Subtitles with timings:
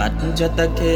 [0.00, 0.92] अञ्जतके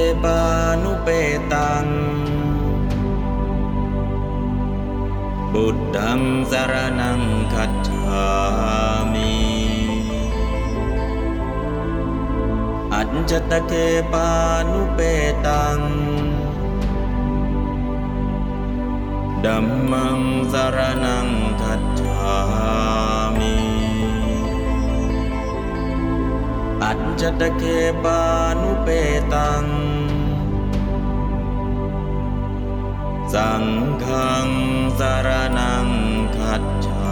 [5.53, 7.23] बुद्धं शरणं
[7.53, 9.35] गच्छामि।
[14.03, 15.91] भानुपेताम्
[19.45, 23.14] धम्मं शरणं गच्छामि।
[26.85, 27.63] อัจจตเค
[28.05, 28.21] ปา
[28.61, 28.89] นุเป
[29.33, 29.65] ตัง
[33.35, 33.65] ดัม
[34.03, 34.49] มัง
[34.99, 35.29] สาร
[35.59, 35.87] นัง
[36.37, 37.05] คัจฉา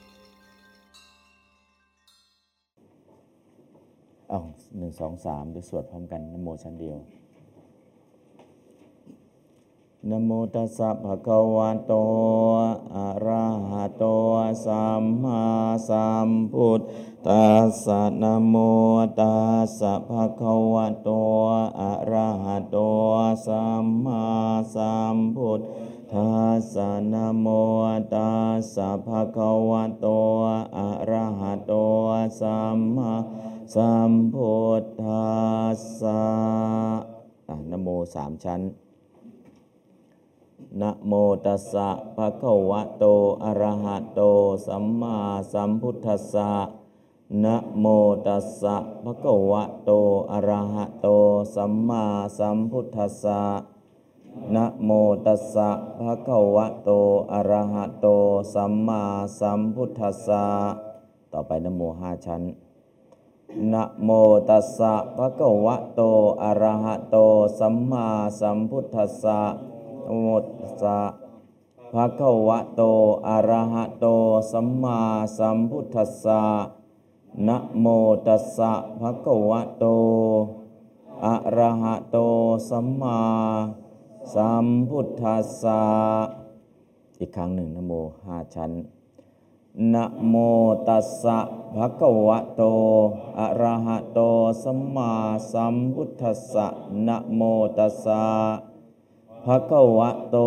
[0.04, 0.72] คัจฉา
[1.20, 2.96] มิ
[4.30, 4.40] เอา
[4.78, 7.00] หนึ่งสองสามเดี๋ยวสวดพร้อมกันนโมชั้นเดียว
[10.10, 11.94] นะโมตัสสะภะคะวะโต
[12.96, 14.04] อะระหะโต
[14.66, 15.44] สัมมา
[15.90, 16.82] สัมพุท
[17.28, 18.56] ธัสสะนะโม
[19.20, 21.10] ตัสสะภะคะวะโต
[21.80, 22.78] อะระหะโต
[23.46, 24.24] สัมมา
[24.76, 25.62] สัมพุท
[26.12, 27.48] ธัสสะนะโม
[28.14, 30.06] ตัสสะภะคะวะโต
[30.78, 31.74] อะระหะโต
[32.40, 33.12] สัมมา
[33.76, 35.30] สัมพุทธั
[35.76, 36.24] สสะ
[37.50, 38.81] อะนะโมสามชั้น
[40.80, 41.12] นะโม
[41.46, 43.06] ตัสสะภะคะวะโต
[43.44, 44.22] อะระหะโต
[44.68, 45.16] สัมมา
[45.54, 46.52] สัมพุทธัสสะ
[47.44, 47.86] นะโม
[48.28, 49.92] ตัสสะภะคะวะโต
[50.32, 51.08] อะระหะโต
[51.56, 52.04] สัมมา
[52.38, 53.42] สัมพุทธัสสะ
[54.56, 54.90] นะโม
[55.26, 56.90] ตัสสะภะคะวะโต
[57.34, 58.08] อะระหะโต
[58.54, 59.02] สัมมา
[59.40, 60.46] สัมพุทธัสสะ
[61.32, 62.42] ต่อไปนะโมห้าชั้น
[63.74, 64.10] นะโม
[64.50, 66.02] ตัสสะภะคะวะโต
[66.44, 67.18] อะระหะโต
[67.60, 68.08] สัมมา
[68.40, 69.40] สัมพุทธัสสะ
[70.26, 70.48] มตส
[70.82, 71.00] สะ
[71.94, 72.82] ภะคะวะโต
[73.28, 74.06] อะระหะโต
[74.52, 75.00] สัมมา
[75.38, 76.42] สัมพุทธัสสะ
[77.48, 77.86] นะโม
[78.28, 79.86] ตัสสะภะคะวะโต
[81.26, 82.18] อะระหะโต
[82.70, 83.20] สัมมา
[84.34, 85.82] สัมพุทธัสสะ
[87.20, 87.94] อีกครั้งหนึ่งนะโม
[88.26, 88.72] ห้าชั้น
[89.94, 90.36] นะโม
[90.88, 91.38] ตัสสะ
[91.76, 92.62] ภะคะวะโต
[93.40, 94.20] อะระหะโต
[94.64, 95.12] สัมมา
[95.52, 96.68] สัมพุทธัสสะ
[97.08, 97.42] นะโม
[97.78, 98.24] ตัสสะ
[99.46, 100.38] ภะคะวะโต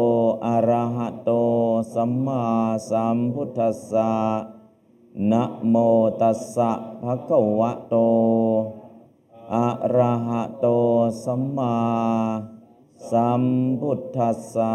[0.47, 1.31] อะระหะโต
[1.95, 2.43] สัมมา
[2.91, 4.13] สัมพุทธัสสะ
[5.31, 5.75] นะโม
[6.21, 6.71] ตัสสะ
[7.03, 7.97] ภะคะวะโต
[9.55, 10.67] อะระหะโต
[11.25, 11.77] สัมมา
[13.11, 13.43] สัม
[13.81, 14.75] พุทธัสสะ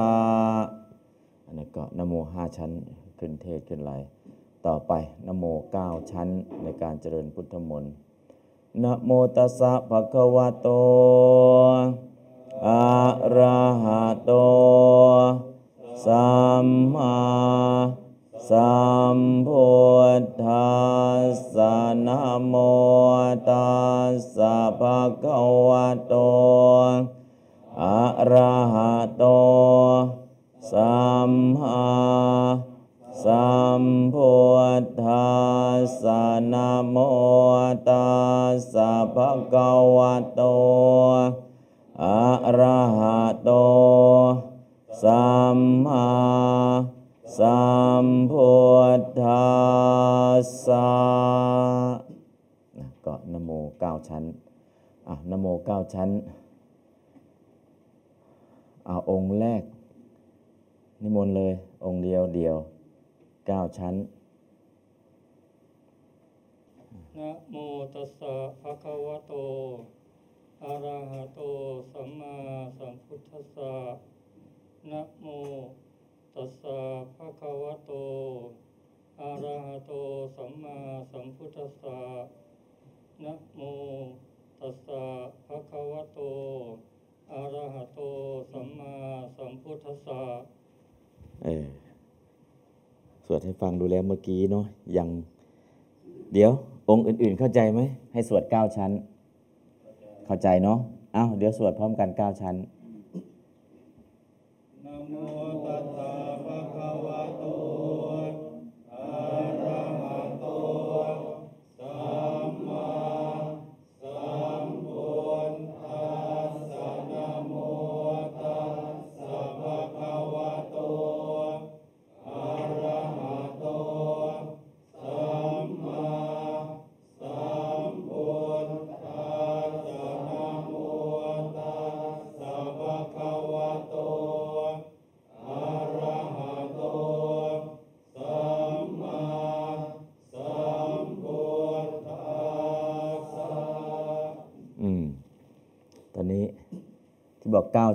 [1.46, 2.72] อันนี้ก็นะโมห้าชั้น
[3.20, 3.94] ขึ้นเทศขึ้นไร
[4.66, 4.94] ต่อไป
[5.28, 6.28] นะโมเก้าชั้น
[6.64, 7.92] ในการเจริญพุทธมนต์
[8.84, 10.68] นะโมตัสสะภะคะวะโต
[12.68, 13.00] อะ
[13.38, 14.32] ระหะโต
[16.06, 16.30] สั
[16.66, 17.18] มมา
[18.50, 18.80] สั
[19.16, 19.70] มพุ
[20.22, 20.70] ทธั
[21.24, 21.76] สสะ
[22.06, 22.54] นะโม
[23.50, 23.74] ตั
[24.12, 26.14] สสะภะคะวะโต
[27.82, 29.24] อะระหะโต
[30.72, 31.00] สั
[31.30, 31.82] มมา
[33.24, 33.50] สั
[33.82, 33.84] ม
[34.14, 34.34] พุ
[34.82, 35.30] ทธั
[35.78, 36.98] สสะนะโม
[37.90, 38.10] ตั
[38.52, 40.42] สสะภะคะวะโต
[42.04, 42.24] อะ
[42.60, 43.50] ระหะโต
[45.04, 46.08] สัมมา
[47.38, 47.60] สั
[48.04, 48.52] มพุ
[49.00, 49.48] ทธั
[50.42, 50.90] สสะ
[52.78, 53.50] นะก็นโม
[53.80, 54.24] เก้าชั้น
[55.08, 56.10] อะนโมเก้าชั้น
[58.86, 59.64] เอาองค์แรก
[61.02, 61.52] นิมนต์เลย
[61.86, 62.56] องค์เดียวเดียว
[63.48, 63.96] เก้าชั้น
[67.18, 67.56] นะโม
[67.94, 69.34] ตัสสะภะคะวะโต
[70.64, 71.40] อะระหะโต
[71.94, 72.36] สัมมา
[72.80, 73.74] สัมพุทธัสสะ
[74.92, 75.26] นะโม
[76.36, 76.80] ตัสสะ
[77.16, 77.92] ภะคะวะโต
[79.20, 79.92] อะระหะโต
[80.38, 80.78] สัมมา
[81.12, 82.00] สัมพุทธัสสะ
[83.24, 83.62] นะโม
[84.62, 85.04] ตัสสะ
[85.48, 86.20] ภะคะวะโต
[87.32, 88.00] อะระหะโต
[88.54, 88.94] สัมมา
[89.38, 90.22] สัมพุทธัสสะ
[91.44, 91.68] เออ
[93.26, 94.66] สวดให้ฟังดูแล้วเมื่อกี้เนาะ
[94.98, 95.10] ยัง
[96.34, 96.52] เดี๋ยว
[96.90, 97.82] องค์อื่น ๆ เข้าใจไหม
[98.14, 98.92] ให้สวดเก้าชั้น
[100.30, 100.80] เข้าใจเนาะ
[101.14, 102.56] เอ้า เดี๋ยวสวดพร้อมกันเก้าชั้น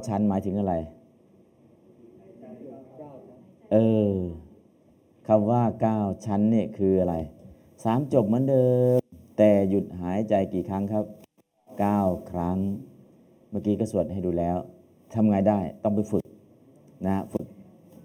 [0.08, 0.74] ชั้นหมายถึงอะไร
[3.72, 3.76] เอ
[4.12, 4.14] อ
[5.26, 7.14] คำว่าเก้าชั้นเนี่ยคืออะไร
[7.84, 8.98] สามจบเหมือนเดิม
[9.38, 11.04] แต่หยุดหายใจกี่ครั้งครับ
[11.80, 12.00] เก้า
[12.30, 12.58] ครั้ง
[13.50, 14.56] เมื่อกี้ก็สวดให้ดูแล้ว
[15.14, 16.24] ทำไงได้ต้องไปฝึก
[17.06, 17.46] นะฝึก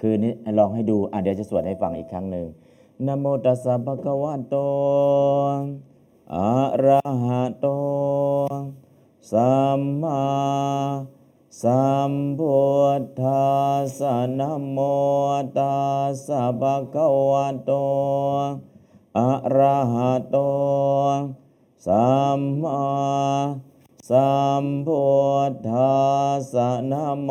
[0.01, 2.45] คือนี้ลองให้ดูอะเดี๋ยวจะสวดให้ฟังอีกครั้งหนึ่ง
[3.05, 4.55] นะโมตัสสะภะคะวะโต
[6.35, 6.51] อะ
[6.85, 7.67] ระหะโต
[9.31, 10.21] สัมมา
[11.63, 12.59] สัมพุ
[12.99, 14.77] ทธัสสะนะโม
[15.57, 17.71] ตัสสะภะคะวะโต
[19.17, 20.37] อะระหะโต
[21.85, 22.83] สัมมา
[24.09, 24.33] สั
[24.63, 25.05] มพุ
[25.49, 25.97] ทธั
[26.35, 27.29] สสะนะโม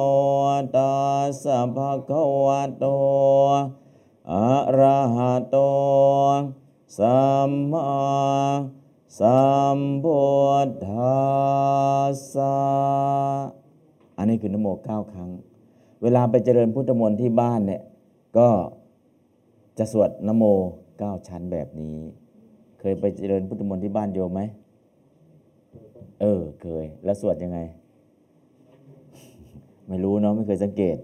[0.77, 2.85] ตัสสะภะคะวะโต
[4.33, 5.57] อะระหะโต
[6.99, 7.91] สัมมา
[9.19, 9.43] สั
[9.77, 10.23] มพุ
[10.67, 11.19] ทธั
[12.11, 13.58] สสะ
[14.19, 15.31] อันนี้คือนโมเก้าครั้ง
[16.03, 17.83] เวลาไปเจริญพุทธมนต์ที่บ้านเนี่ย
[18.39, 18.49] ก็
[19.79, 20.45] จะสวดนโม
[20.99, 21.97] เก้าชั้นแบบนี้
[22.81, 24.41] เคยไปเจริญพุทธมนต์ที่บ้านโยมไหม
[26.21, 27.59] เออเคย แล้วสวดยังไง
[29.89, 30.97] ไม่รู้เนาะไม่เคยสังเกต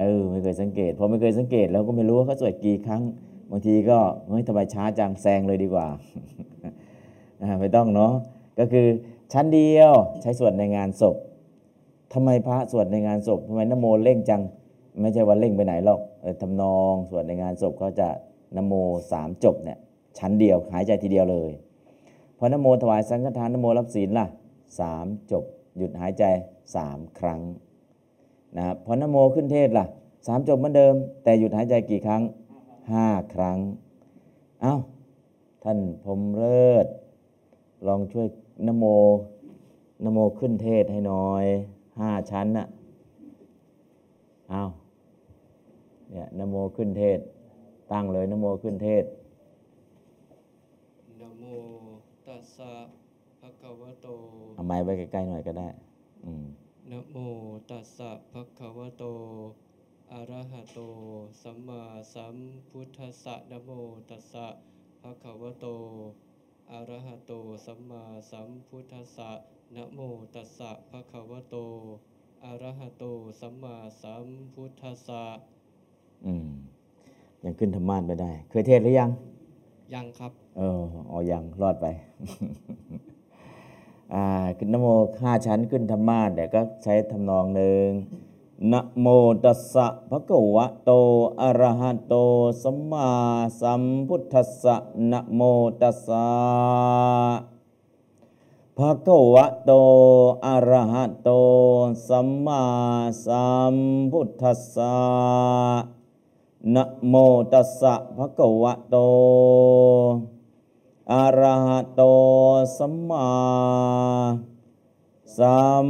[0.00, 3.02] เออ ไม่เคยสังเกตพอไม่เคยสังเกตเราก็ไม่รู้ว่าเขาสวดกี่ครั้ง
[3.50, 5.86] บางทีก็เฮ้ยทำไมช้าจังแซงเลยดีกว่า
[7.60, 8.12] ไม่ต้องเนาะ
[8.58, 8.86] ก็คือ
[9.32, 9.92] ชั้นเดียว
[10.22, 11.16] ใช้สวดในงานศพ
[12.12, 14.42] ทำไมพระสวดในงานศพทำไมนโมเร่งจัง
[15.00, 18.08] ไม่ใช่ว่าเร่งไปไหนหรอกเออทำนองสวดในงานศพเขาจะ
[18.56, 18.72] นโม
[19.12, 19.78] สามจบเนี่ย
[20.18, 21.50] ชั้นเดียวหายใจทีเดียวเลย
[22.38, 24.26] พอนโมถวายสังฆทานนโมรับศีลล่ะ
[24.80, 25.44] สามจบ
[25.76, 26.24] หยุดหายใจ
[26.74, 27.40] สามครั้ง
[28.56, 29.84] นะครับพอนโมขึ้นเทศล่ะ
[30.26, 32.22] สามจบเหมือนเดิม แต่หยุดหายใจกี่ครั้ง
[32.92, 33.58] ห้าครั้ง
[34.62, 34.76] เอ้า
[35.64, 36.86] ท่านพรมเลิศ
[37.86, 38.26] ลองช่วย
[38.66, 38.84] นโม
[40.04, 41.44] นโมขึ้นเทศให้หน่อย
[42.00, 42.66] ห้าชั้นน่ะ
[44.50, 44.62] เอา
[46.10, 47.18] เนี่ยนโมขึ้นเทศ
[47.92, 49.04] ตั้งเลยนโมขึ้นเทศ
[51.20, 51.44] นะโม
[52.26, 52.72] ตัสสะ
[53.40, 54.06] ภะคะวะโต
[54.56, 55.68] เอาไม้ไว้ใกล้ๆหน่อยก็ได้
[56.24, 56.46] อืม
[56.90, 57.16] นะโม
[57.70, 59.04] ตัสสะภะคะวะโต
[60.12, 60.80] อะระหะโต
[61.42, 61.82] สัมมา
[62.14, 62.36] สัม
[62.68, 63.70] พุทธัสสะนะโม
[64.08, 64.46] ตัสสะ
[65.02, 65.66] ภะคะวะโต
[66.70, 67.32] อะระหะโต
[67.66, 69.30] สัมมาสัมพุทธัสสะ
[69.74, 70.00] นะโม
[70.34, 71.56] ตัสสะภะคะวะโต
[72.44, 73.04] อะระหะโต
[73.40, 75.22] สัมมาสัมพุทธัสสะ
[76.26, 76.48] อืม
[77.44, 79.10] ยังขึ้นธรรมาสไม่ได้ เคยเทศหรือยัง
[79.94, 80.80] ยังครับ เออ
[81.10, 81.86] อ๋อยังรอดไป
[84.14, 84.24] อ่า
[84.58, 84.86] ขึ้นนโม
[85.22, 87.88] ห้าชั้นขึ้นธรรมาสเดี๋ยวก็ใช้ทำนองหนึ่ง
[88.72, 89.06] นะโม
[89.44, 90.90] ตัสสะภะคะวะโต
[91.40, 92.14] อะระหะโต
[92.62, 93.10] สัมมา
[93.60, 94.76] สัมพุทธัสสะ
[95.10, 95.40] นะโม
[95.80, 97.55] ตัสสะ
[98.78, 99.72] ภะคะวะโต
[100.46, 101.30] อะระหะโต
[102.08, 102.64] สัมมา
[103.26, 103.74] สัม
[104.12, 104.96] พุทธัสสะ
[106.74, 107.14] นะโม
[107.52, 108.96] ตัสสะภะคะวะโต
[111.12, 112.02] อะระหะโต
[112.78, 113.28] สัมมา
[115.38, 115.88] สัม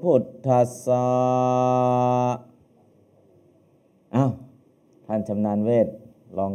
[0.00, 1.06] พุทธัสสะ
[4.14, 4.30] อ้าว
[5.06, 5.88] ท่านชำนาญเวท
[6.38, 6.52] ลอง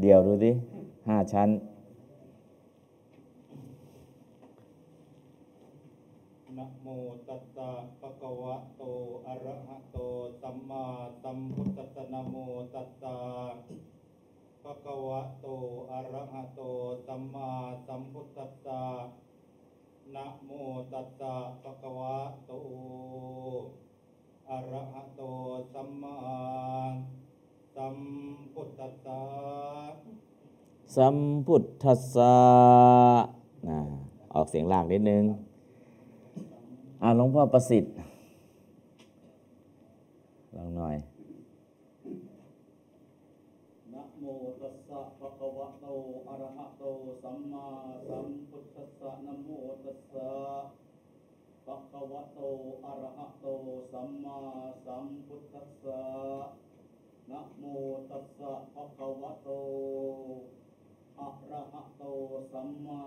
[0.00, 0.50] เดี่ยวดูสิ
[1.08, 1.48] ห้าชั้น
[6.58, 6.86] นะโม
[7.28, 8.82] ตัสสะภะคะวะโต
[9.26, 9.98] อะระหะโต
[10.42, 10.84] สัมมา
[11.22, 12.34] สัมพุทธัสสะนะโม
[12.74, 13.16] ตัสสะ
[14.62, 15.46] ภะคะวะโต
[15.90, 16.60] อะระหะโต
[17.06, 17.50] สัมมา
[17.86, 18.82] สัมพุทธัสสะ
[20.14, 20.50] นะโม
[20.92, 22.16] ตัสสะภะคะวะ
[22.46, 22.52] โต
[24.48, 25.22] อะระหะโต
[25.72, 26.18] สัมมา
[27.76, 27.96] สัม
[28.52, 29.22] พุทธัสสะ
[30.96, 31.16] สัม
[31.46, 32.36] พุทธัสสะ
[33.68, 33.78] นะ
[34.34, 35.24] ออกเสียงลากนิดนึง
[37.04, 37.92] อ่าหลวงพ่อประสิทธิ์
[40.56, 40.96] ลองหน่อย
[43.92, 44.24] นะโม
[44.60, 45.86] ตัสสะภะคะวะโต
[46.28, 46.84] อะระหะโต
[47.22, 47.66] สัมมา
[48.08, 49.50] สัมพุทธัสสะนะโม
[49.84, 50.30] ตัสสะ
[51.66, 52.40] ภะคะวะโต
[52.84, 53.46] อะระหะโต
[53.92, 54.38] สัมมา
[54.86, 56.02] สัมพุทธัสสะ
[57.30, 57.64] นะโม
[58.10, 59.48] ตัสสะภะคะวะโต
[61.20, 62.04] อะระหะโต
[62.52, 63.02] สัมมา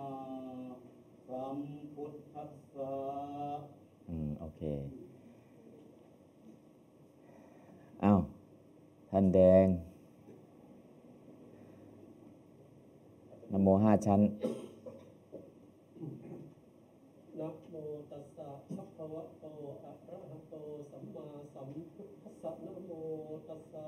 [1.28, 1.58] สัม
[1.94, 2.94] พุทธัสสะ
[4.08, 4.62] อืม โอเค
[8.02, 8.14] เอ้า
[9.10, 9.68] ท่านแดง
[13.52, 14.22] นโมห้าชั้น
[17.40, 17.76] นะโม
[18.12, 19.46] ตัสสะภะคะวะโต
[19.84, 20.56] อะระหะโต
[20.92, 22.92] สัมมาสัมพุทธัสสะนะโม
[23.48, 23.88] ตัสสะ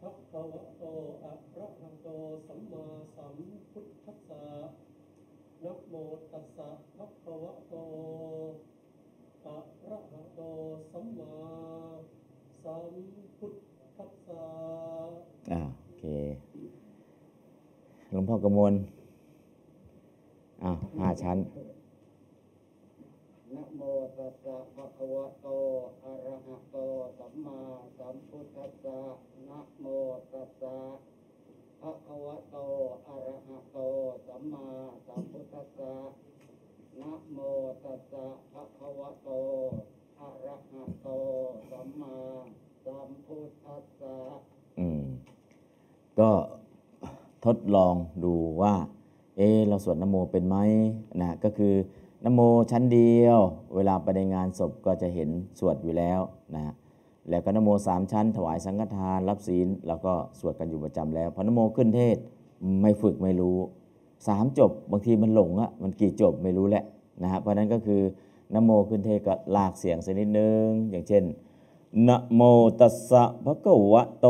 [0.00, 0.84] ภะคะวะโต
[1.24, 2.08] อะระหะโต
[2.48, 2.84] สัมมา
[3.16, 3.36] สัม
[3.72, 4.42] พุทธัสสะ
[5.64, 5.94] นะโม
[6.32, 9.58] ตัสสะภะคะวะโตะ
[9.90, 10.40] ระหัโต
[10.92, 11.34] สัมมา
[12.64, 12.92] สัม
[13.38, 13.54] พุท
[13.96, 14.44] ธัสสะ
[15.52, 16.04] อ่าโอเค
[18.10, 18.74] หลวงพ่อกมล
[20.62, 21.38] อ่าห้าชั้น
[23.54, 23.80] นะโม
[24.16, 25.46] ตัสสะภะคะวะโต
[26.04, 26.76] อะระหะโต
[27.18, 27.60] สัมมา
[27.98, 29.00] สัมพุทธัสสะ
[29.48, 29.86] นะโม
[30.32, 30.76] ตัสสะ
[31.80, 32.56] ภะคะวะโต
[33.06, 33.78] อะระหะโต
[34.26, 34.66] สัมมา
[35.06, 35.92] สัมพุทธัสสะ
[37.02, 37.38] นะโม
[37.84, 39.28] ตัสสะภะคะวะโต
[40.20, 41.08] อะระหะโต
[41.70, 42.16] สัมมา
[42.84, 44.16] สัมพุทธัสสะ
[44.78, 45.02] อืม
[46.20, 46.30] ก็
[47.44, 48.74] ทดลองดูว่า
[49.36, 50.56] เอะเราสวดนโมเป็นไหม
[51.20, 51.74] นะก็คือ
[52.24, 52.40] นโม
[52.70, 53.38] ชั้นเดียว
[53.74, 55.28] เวลาไปในงานศพก็จะเห็น
[55.58, 56.20] สวดอยู่แล้ว
[56.54, 56.74] นะ
[57.28, 62.16] แล้วก็นโมสามชั้น ถวายสังฆทาน รับศีล แล้วก็สวดกันอยู่ประจำแล้วพอนโมขึ้นเทศ
[62.82, 63.58] ไม่ฝึกไม่รู้
[64.26, 66.84] สามจบบางทีมันหลงอะมันกี่จบไม่รู้แหละ
[67.22, 68.00] นะฮะเพราะนั้นก็คือ
[68.54, 71.24] นโมขึ้นเทก็ลากเสียงสักนิดนึง อย่างเช่น
[72.08, 72.40] นะโม
[72.80, 74.26] ตัสสะภะคะวะโต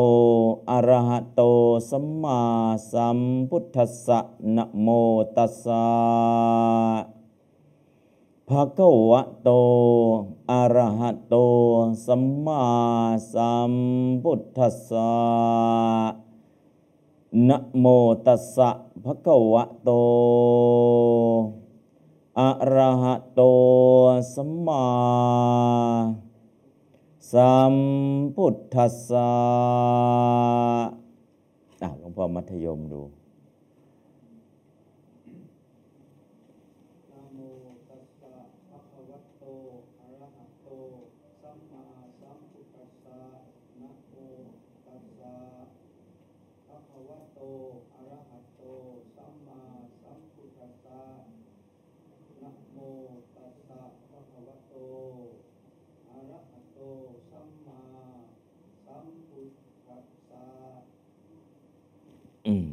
[0.70, 1.42] อะระหะโต
[1.90, 2.40] สัมมา
[2.92, 3.18] สัม
[3.50, 4.18] พุทธัสสะ
[4.56, 4.88] นะโม
[5.36, 5.84] ตัสสะ
[8.48, 9.50] ภะคะวะโต
[10.50, 11.34] อะระหะโต
[12.06, 12.64] สัมมา
[13.32, 13.72] สัม
[14.22, 15.10] พุทธัสสะ
[17.48, 17.86] นะโม
[18.26, 18.68] ตัสสะ
[19.04, 19.90] ภะคะวะโต
[22.40, 23.40] อะระหะโต
[24.34, 24.86] สัมมา
[27.32, 27.74] สัม
[28.34, 29.32] พุทธัสสะ
[31.82, 33.02] อะหลวงพ่อมัธยมดู
[37.10, 37.38] นะโม
[37.88, 38.32] ตัสสะ
[38.70, 39.44] ภะคะวะโต
[40.00, 40.68] อะระหะโต
[41.42, 41.84] สัมมา
[42.20, 43.20] สัมพุทธัสสะ
[43.80, 44.16] นะโม
[44.86, 45.34] ตัสสะ
[46.68, 47.40] ภะคะวะโต
[47.94, 48.62] อะระหะโต
[49.16, 49.62] สัมมา
[50.02, 51.02] สัมพุทธัสสะ
[52.42, 52.78] นะโม
[53.36, 54.74] ตัสสะภะคะวะโต
[56.10, 56.78] อะระหะโต
[57.30, 57.82] สัมมา
[58.86, 59.52] สัมพุท
[59.86, 60.46] ธัสสะ
[62.46, 62.68] อืม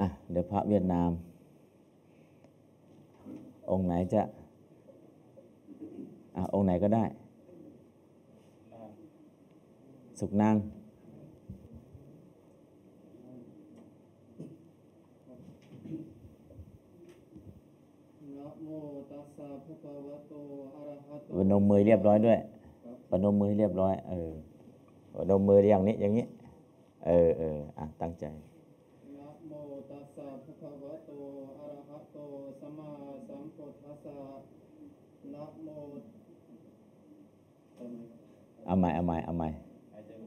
[0.00, 1.10] อะ เดี๋ยวพระเวียดนาม
[3.70, 4.22] องค์ไหนจะ
[6.36, 7.04] อะองค์ไหนก็ได้
[10.18, 10.56] สุกนาง
[18.36, 18.68] นะโม
[19.10, 20.34] ตัสสะภะคะวะโต
[20.74, 22.38] อะระหะโตปนมมือเรียบร้อยด้วย
[23.10, 24.30] ปนมมือเรียบร้อย เออ
[25.14, 26.26] ปนมมืออย่างนี้อย่างนี้
[27.06, 28.24] เออเอออะตั้งใจ
[29.90, 31.10] ตัสสะภะคะวะโต
[31.58, 32.18] อะระหะโต
[32.60, 32.90] สัมมา
[33.28, 34.18] สัมพุทธัสสะ
[35.34, 35.68] นะโม
[38.66, 39.48] ทำไมเอาใหม่เอาใหม่
[39.94, 40.18] เอาใหม่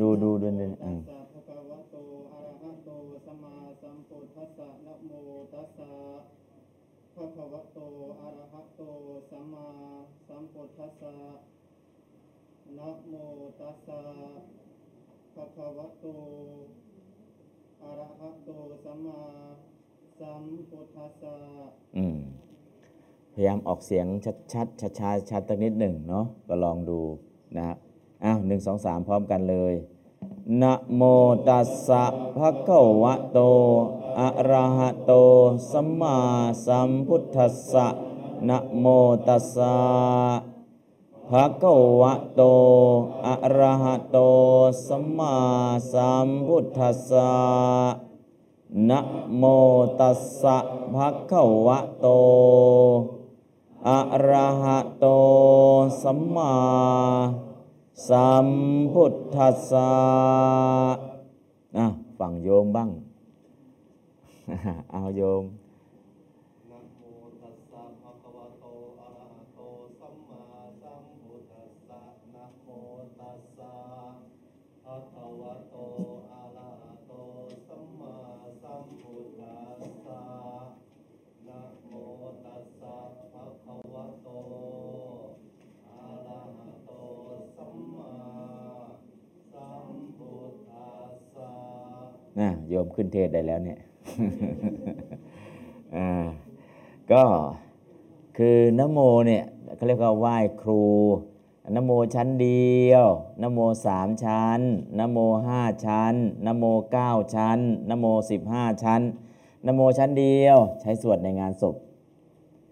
[0.00, 1.96] ดูดูดูดูตัอืสมสะภะคะวะโต
[2.32, 2.90] อะระหะโต
[3.24, 5.10] สัมมาสัมพุทธัสสะนะโม
[5.52, 5.92] ตัสสะ
[7.14, 7.78] ภะคะวะโต
[8.20, 8.82] อะระหะโต
[9.30, 9.66] สัมมา
[10.26, 11.16] สัมพุทธัสสะ
[12.78, 13.14] นะโม
[13.60, 14.00] ตัสสะ
[15.34, 16.06] ภะคะวะโต
[17.82, 18.50] อะระหะโต
[18.84, 19.20] สัมมา
[20.20, 21.36] สัมพุทธัสสะ
[21.96, 22.18] อืม
[23.32, 27.00] พยายามออกเสียงชัดชัดชัดชัดชัดตักนิดหนึ่งเนาะก็ลองดู
[27.56, 27.76] นะครับ
[28.24, 29.74] อ้าวหนึ่งสองสามพร้อมกันเลย
[30.62, 31.02] นะโม
[31.48, 32.04] ตัสสะ
[32.36, 33.38] ภะคะวะโต
[34.20, 35.12] อะระหะโต
[35.70, 36.18] สัมมา
[36.66, 37.86] สัมพุทธัสสะ
[38.48, 38.86] นะโม
[39.28, 39.74] ตัสสะ
[41.30, 42.42] ภะคะวะโต
[43.26, 44.18] อะระหะโต
[44.86, 45.36] สัมมา
[45.92, 47.32] สัมพุทธัสสะ
[48.88, 49.00] นะ
[49.36, 49.42] โม
[50.00, 50.58] ตัสสะ
[50.94, 52.06] ภะคะวะโต
[53.88, 55.06] อะระหะโต
[56.02, 56.54] สัมมา
[58.08, 58.48] สัม
[58.92, 59.90] พุทธัสสะ
[61.76, 61.86] อะ
[62.18, 62.90] ฝั่งโยมบ้าง
[64.90, 65.42] เอาโยม
[92.40, 93.78] นะโยมขึ้นเทศได้แล้วเนี่ย
[95.96, 96.24] อ่า
[97.12, 97.22] ก็
[98.38, 99.44] คือนโมเนี่ย
[99.76, 100.84] เขาเรียกว่าไหว้ครู
[101.76, 103.06] นโมชั้นเดียว
[103.42, 104.60] นโมสามชั้น
[104.98, 106.14] นโมห้าชั้น
[106.46, 107.58] นโมเก้าชั้น
[107.90, 109.00] นโมสิบห้าชั้น
[109.66, 111.76] นโมชั้นเดียว ใช้สวดในงานศพ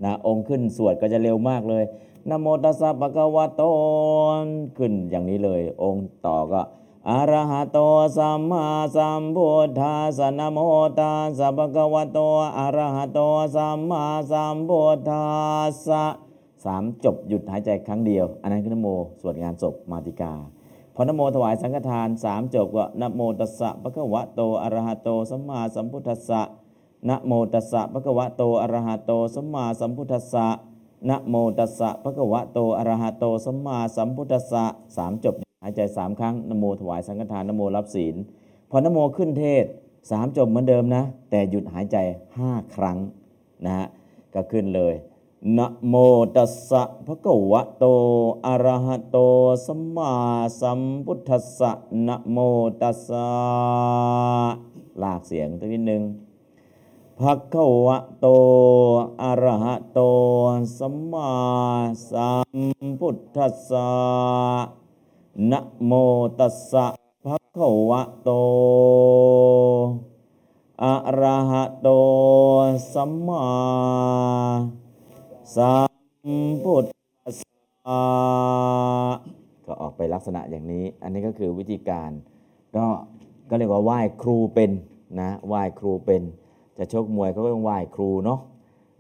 [0.04, 1.84] นะองค์ขึ้นสวดก็จะเร็วมากเลย
[2.30, 3.62] นโมตัสสะปะคะวะโต
[4.78, 6.60] ขึ้นอย่างนี้เลย องค์ต่อก็
[7.10, 7.78] อรหะโต
[8.16, 10.58] สัมมาสัมพุทธัสสะนะโม
[10.98, 12.18] ตัสสะปะคะวะโต
[12.58, 13.20] อรหะโต
[13.54, 15.26] สัมมาสัมพุทธั
[15.68, 16.04] สสะ
[16.64, 18.88] สามจบหยุดหายใจครั้งเดียว อันนั้นคือนโม
[19.20, 20.32] สวดงานศพมาติกา
[20.94, 26.40] พอนโมถวายสังฆทานสามจบก็นะโมตัสสะภะคะวะโตอรหะโตสัมมาสัมพุทธัสสะ
[27.08, 30.46] นะโมตัสสะภะคะวะโตอรหะโตสัมมาสัมพุทธัสสะ
[31.08, 34.64] นะโมตัสสะภะคะวะโตอรหะโตสัมมาสัมพุทธัสสะ
[34.98, 38.16] สามจบายใจสามครั้งนโมถวายสังฆทานนโมรับศีล
[38.70, 39.64] พอนโมขึ้นเทศ
[40.10, 41.96] สามจบเหมือนเดิมนะ แต่หยุดหายใจ
[42.36, 42.98] ห้าครั้ง
[43.64, 43.86] นะฮะ
[44.34, 44.94] ก็ขึ้นเลย
[45.58, 45.94] นะโม
[46.36, 47.84] ตัสสะภะคะวะโต
[48.46, 49.18] อะระหะโต
[49.66, 50.14] สัมมา
[50.60, 51.72] สัมพุทธัสสะ
[52.06, 52.38] นะโม
[52.80, 53.28] ตัสสะ
[55.02, 56.02] ลากเสียงตัวนิดนึง
[57.18, 58.26] ภะคะวะโต
[59.22, 60.00] อะระหะโต
[60.78, 61.32] สัมมา
[62.10, 62.58] สัม
[63.00, 63.88] พุทธัสสะ
[65.50, 65.92] นะโม
[66.38, 66.86] ตัสสะ
[67.24, 68.30] ภะคะวะโต
[70.84, 71.88] อะระหะโต
[72.92, 73.46] สัมมา
[75.56, 75.74] สั
[76.26, 76.30] ม
[76.64, 78.02] พุทธัสสะ
[79.66, 82.10] ก็ออกไปลักษณะอย่างนี้ อันนี้ก็คือวิธีการ
[82.76, 82.86] ก็
[83.50, 84.70] ก็เรียกว่าไหว้ครูเป็น
[85.20, 86.22] นะไหว้ครูเป็น
[86.78, 88.40] จะชกมวยเขาก็ต้องไหว้ครูเนาะ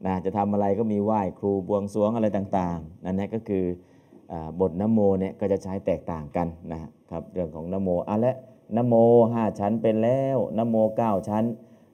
[0.06, 3.64] นะจะทำอะไรก็มีไหว้ครูบวงสรวงอะไรต่างๆนั่นนะก็คือ
[4.60, 6.80] บทนโมเนี่ยก็จะใช้แตกต่างกันนะ
[7.10, 8.34] ครับเรื่องของนโมอะและ
[8.76, 8.94] นโม
[9.32, 11.44] ห้าชั้นเป็นแล้วนโมเก้าชั้น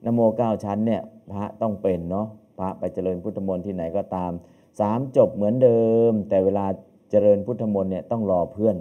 [0.05, 2.27] นโมเก้าชั้นเนี่ยพระต้องเป็นเนาะ
[2.59, 4.31] พระไปเจริญพุทธมนต์ที่ไหนก็ตาม
[4.79, 6.65] สามจบเหมือนเดิม แต่เวลา
[7.11, 8.75] เจริญพุทธมนต์เนี่ยต้องรอเพื่อน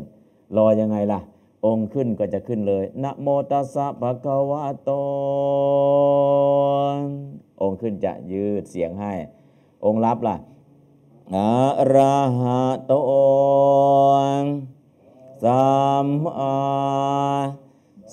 [0.56, 1.21] รอยังไงล่ะ
[1.66, 4.90] องค์ขึ้นก็จะขึ้นเลยนะโมตัสสะภะคะวะโต
[7.62, 9.12] องค์ขึ้นจะยืดเสียงให้
[9.85, 10.37] องค์รับล่ะ
[11.36, 12.92] อะระหะโต
[15.42, 15.72] สั
[16.04, 16.52] มมา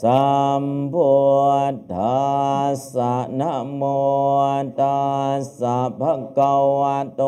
[0.04, 0.30] สั
[0.62, 0.64] ม
[0.94, 1.12] พุ
[1.74, 2.24] ทธั
[2.72, 3.84] สสะนะโม
[4.80, 5.02] ตั
[5.38, 7.24] สสะภะคะวะโต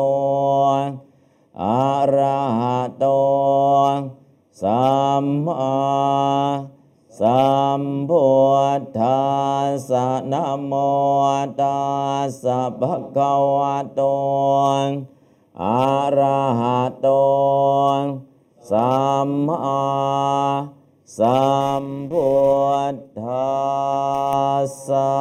[1.62, 3.06] อะระหะโต
[4.62, 4.84] สั
[5.22, 5.72] มมา
[7.20, 7.46] สั
[7.80, 8.26] มพุ
[8.80, 9.24] ทธั
[9.66, 10.72] สสะนะโม
[11.60, 11.82] ตั
[12.24, 14.02] สสะภะคะวะโต
[15.60, 15.84] อะ
[16.18, 17.08] ระหะโต
[18.70, 19.82] สัมมา
[21.18, 21.42] สั
[21.82, 22.30] มพุ
[22.94, 23.52] ทธั
[24.64, 25.12] สสะ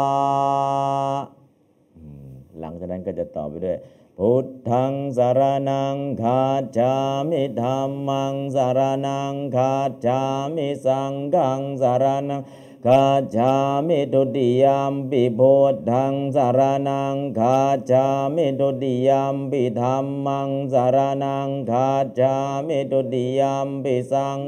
[2.60, 3.78] หลังจากนั้นก็จะต่อไปด้วย
[4.18, 6.42] พุทธังสารนังคา
[6.78, 6.96] จา
[7.30, 9.74] มิธรรมังสารนังคา
[10.06, 10.22] จา
[10.56, 12.42] มิสังฆังสารนัง
[12.88, 13.54] คาจา
[13.88, 17.58] มิตุติยามปิพุทธังสารนังคา
[17.92, 21.88] จามิตุติยามปิธรรมังสารนังคา
[22.20, 22.34] จา
[22.68, 24.40] มิตุติยามปิสัง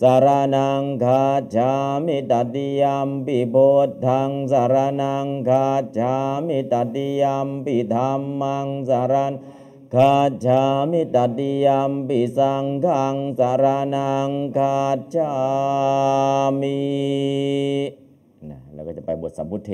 [0.00, 1.22] สารนังคา
[1.56, 1.70] จา
[2.06, 5.66] มิตติยามปิพุทธังสารนังคา
[5.98, 6.14] จา
[6.46, 9.32] มิตติยามปิธรรมังสารน
[9.94, 10.14] คา
[10.46, 14.76] จามิตติยมปิสังฆังสารนังคา
[15.14, 15.32] จา
[16.60, 16.80] มิ
[18.50, 19.72] นะเราก็จะไปบทสัมพุทเท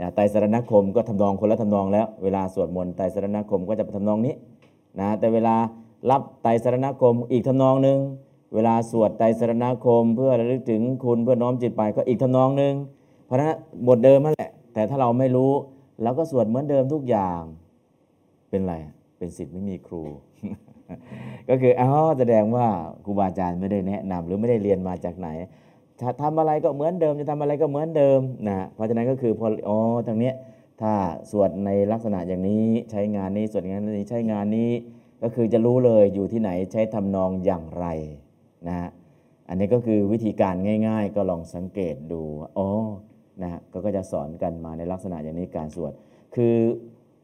[0.00, 4.34] นะไตรสรณคมก็ทำนองคนละทำนองแล้ว เวลาสวดมนต์ไตรสรณคมก็จะไปทำนองนี้
[5.00, 5.54] นะแต่เวลา
[6.10, 7.98] รับไตรสรณคมอีกทำนองหนึ่ง
[8.54, 12.74] เวลาสวดไตรสรณคม เพื่อระลึกถึงคุณเพื่อน้อมจิตไปก็อีกทำนองหนึ่ง
[13.26, 13.52] เพราะนั้น
[13.88, 15.52] บทเดิมนั่นแหละ แต่ถ้าเราไม่รู้
[16.02, 17.40] เราก็สวดเหมือนเดิมทุกอย่าง
[18.50, 18.76] เป็นไร
[19.18, 20.02] เป็นสิทธิ์ไม่มีครู
[21.48, 22.66] ก็คืออ๋อแสดงว่า
[23.04, 25.28] ครูบาอาจารย์ไม่ได้แนะนำหรือไม่ได้เรียนมาจากไหน
[26.00, 30.34] ถ้าทำอะไรก็เหมือนเดิมจะทำอะไรก็เหมือนเดิมนะเพราะฉะนั้นก็คือพออ๋อทางเนี้ย
[30.80, 30.92] ถ้า
[31.30, 34.70] สวดในลักษณะอย่างนี้ใช้งานนี้สวดงานนี้ใช้งานนี้
[35.22, 37.86] ก็คือจะรู้เลยอยู่ที่ไหนใช้ทำนองอย่างไร
[38.68, 38.88] นะฮะ
[39.48, 40.54] อันนี้ก็คือวิธีการ
[40.88, 42.22] ง่าย ๆ ก็ลองสังเกตดู
[42.58, 42.68] อ๋อ
[43.42, 45.92] นะฮะก็จะสอนกันมาในลักษณะอย่างนี้การสวด
[46.34, 46.54] คือ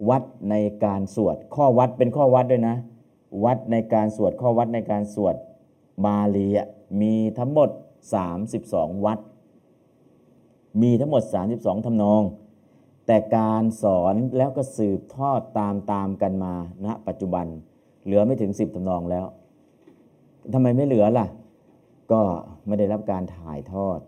[0.09, 2.77] วัดในการสวด ข้อวัดเป็นข้อวัดด้วยนะ
[3.45, 5.35] วัดในการสวดข้อวัดในการสวด
[6.05, 6.49] บาลี
[7.01, 7.71] มีทั้งหมด
[8.37, 9.19] 32 วัด
[10.83, 11.23] มีทั้งหมด
[11.55, 12.23] 32ทำนอง
[13.07, 17.47] แต่การสอนแล้วก็สืบทอดตามตามกันมาณปัจจุบัน
[18.05, 19.27] เหลือไม่ถึง 10ทำนองแล้ว
[20.55, 21.27] ทำไมไม่เหลือล่ะ
[22.13, 22.21] ก็
[22.67, 23.99] ไม่ได้รับการถ่ายทอด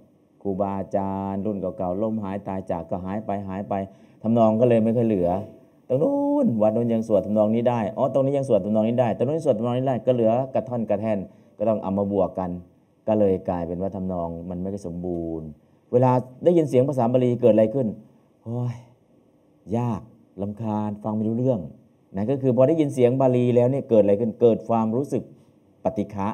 [0.42, 3.74] ครูบาอาจารย์รุ่นเก่าๆล้มหายตายจากก็หายไปหายไป
[4.22, 5.30] ทำนองก็เลยไม่ค่อยเหลือ
[5.88, 11.18] ตรงนู้นวัดนู้นยังสวดทำนองนี้ได้อ๋อตรงนี้ยังสวดทำนองนี้ได้ตรงนู้นสวดทำนองนี้ได้ก็เหลือกระท่อนกระแท่น
[11.58, 12.50] ก็ต้องเอามาบวกกัน
[13.08, 15.46] ก็เลยกลายเป็นว่าทำนองมันไม่ได้สมบูรณ์
[15.92, 16.10] เวลา
[16.44, 17.86] ได้ยินเสียงภาษาบาลีเกิดอะไรขึ้น
[18.44, 18.76] โอ้ย
[19.76, 20.00] ยาก
[20.42, 21.60] ลำคาญฟังไม่รู้เรื่อง
[22.14, 25.22] นั่นก็คือพอได้ยินเสียงบาลีแล้วเนี่ยเกิดอะไรขึ้นเกิดความรู้สึก
[25.84, 26.28] ปฏิฆะ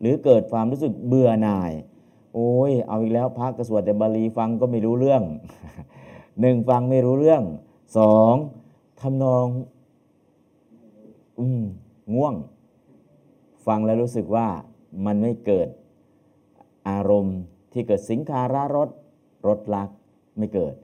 [0.00, 1.72] หรือเกิดความรู้สึกเบื่อหน่าย
[2.34, 5.22] โอ้ยเอาอีกแล้วพระกระสวดแต่บาลีฟังก็ไม่รู้เรื่อง
[6.40, 7.42] หนึ่งฟังไม่รู้เรื่อง
[7.98, 8.34] สอง
[9.02, 9.46] ทำนอง
[11.40, 11.64] อืม
[12.14, 12.34] ง่วง
[13.66, 14.46] ฟังแล้วรู้สึกว่า
[15.06, 15.68] มันไม่เกิด
[16.88, 17.38] อารมณ์
[17.72, 18.88] ที่เกิดสิงคารารส
[19.48, 19.88] รสรัก
[20.38, 20.74] ไม่เกิด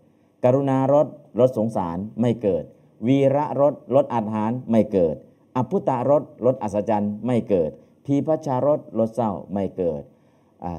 [0.44, 1.06] กรุณารส
[1.40, 2.64] รสสงสารไม่เกิด
[3.06, 5.16] วีระรสรสอาหารไม่เกิด
[5.56, 7.70] อภุตารสรสอัศจรรย์ไม่เกิด
[8.06, 10.02] ทีพชารสรสเศร้าไม่เกิด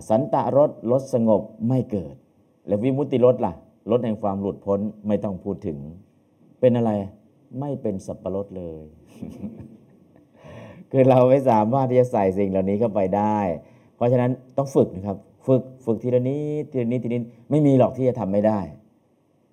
[0.09, 2.15] สันตารสรสสงบไม่เกิด
[2.67, 3.53] แล้ววิมุติรสล่ะ
[3.91, 5.77] รสแห่งความหลุดพ้นไม่ต้องพูดถึง
[6.59, 6.91] เป็นอะไร
[7.59, 8.83] ไม่เป็นสับปะรดเลย
[10.91, 13.37] คือเราไม่สามารถที่จะใส่สิ่งเหล่านี้เข้าไปได้
[13.95, 18.59] เพราะฉะนั้นต้องฝึกนะครับ ฝึกฝึกทีละนิดทีละนิดทีนิดไม่มีหรอกที่จะทำไม่ได้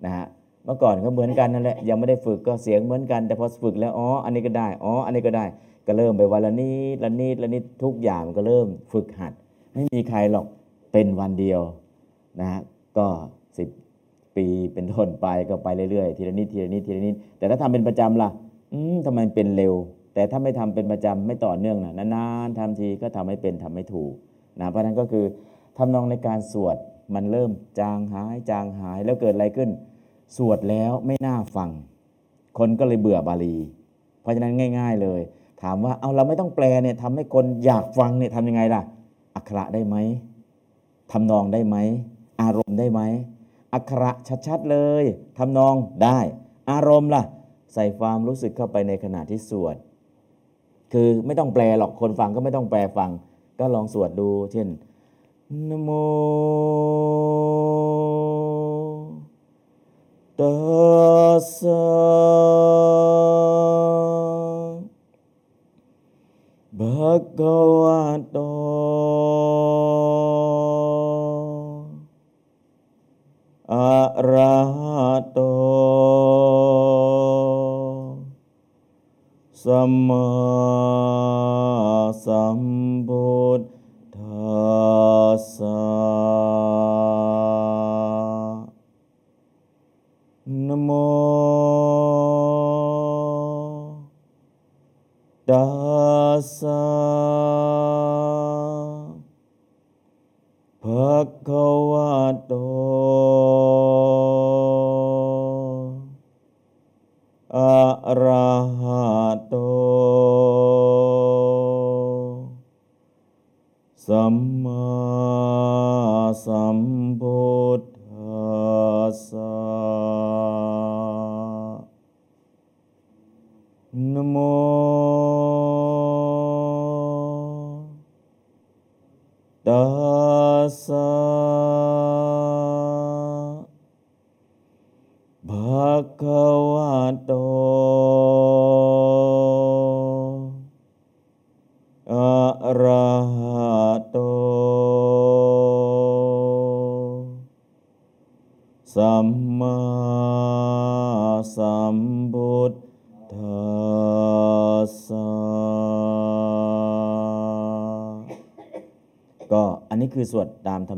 [0.05, 0.25] นะฮะ
[0.65, 5.45] เมื่อก่อนก็เหมือนกันนั่นแหละยังไม่ได้ฝึกก็เสียงเหมือนกัน แต่พอฝึกแล้วอ๋ออันนี้ก็ได้อ๋ออันนี้ก็ได้
[5.87, 9.33] ก็เริ่มไปวันละนิดละนิดละนิดทุกอย่างมันก็เริ่มฝึกหัด
[9.73, 10.45] ไม่มีใครหรอก
[10.91, 11.61] เป็นวันเดียว
[12.39, 12.61] นะฮะ
[12.97, 13.07] ก็
[13.57, 13.69] สิบ
[14.37, 18.29] ปีเป็นต้นไปก็ไปเรื่อยๆทีละนิดทีละนิดทีละนิดแต่ถ้าทำเป็นประจำล่ะ
[18.73, 19.73] อืมทำไมเป็นเร็ว
[20.13, 24.13] แต่ถ้าไม่ทำเป็นประจำไม่ต่อเนื่องนะนานๆทำทีก็ทำให้เป็นทำไม่ถูก
[24.59, 25.25] นะเพราะนั้นก็คือ
[25.77, 26.77] ทำนองในการสวด
[27.15, 29.69] มันเริ่มจางหายจางหายแล้วเกิดอะไรขึ้น
[30.37, 31.69] สวดแล้วไม่น่าฟัง
[32.57, 33.55] คนก็เลยเบื่อบาลี
[34.21, 35.21] เพราะฉะนั้นง่าย ๆเลย
[35.61, 38.81] ถามว่าเอาเราไม่ต้องแปลเนี่ยทำให้คนอยากฟังเนี่ยทำยังไงล่ะ
[39.35, 39.95] อักขระได้ไหม
[41.11, 41.77] ทำนองได้ไหม
[42.41, 43.01] อารมณ์ได้ไหม
[43.73, 44.11] อักขระ
[44.47, 45.03] ชัดๆเลย
[45.37, 46.19] ทำนองได้
[46.71, 47.23] อารมณ์ล่ะ
[47.73, 49.75] ใส่ความรู้สึกเข้าไปในขณะที่สวด
[50.93, 53.11] คือไม่ต้องแปลหรอกคนฟังก็ไม่ต้องแปลฟัง
[53.59, 54.67] ก็ลองสวดดู เช่น
[55.69, 55.89] นโม
[60.39, 60.53] ตั
[61.39, 62.87] สสะ
[66.79, 67.76] ภะคะว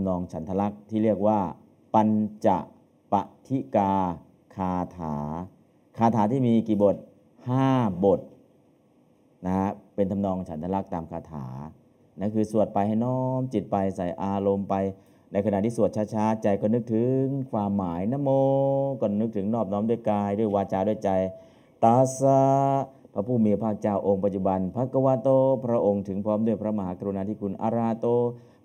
[0.02, 1.40] ำนองฉันทลักษณ์ที่เรียกว่า
[1.94, 2.10] ปัญ
[2.46, 2.48] จ
[3.14, 3.16] ป
[3.48, 3.94] ฏิกา
[4.56, 5.16] คาถา
[5.98, 6.96] คาถาที่มีกี่บท
[7.50, 8.20] 5 บท
[9.46, 11.46] นะฮะเป็นทำนองฉันทลักษณ์ตามคาถา
[12.20, 14.76] นั่นคือสวดไปให้น้อมจิตไปใส่อารมณ์ไป
[15.32, 18.30] ในขณะที่สวดช้าๆ ใจก็นึกถึงความหมายนะโม
[19.02, 21.10] ก็นึกถึงนอบน้อมด้วยกาย ด้วยวาจาด้วยใจ
[21.84, 22.42] ตาสะ
[23.14, 25.30] พระผู้มีพระเจ้าองค์ปัจจุบันพระกวาโต
[25.66, 28.08] พระองค์ถึงพร้อมด้วยพระมหากรุณาธิคุณอาราโต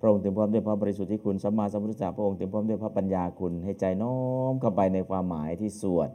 [0.05, 4.17] ระองค์ถึงพร้อมด้วยพระบริสุทธิ์ที่คุณสัมมาสัมพุทธเจ้าพระองค์ถึงพร้อมด้วยพระปัญญาคุณ ให้ใจน้อ
[4.53, 6.09] มเข้าไปในความหมายที่สวด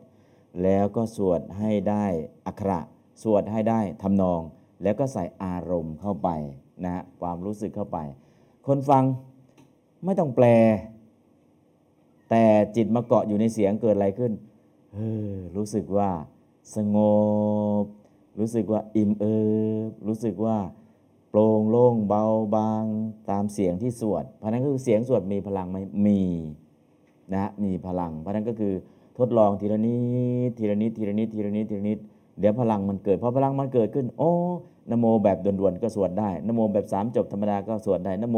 [0.64, 2.06] แล้วก็สวดให้ได้
[2.46, 2.80] อักขระ
[3.24, 4.42] สวดให้ได้ทำนอง
[4.84, 6.30] แล้วก็ใส่อารมณ์เข้าไป
[6.84, 7.98] นะฮะความรู้สึกเข้าไป
[8.68, 9.04] คนฟัง
[10.06, 10.46] ไม่ต้องแปล
[12.30, 14.32] แต่จิตมาเกาะอยู่ในเสียงเกิดอะไรขึ้น
[14.94, 14.98] เอ
[15.34, 16.10] อรู้สึกว่า
[16.76, 16.98] สง
[17.84, 17.86] บ
[18.40, 19.38] รู้สึกว่าอิ่มเอิ
[19.90, 20.58] บรู้สึกว่า
[21.30, 22.24] โปร่งโล่งเบา
[22.56, 22.84] บาง
[23.30, 26.22] ตามเสียงที่สวด เพราะนั้นก็คือเสียงสวดมีพลังไหมมี
[27.34, 28.74] นะมีพลัง เพราะนั้นก็คือ
[29.18, 29.98] ทดลองทีละนิ
[30.50, 32.00] ดทีละนิดทีละนิดทีละนิดทีละนิด
[32.40, 34.32] เดี๋ยวพลังมันเกิดพอพลังมันเกิดขึ้น โอ้
[34.92, 38.38] นโมแบบด่วนๆก็สวดได้นโมแบบสามจบธรรมดาก็สวดได้นโม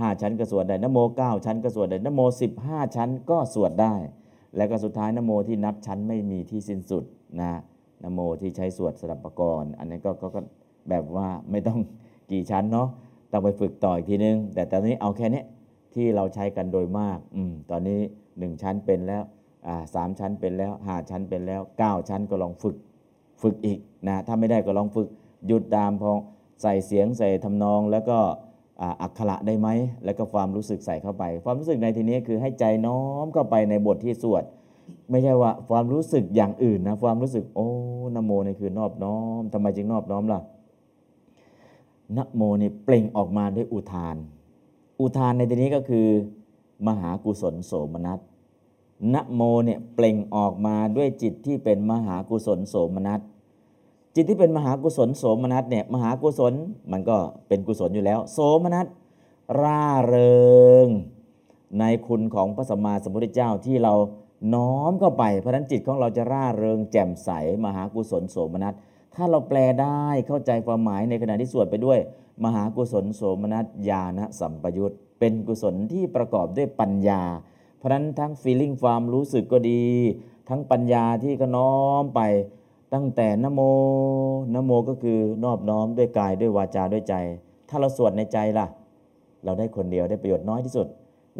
[0.00, 3.94] ห้าชั้นก็สวดได้นโมเก้าชั้นก็สวดได้นโมสิบห้าชั้นก็สวดได้
[4.56, 7.04] แล้วก็สุดท้ายนโมที่นับชั้นไม่มีที่สิ้นสุด
[7.40, 7.52] นะ
[8.04, 10.40] นโมที่ใช้สวดสลับประกรณ์อันนี้ก็ก็
[10.90, 11.78] แบบว่าไม่ต้อง
[12.32, 12.88] กี่ชั้นเนาะ
[13.32, 15.42] ต้องไปฝึกต่ออีกทีนึง แต่ตอนนี้เอาแค่นี้
[15.94, 19.22] ที่เราใช้กันโดยมากอมตอนนี้ 1 ชั้นเป็นแล้ว
[19.66, 22.76] อ่าสามชั้นเป็นแล้วห้าชั้นเป็นแล้ว 9 ชั้นก็ลองฝึก
[23.42, 25.08] ฝึกอีกนะถ้าไม่ได้ก็ลองฝึก
[25.46, 26.12] หยุดตามพอ
[26.62, 28.18] ใส่เสียงใส่ทำนองแล้วก็
[28.80, 29.68] อ่าอักขระได้ไหม
[30.04, 34.44] แล้วก็ความรู้สึกใส่เข้าไป ความรู้สึกในทีนี้คือให้ใจน้อมเข้าไปในบทที่สวด
[35.10, 37.68] ไม่ใช่ว่าความรู้สึกอย่างอื่นนะ ความรู้สึกโอ้
[38.14, 40.40] นโมนี่คือนอบน้อมทำไมจึงนอบน้อมล่ะ
[42.16, 44.16] นะโมเนี่ยเปล่งออกมาด้วยอุทาน
[45.00, 46.06] อุทานในที่นี้ก็คือ
[46.86, 48.18] มหากุศลโสมนัส
[49.14, 53.20] นะโมเนี่ยเปล่งออกมาด้วยจิตที่เป็นมหากุศลโสมนัส
[54.14, 56.52] จิตที่เป็นมหากุศลโสมนัสเนี่ยมหากุศล
[56.92, 57.16] มันก็
[57.48, 58.86] เป็นกุศลอยู่แล้ว โสมนัส
[59.60, 60.48] ร่าเริ
[60.84, 60.86] ง
[61.78, 63.94] ในคุณของพระสัมมาสัมพุทธเจ้าที่เรา
[64.54, 67.30] น้อมเข้าไปเพราะนั้นจิตของเราจะร่าเริงแจ่มใส
[67.64, 68.74] มหากุศลโสมนัส
[69.18, 71.98] ถ้าเราแปลได้เข้าใจความหมายในขณะที่สวดไปด้วย
[72.44, 77.22] มหากุศลโสมนัสญาณสัมปยุตเป็นกุศลที่ประกอบด้วยปัญญา
[77.76, 79.82] เพราะนั้นทั้ง feeling ความรู้สึกก็ดี
[80.48, 82.20] ทั้งปัญญาที่ก็น้อมไป
[82.94, 83.60] ตั้งแต่นโม
[84.54, 87.14] นโมก็คือนอบน้อมด้วยกายด้วยวาจาด้วยใจ
[87.68, 88.66] ถ้าเราสวดในใจล่ะ
[89.44, 90.86] เราได้คนเดียวได้ประโยชน์น้อยที่สุด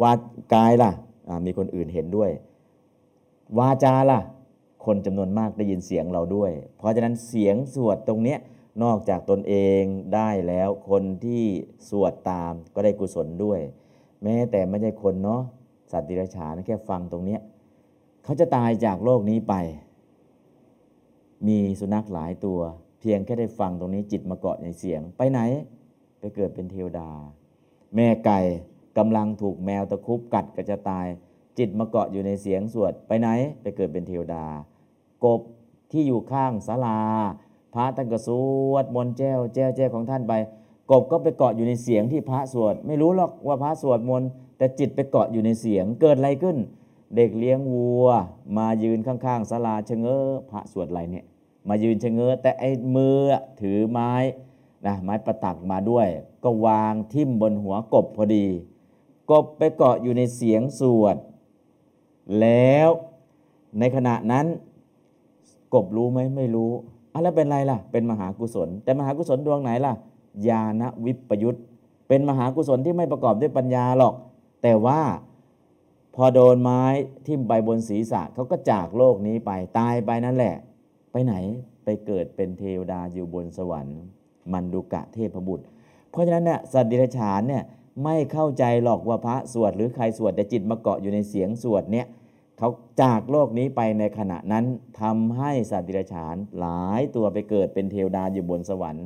[0.01, 0.11] วา
[0.53, 0.91] กายล่ะ
[1.45, 2.29] มีคนอื่นเห็นด้วย
[3.59, 4.19] วาจาล่ะ
[4.85, 8.39] คนจำนวนมากได้ยินเสียงเราด้วย เพราะฉะนั้นเสียงสวดตรงเนี้ย
[8.83, 9.83] นอกจากตนเอง
[10.15, 11.43] ได้แล้วคนที่
[11.89, 13.59] สวดตามก็ได้กุศลด้วย
[14.23, 15.41] แม้แต่ไม่ใช่คนเนาะ
[15.91, 17.41] สัตว์ดิรัจฉานแค่ฟังตรงเนี้ย
[18.23, 19.53] เขาจะตายจากโลกนี้ไป
[21.47, 22.59] มีสุนัขหลายตัว
[22.99, 25.39] เพียงแค่ได้ฟังตรงนี้จิตมาเกาะในเสียง ไปไหน
[26.19, 27.09] ไปเกิดเป็นเทวดา
[27.95, 28.39] แม่ไก่
[28.97, 31.07] กำลังถูกแมวตะคุบกัดก็จะตาย
[31.59, 33.27] จิตมาเกาะอยู่ในเสียงสวดไปไหน
[33.61, 34.45] ไปเกิดเป็นเทวดา
[35.25, 35.41] กบ
[35.91, 36.99] ที่อยู่ข้างศาลา
[37.73, 38.29] พระท่านก็ส
[38.71, 40.33] วดมนต์แจ้วแจ้วแจ้วของท่านไป
[40.91, 46.57] กบก็ไปเกาะอยู่ในเสียงที่พระสวด ไม่รู้หรอกว่าพระสวดมนต์แต่จิตไปเกาะอยู่ในเสียงเกิดอะไรขึ้น
[47.15, 48.07] เด็กเลี้ยงวัว
[48.57, 51.25] มายืนข้างๆศาลาชะเง้อพระสวดอะไรเนี่ย
[51.69, 53.17] มายืนชะเง้อแต่ไอ้มือ
[53.61, 54.13] ถือไม้
[54.85, 56.07] นะไม้ประตักมาด้วย
[56.43, 58.47] ก็วางทิ่มบนหัวกบพอดี
[59.31, 61.15] กบไปเกาะอยู่ในเสียงสวด
[62.39, 62.89] แล้ว
[63.79, 64.45] ในขณะนั้น
[65.73, 66.71] กบรู้ไหมไม่รู้
[67.13, 69.93] อะแล้วเป็นไรล่ะ เป็นมหากุศล แต่มหากุศลดวงไหนล่ะ
[70.47, 71.55] ญาณวิปยุต
[72.07, 74.13] เป็นมหากุศลที่ไม่ประกอบด้วยปัญญาหรอก
[74.63, 75.01] แต่ว่า
[76.15, 76.83] พอโดนไม้
[77.27, 80.55] ทิ่มไปบนศีรษะเขาก็จากโลกนี้ไปตายไปนั่นแหละ
[81.11, 81.35] ไปไหน
[81.83, 83.99] ไปเกิดเป็นเทวดาอยู่บนสวรรค์
[84.53, 85.65] มันดุกะเทพบุตร
[86.11, 87.63] เพราะฉะนั้นเนี่ยสัตว์ดิรัจฉานเนี่ย
[88.03, 92.07] ไม่เข้าใจหรอกว่าพระสวดหรือใครสวดแต่จิตมาเกาะอยู่ในเสียงสวดเนี่ย
[92.57, 92.69] เขา
[93.01, 94.65] จากโลกนี้ไปในขณะนั้น
[95.01, 99.05] ทำให้สัตว์ดิรัจฉานหลายตัวไปเกิดเป็นเทวดาอยู่บนสวรรค์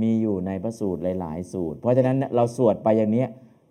[0.00, 3.24] มีอยู่ในพระสูตรหลาย ๆ สูตร เพราะฉะนั้นเราสวดไปอย่างนี้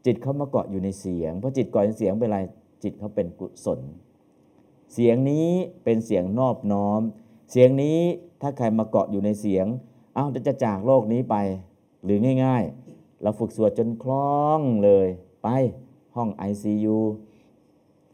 [0.05, 2.39] จิตเขามาเกาะอยู่ในเสียงเพราะจิตเกาะในเสียงเป็นไร
[2.83, 3.79] จิตเขาเป็นกุศล
[4.93, 5.49] เสียงนี้
[5.83, 7.01] เป็นเสียงนอบน้อม
[7.51, 7.99] เสียงนี้
[8.41, 9.65] ถ้าใครมาเกาะอยู่ในเสียง
[10.17, 11.35] อ้าวจะจากโลกนี้ไป
[12.03, 12.82] หรือง่าย ๆ
[13.23, 15.07] เราฝึกสวดจนคล่องเลย
[15.43, 15.47] ไป
[16.15, 16.97] ห้อง ICU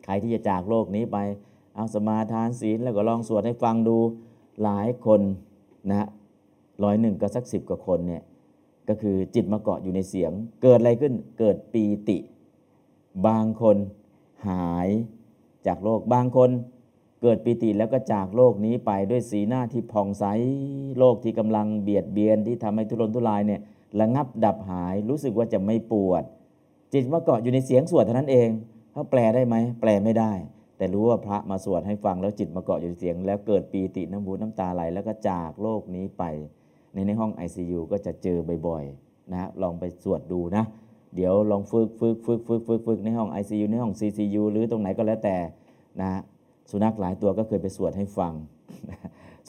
[0.03, 1.17] ใครที่จะจากโลกนี้ไป
[1.75, 3.97] เอาสมาทานศีลแล้วก็ลองสวดให้ฟังดู
[4.63, 5.21] หลายคน
[5.89, 6.07] นะ
[6.83, 8.23] ร้อยหนึ่งก็สักสิบกว่าคนเนี่ย
[8.89, 12.17] ก็คือจิตมาเกาะอยู่ในเสียง เกิดอะไรขึ้นเกิดปีติ
[13.27, 13.77] บางคน
[14.47, 14.89] หาย
[15.67, 16.49] จากโลกบางคน
[17.21, 20.25] เกิดปีติแล้วก็จากโลกนี้ไปด้วยสีหน้าที่ผ่องใส
[20.99, 23.61] โลกที่กำลังเบียดเบียนที่ทำให้ทุรนทุรายเนี่ย
[24.01, 26.23] ระงับดับหายรู้สึกว่าจะไม่ปวด
[26.93, 28.49] จิตมาเกาะอยู่ในเสียงสวดเท่านั้นเอง
[28.91, 30.31] เขาแปลได้ไหมแปลไม่ได้
[30.77, 36.23] แต่รู้ว่าพระมาสวดให้ฟังแล้วจิตมาเกาะอยู่ในเสียง แล้วเกิดปีติน้ำหูน้ำตาไหลแล้วก็จากโลกนี้ไป
[36.93, 40.63] ในในห้อง ICU ก็จะเจอบ่อยๆนะลองไปสวดดูนะ
[41.15, 45.37] เดี๋ยวลองฝึกฝึกฝึกฝึกฝึกฝึกในห้อง ICU ในห้อง CCU หรือตรงไหนก็แล้วแต่
[46.01, 46.09] นะ
[46.69, 48.33] สุนัขหลายตัวก็เคยไปสวดให้ฟัง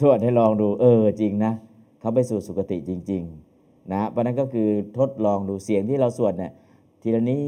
[0.01, 1.53] สวดให้ลองดูเออจริงนะ
[2.01, 3.50] เขาไปสู่สุคติจริง ๆ
[3.93, 6.53] นะเพราะนั้นก็คือทดลองดูเสียงที่เราสวดเนี่ย
[7.03, 7.39] ทีละนิ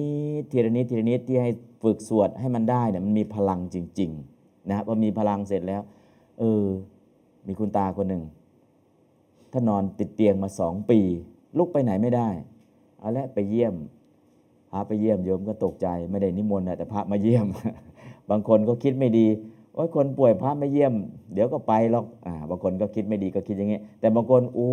[0.40, 1.50] ดทีละนิดทีละนิดที่ให้
[1.82, 5.82] ฝึกสวดให้มันได้เนี่ยมันมีพลังจริงๆนะพอมีพลังเสร็จแล้ว
[6.38, 6.64] เออ
[7.46, 8.22] มีคุณตาคนหนึ่ง
[9.52, 11.00] ถ้านอนติดเตียงมาสองปี
[11.58, 12.28] ลุกไปไหนไม่ได้
[12.98, 13.74] เอาละไปเยี่ยม
[14.70, 17.46] พระไปเยี่ยมโยมก็ตกใจไม่ได้นิมนต์นะแต่พระมาเยี่ยม
[18.30, 19.26] บางคนก็คิดไม่ดี
[19.74, 20.94] โอ้ยคนป่วยพระไม่เยี่ยม
[21.34, 24.72] เดี๋ยวก็ไปหรอกอ่าบางคนก็คิดไม่ดีก็คิดอย่างงี้แต่บางคนอู้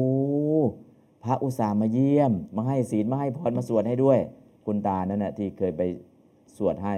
[1.23, 4.19] พระอุตส่าห์มาเยี่ยม มาให้ศีลมาให้พรมาสวดให้ด้วย
[4.65, 5.82] คุณตานั่นนะที่เคยไป
[6.58, 6.95] สวดให้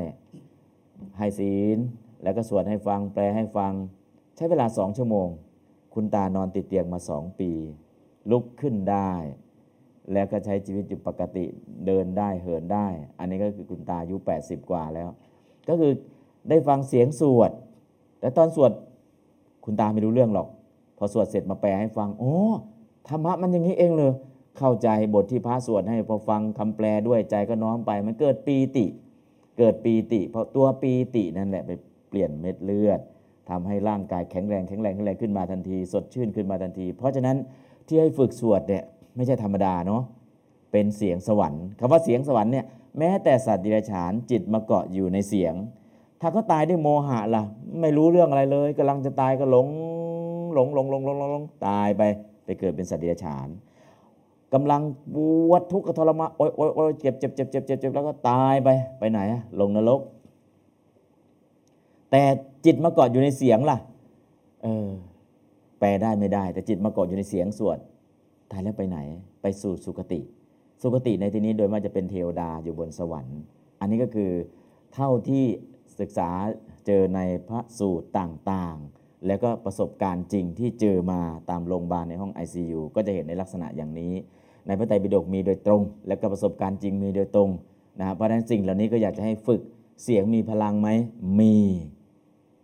[1.17, 1.77] ให้ศีล
[2.23, 3.73] แล้วก็สวดให้ฟังแปลให้ฟัง
[4.36, 5.27] ใช้เวลาสองชั่วโมง
[5.93, 7.51] คุณตานอนติดเตียงมาสองปี
[8.31, 9.12] ลุกขึ้นได้
[10.13, 11.45] แล้วก็ใช้ชีวิตอยู่ปกติ
[11.86, 12.88] เดินได้เหินได้
[13.19, 15.10] อันนี้ก็คือคุณตาอายุ 80 กว่าแล้ว
[15.69, 15.91] ก็คือ
[16.49, 17.51] ได้ฟังเสียงสวด
[18.19, 18.71] แต่ตอนสวด
[19.65, 20.47] คุณตาไม่รู้เรื่องหรอก
[20.97, 22.36] พอสวดเสร็จมาแปลให้ฟังโอ้
[23.08, 24.14] ธรรมะมันอย่างนี้เองเลย
[24.58, 28.86] เข้าใจบทที่พระสวดให้พอฟังคำแปลด้วยใจก็น้อมไป มันเกิดปีติ
[29.58, 31.72] เกิดปีติ เพราะตัวปีตินั่นแหละไป
[32.10, 33.00] เปลี่ยนเม็ดเลือด
[33.50, 37.38] ทำให้ร่างกายแข็งแรงแข็งแรงแข็งแรงขึ้นมาทันที สดชื่นขึ้นมาทันที เพราะฉะนั้น
[37.88, 38.84] ที่ให้ฝึกสวดเนี่ย
[39.16, 40.04] ไม่ใช่ธรรมดาเนาะ
[40.72, 42.66] เป็นเสียงสวรรค์คำว่าเสียงสวรรค์เนี่ย
[42.98, 45.54] แม้แต่สัตว์ดิเรกชันจิตมาเกาะอยู่ในเสียง
[46.22, 47.44] ถ้าเขาตายด้วยโมหะล่ะ
[47.82, 49.68] ไม่รู้เรื่องอะไรเลยกำลังจะตายก็หลง
[50.54, 52.04] หลงหลงหลงหลงหลงหลงตายไป
[52.45, 53.47] ไปเกิดเป็นสัตว์ดิเรกชัน
[54.54, 54.82] กำลัง
[55.13, 55.15] ป
[55.49, 60.01] วดทุกข์ทรมานโอ๊ยโอ๊ยโอ๊ยเจ็บเจ็บเจ็บเจ็บเจ็บเจ็บแล้วก็ตายไปไปไหนอะลงนรก
[62.12, 62.21] แต่
[62.65, 63.77] จิตมาเกาะอยู่ในเสียงล่ะ
[64.63, 64.89] เออ
[65.80, 67.80] แปลได้ไม่ได้ แต่จิตมาเกาะอยู่ในเสียงสวด
[68.51, 68.99] ตายแล้วไปไหน
[69.41, 70.19] ไปสู่สุคติ
[70.82, 73.39] สุคติในที่นี้โดยมากจะเป็นเทวดาอยู่บนสวรรค์
[73.80, 74.32] อันนี้ก็คือ
[74.93, 75.43] เท่าที่
[75.99, 76.30] ศึกษา
[76.86, 84.13] เจอในพระสูตรต่างๆ แล้วก็ประสบการณ์จริงที่เจอมาตามโรงพยาบาลในห้อง ICU ก็จะเห็นในลักษณะอย่างนี้
[84.67, 87.49] ในพระไตรปิฎกมีโดยตรง แล้วก็ประสบการณ์จริงมีโดยตรง
[87.99, 89.62] นะเพราะฉะนั้นสิ่งเหล่านี้ก็อยากจะให้ฝึก
[90.03, 90.89] เสียงมีพลังไหม
[91.39, 91.57] มี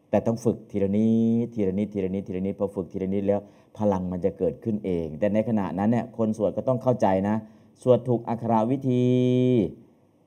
[0.09, 1.09] แต่ต้องฝึกทีละนิ
[1.43, 3.39] ดทีละนิดทีละนิดทีละนิดพอฝึกทีละนิดแล้ว
[3.77, 7.35] พลังมันจะเกิดขึ้นเอง แต่ในขณะนั้นเนี่ยคนสวดก็ต้องเข้าใจนะ
[7.81, 9.07] สวดถูกอักขรวิธี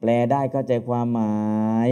[0.00, 1.38] แปลได้เข้าใจความหมา
[1.86, 1.88] ย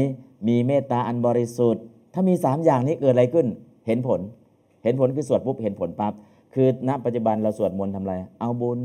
[0.48, 1.82] มีเมตตาอันบริสุทธิ์
[2.14, 3.46] ถ้ามี 3 อย่างนี้เกิดอะไรขึ้น
[3.88, 4.20] เห็นผล
[4.84, 6.12] เห็นผลคือสวดปุ๊บเห็นผลปั๊บ
[6.54, 8.80] คือณปัจจุบันเราสวดมนต์ทำอะไร เอาบุญ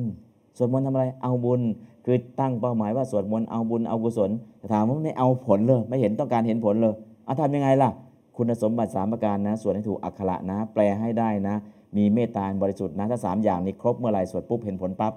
[0.57, 1.61] สวดมนต์ทำอะไร เอาบุญ
[2.05, 6.93] คือตั้งเป้าหมายว่าสวดมนต์เอาบุญเอากุศลแต่ถามว่าไม่เอาผลเลย ไม่เห็นต้องการเห็นผลเลย
[7.25, 7.89] เอาทำยังไงล่ะ
[8.37, 11.55] คุณสมบัติสามประการนะสวดให้ถูกอักขระนะ แปลให้ได้นะ
[11.97, 15.13] มีเมตตาบริสุทธิ์นะถ้าสามอย่างนี้ครบเมื่อไหร่สวดปุ๊บเห็นผลปั๊บ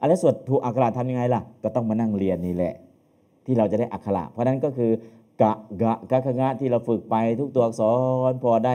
[0.00, 2.74] อะไรสวดถูกอักขระทำยังไงล่ะ ก็ต้องมานั่งเรียนนี่แหละ
[3.46, 4.90] ที่เราจะได้อักขระเพราะฉะนั้นก็คือ
[5.42, 7.82] กะกะกะกะงะที่เราฝึกไปทุกตัวอักษ
[8.30, 8.74] รพอได้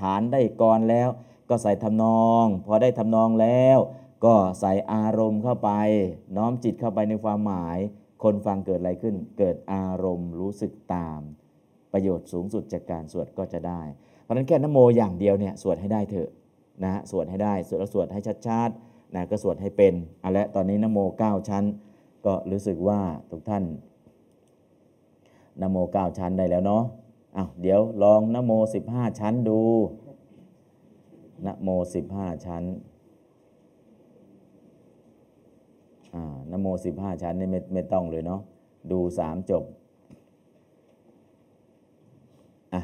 [0.00, 1.08] ฐานได้กรแล้ว
[1.48, 3.78] ก็ใส่ทำนอง พอได้ทำนองแล้ว
[4.24, 5.70] ก็ใส่อารมณ์เข้าไป
[6.36, 7.78] น้อมจิตเข้าไปในความหมาย
[8.22, 11.20] คนฟังเกิดอะไรขึ้น เกิดอารมณ์รู้สึกตาม
[11.92, 13.82] ประโยชน์สูงสุดจากการสวดก็จะได้
[14.22, 16.30] เพราะฉะนั้นแค่นโมอย่างเดียวเนี่ยสวดให้ได้เถอะ
[16.84, 21.64] นะสวดให้ได้สวดแล้วสวดให้ชัดๆนะก็สวดให้เป็นเอาละตอนนี้นโมเก้าชั้น
[22.26, 23.64] ก็รู้สึกว่าทุกท่าน
[25.62, 26.84] นโมเก้าชั้นได้แล้วเนาะ
[27.36, 29.60] อ้าวเดี๋ยวลองนโมสิบห้าชั้นดู
[31.46, 32.64] นโมสิบห้าชั้น
[36.14, 38.40] อ่านโมสิบห้าชั้นนี่ไม่ไม่ต้องเลยเนาะ
[38.90, 39.64] ดูสามจบ
[42.74, 42.80] อะ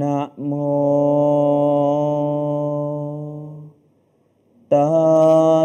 [0.00, 0.52] นะโม
[4.72, 4.90] ตั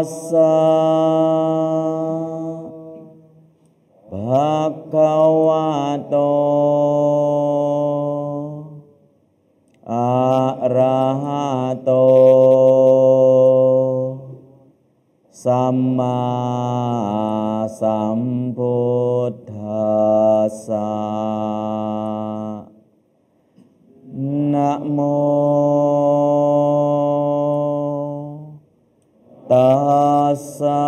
[0.04, 0.54] สสะ
[4.10, 4.56] ภะ
[4.92, 5.14] คะ
[5.46, 5.66] วะ
[6.08, 6.16] โต
[11.84, 11.90] โต
[15.44, 16.20] สัมมา
[17.80, 18.20] สัม
[18.56, 18.78] พุ
[19.32, 19.92] ทธั
[20.48, 20.90] สสะ
[24.52, 24.98] นะโม
[29.50, 29.72] ตั
[30.34, 30.86] สสะ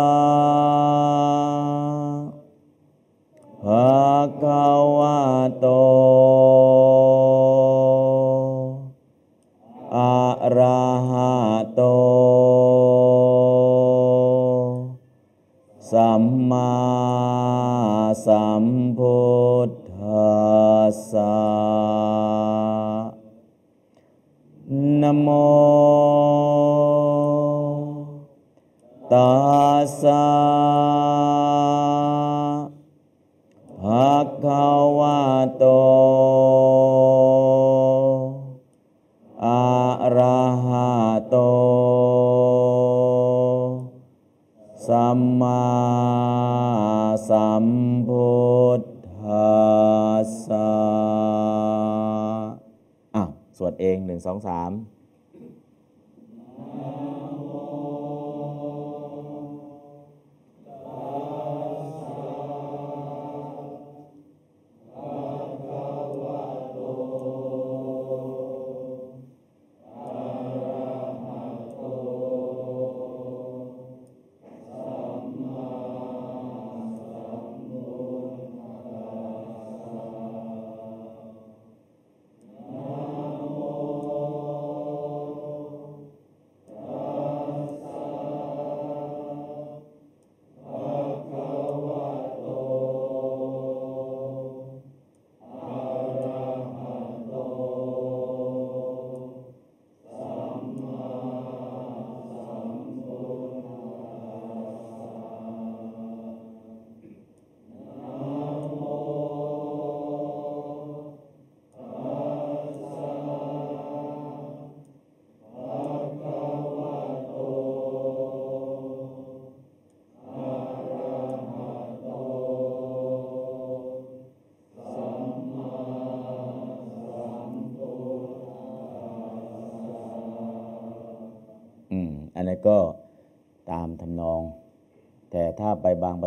[3.63, 3.91] ภะ
[4.41, 4.65] คะ
[4.97, 5.19] วะ
[5.59, 5.65] โต
[21.11, 21.30] ธั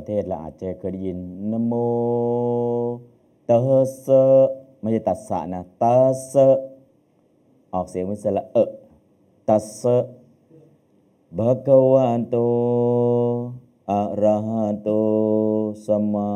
[0.05, 1.19] ประเทศเราอาจจะเคยได้ยิน
[1.53, 1.75] นโม
[3.49, 4.23] ตัสสะ
[4.81, 6.47] ไม่ใช่ตัสสะนะตัสสะ
[7.75, 8.57] ออกเสียงเป็นสระเอ
[9.49, 9.97] ตัสสะ
[11.39, 12.37] ภะคะวะโต
[13.91, 14.91] อะระหะโต
[15.87, 16.33] สัมมา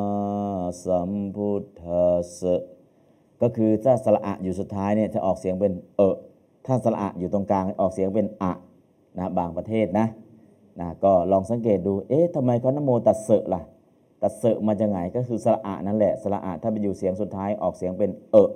[0.85, 2.55] สัมพุทธัสสะ
[3.41, 6.01] ก็คือถ้าสระอะอยู่สุดท้ายเนี่ยจะออกเสียงเป็นเอ
[6.67, 8.53] ถ้าสระอะอยู่ตรงกลางออกเสียงเป็นอะ
[9.19, 10.07] นะบางประเทศนะ
[10.81, 13.63] นะก็ลองสังเกตดู เอ๊ะทำไมเขานโมตัสสะล่ะ
[14.23, 18.51] ตัดเสะมาจากไหนก็คือสระอะนั่นแหละ สระอะถ้าไปอยู่เสียงสุดท้ายออกเสียงเป็นเอะ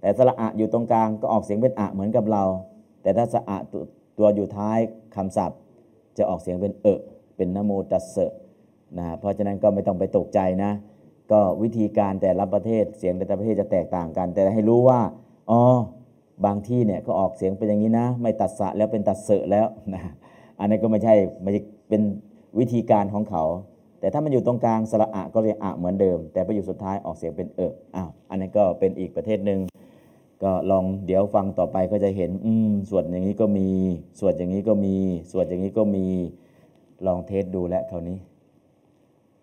[0.00, 2.44] แต่สระอะอยู่ตรงกลางก็ออกเสียงเป็นอะเหมือนกับเรา
[3.02, 3.82] แต่ถ้าสระอะตัว
[4.18, 4.78] ตัวอยู่ท้าย
[5.16, 5.58] คำศัพท์
[6.16, 7.00] จะออกเสียงเป็นเอะ
[7.36, 8.32] เป็นนโมตัสเสะ
[8.98, 10.72] นะเพราะฉะนั้นก็ไม่ต้องไปตกใจนะ
[11.32, 15.00] ก็วิธีการแต่ละประเทศเสียงแต่ละประเทศจะแตกต่างกัน แต่ให้รู้ว่า
[15.50, 15.60] อ๋อ
[16.44, 20.02] บางที่เนี่ยก็ออกเสียงเป็นอย่างนี้นะ ไม่ตัดสะแล้วเป็นตัดเสะแล้วนะ
[20.62, 22.02] อันนี้นก็ไม่ใช่ไม่ใช่เป็น
[22.58, 23.44] วิธีการของเขา
[24.00, 29.60] แต่ถ้ามันอยู่ตรงกลางสระอะก็เรียกอะเหมือนเดิม แต่ไปอยู่สุดท้ายออกเสียงเป็นเอะอ้าวอันนี้ก็เป็นอีกประเทศหนึ่ง
[30.42, 33.68] ก็ลองเดี๋ยวฟังต่อไปก็จะเห็นอืมสวดอย่างนี้ก็มี
[34.20, 34.94] ส่วดอย่างนี้ก็มี
[35.32, 36.06] ส่วดอย่างนี้ก็มี
[37.06, 38.18] ลองเทสดูแล้วคราวนี้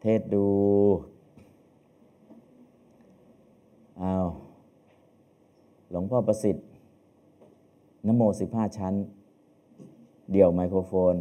[0.01, 0.45] เทสดู
[4.01, 4.27] อ้าว
[5.89, 6.65] หลวงพ่อประสิทธิ์
[8.07, 8.93] นโมสิบห้าชั้น
[10.31, 11.15] เดี่ยวไมโครโฟน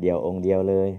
[0.00, 0.90] เดี่ยวองค์เดียวเลย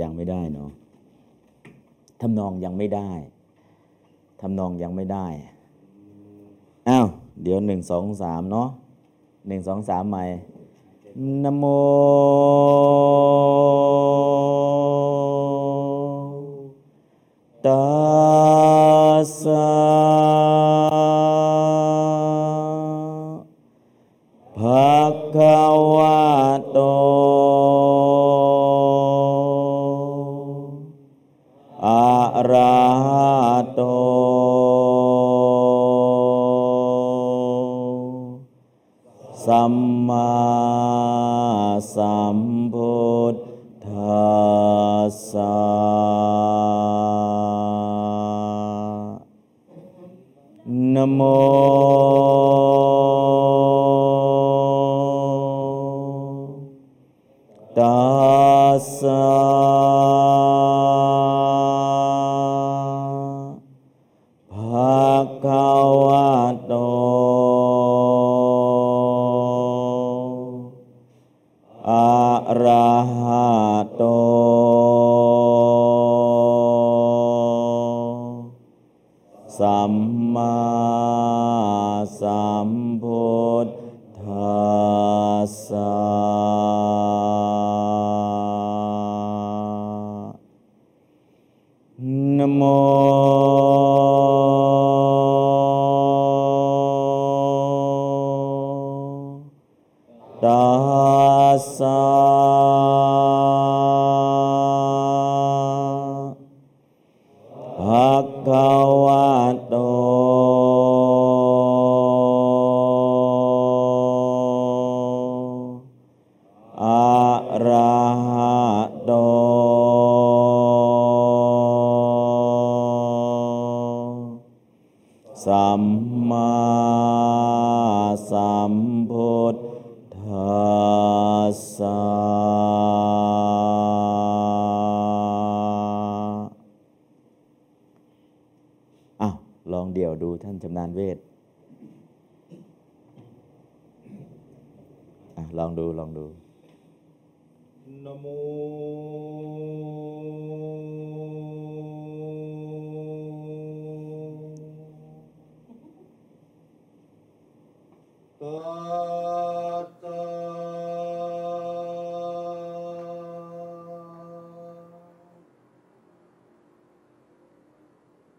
[0.00, 0.70] ยังไม่ได้เนาะ
[2.20, 3.10] ทำนองยังไม่ได้
[4.40, 5.26] ทำนองยังไม่ได้
[6.88, 7.06] อ้าว
[7.42, 8.68] เดี๋ยวหนึ่งสองสามเนาะ
[9.48, 10.24] หนึ่งสองสามใหม่
[11.42, 11.64] นโม
[17.66, 17.82] ตั
[19.22, 20.81] สสะ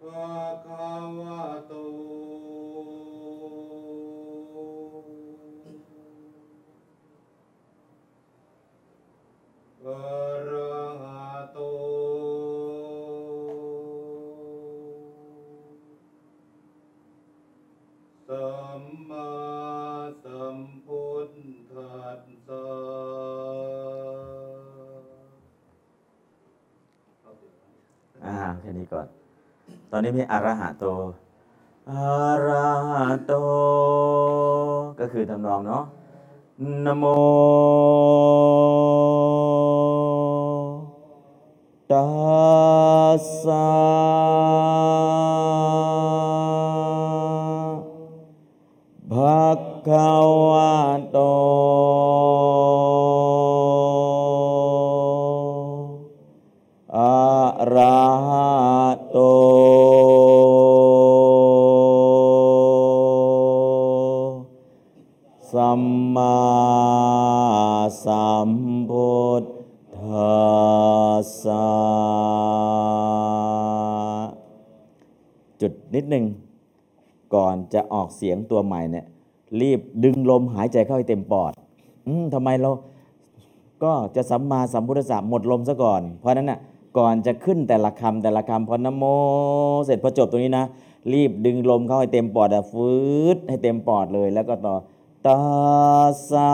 [0.03, 0.29] ภะ
[0.65, 0.87] คะ
[1.19, 1.32] วะ
[30.03, 30.85] นี้มีอรหะโต
[31.91, 33.33] อาระหะโต
[34.99, 35.83] ก็คือทำนองเนาะ
[36.85, 37.05] นโม
[80.34, 81.51] ลมหายใจเข้าให้เต็มปอด
[82.07, 82.69] อืมทำไมเรา
[83.84, 86.59] ก็จะสัมมาสัมพุทธะหมดลมซะก่อน เพราะฉะนั้นน่ะ
[86.97, 89.03] ก่อนจะขึ้นแต่ละคำแต่ละคำพอนะโม
[89.86, 90.65] เสร็จพอจบตรงนี้นะ
[91.13, 92.91] รีบดึงลมเข้าให้เต็มปอดอะฟื
[93.36, 94.75] ดให้เต็มปอดเลย แล้วก็ต่อ
[95.27, 95.41] ตา
[96.29, 96.53] สา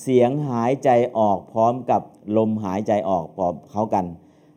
[0.00, 2.02] เสียงหายใจออกพร้อมกับ
[2.36, 4.04] ลมหายใจออกพร้อมเขากัน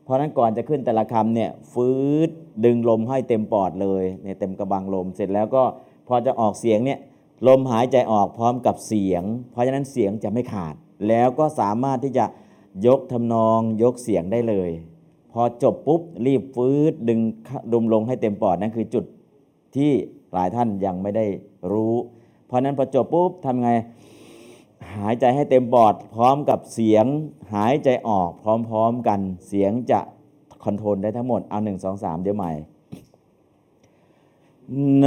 [0.03, 1.89] เพราะฉะนั้นก่อนจะขึ้นแต่ละคำเนี่ยฟื
[2.27, 2.29] ด
[2.65, 5.63] ดึงลมให้เต็มปอดเลยเนี่ยเต็มกระบังลมเสร็จแล้วก็
[6.07, 6.99] พอจะออกเสียงเนี่ย
[7.47, 10.75] ลมหายใจออกพร้อมกับเสียง เพราะฉะนั้นเสียงจะไม่ขาด
[11.07, 12.25] แล้วก็สามารถที่จะ
[12.87, 14.71] ยกทำนองยกเสียงได้เลย
[15.31, 17.19] พอจบปุ๊บรีบฟืดดึง
[17.71, 19.05] ดุมลงให้เต็มปอดนั่นคือจุด
[19.75, 19.91] ที่
[20.33, 21.25] หลายท่านยังไม่ได้
[21.71, 21.95] รู้
[22.45, 23.69] เพราะฉะนั้นพอจบปุ๊บทำไง
[24.95, 27.05] หายใจให้เต็มปอดพร้อมกับเสียง
[27.53, 29.99] หายใจออกพร้อมๆกันเสียงจะ
[30.63, 32.51] คอนโทรลได้ทั้งหมดเอาหนึ่งสองสามเดี๋ยวใหม่
[34.72, 35.03] น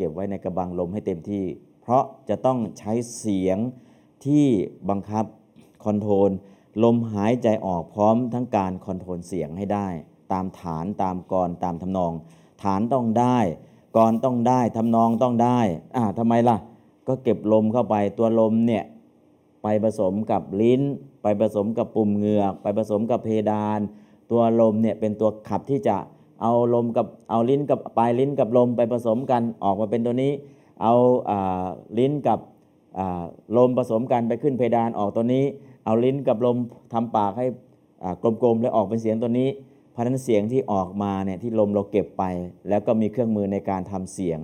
[0.00, 1.44] เก็บไว้ในกระบังลมให้เต็มที่
[1.82, 3.58] เพราะจะต้องใช้เสียง
[4.24, 4.46] ที่
[4.90, 5.24] บังคับ
[5.84, 6.30] control
[6.82, 9.88] ลมหายใจออกพร้อมทั้งการ control เสียงให้ได้
[10.32, 12.12] ตามฐานตามกรณ์ตามทำนอง
[12.62, 13.38] ฐานต้องได้
[13.96, 15.58] กรณ์ต้องได้ทำนองต้องได้
[15.96, 16.56] อ่าทำไมล่ะ
[17.08, 18.84] ก็เก็บลมเข้าไปตัวลมเนี่ย
[19.62, 20.82] ไปผสมกับลิ้น
[21.22, 23.80] ไปผสมกับปุ่มเหงือก ไปผสมกับเพดาน
[24.30, 25.96] ตัวลมเนี่ยเป็นตัวขับที่จะ
[26.42, 30.32] เอาลมกับเอาลิ้นกับปลายลิ้นกับลมไปผสมกันออกมาเป็นตัวนี้
[30.82, 30.94] เอา
[31.98, 32.38] ลิ้นกับ
[33.56, 35.44] ลมผสมกันไปขึ้นเพดานออกตัวนี้
[35.84, 36.56] เอาลิ้นกับลม
[36.92, 37.46] ทำปากให้
[38.42, 39.48] กลมๆแล้วออกเป็นเสียงตัวนี้
[39.92, 42.24] เพราะนั้นเสียงที่ออกมาเนี่ยที่ลมเราเก็บไป
[42.68, 44.40] แล้วก็มีเครื่องมือในการทำเสียง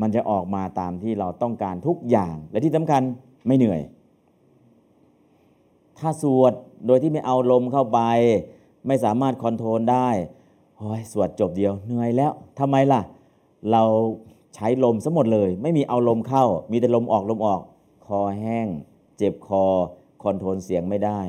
[0.00, 3.02] มันจะออกมาตามที่เราต้องการทุกอย่าง และที่สำคัญ
[3.46, 3.80] ไม่เหนื่อย
[5.98, 6.52] ถ้าสวด
[6.86, 8.00] โดยที่ไม่เอาลมเข้าไป
[8.86, 10.08] ไม่สามารถ control ได้
[10.80, 13.00] โอ้ยสวดจบเดียวเหนื่อยแล้วทำไมล่ะ
[13.70, 13.82] เรา
[14.54, 17.60] ใช้ลมซะหมดเลย ไม่มีเอาลมเข้า มีแต่ลมออกลมออก
[18.06, 18.66] คอแห้ง
[19.18, 19.64] เจ็บคอ
[20.22, 21.20] control เสียงไม่ได้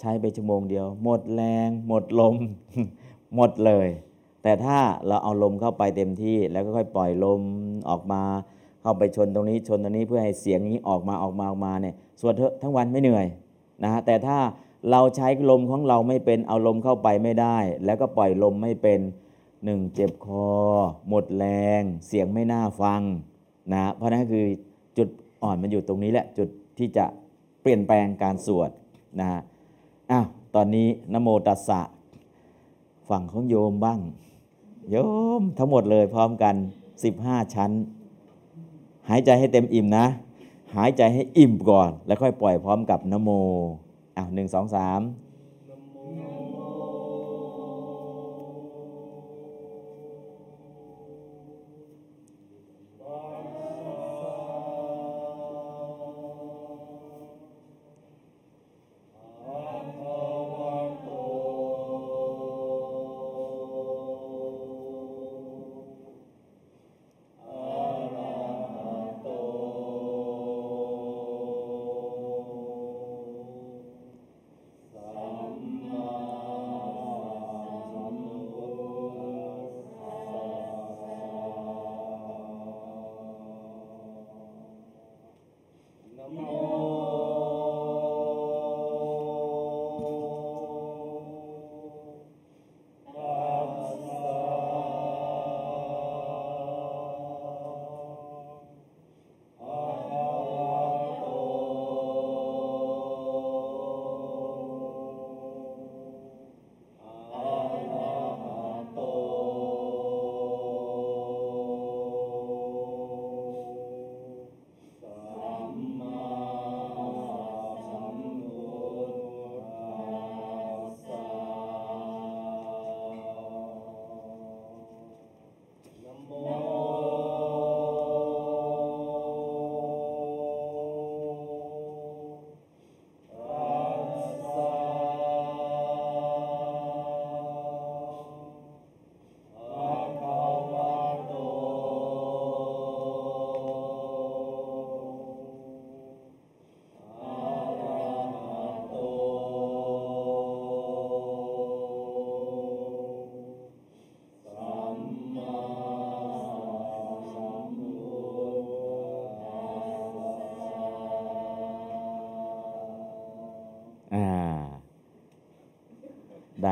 [0.00, 2.34] ใช้ไปชั่วโมงเดียว หมดแรง หมดลม
[3.34, 3.88] หมดเลย
[4.42, 7.40] แต่ถ้าเราเอาลมเข้าไปเต็มที่ แล้วก็ค่อยปล่อยลม
[7.88, 8.22] ออกมา
[8.82, 13.26] เข้าไปชนตรงนี้ชนตรงนี้เพื่อให้เสียงนี้ออกมาออกมาออกมาเนี่ยสวดเถอะทั้งวันไม่เหนื่อย
[13.82, 14.38] นะฮะแต่ถ้า
[14.90, 19.00] เราใช้ลมของเราไม่เป็นเอาลมเข้าไปไม่ได้ แล้วก็ปล่อยลมไม่เป็น
[19.64, 20.48] หนึ่งเจ็บคอ
[21.08, 21.44] หมดแร
[21.80, 23.02] ง เสียงไม่น่าฟัง
[23.72, 24.44] นะเพราะนั่นคือ
[24.98, 25.08] จุด
[25.42, 27.04] อ่อนมันอยู่ตรงนี้แหละจุดที่จะ
[27.62, 28.70] เปลี่ยนแปลงการสวด
[29.20, 29.40] นะฮะ
[30.10, 31.80] อ้าวตอนนี้นโมตัสสะ
[33.08, 34.00] ฝั่งของโยมบ้าง
[34.90, 34.96] โย
[35.40, 36.54] มทั้งหมดเลยพร้อมกัน
[37.04, 37.70] 15 ชั้น
[39.08, 40.06] หายใจให้เต็มอิ่มนะ
[40.76, 43.30] หายใจให้อิ่มก่อน แล้วค่อยปล่อยพร้อมกับนโม
[44.16, 45.00] อ้าวหนึ่งสองสาม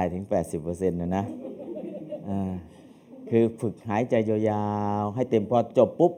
[0.02, 0.26] ได้ถึง
[0.62, 1.24] 80%นะนะ
[3.30, 4.66] คือฝึกหายใจยา
[5.02, 6.12] วๆให้เต็มพอจบปุ๊บ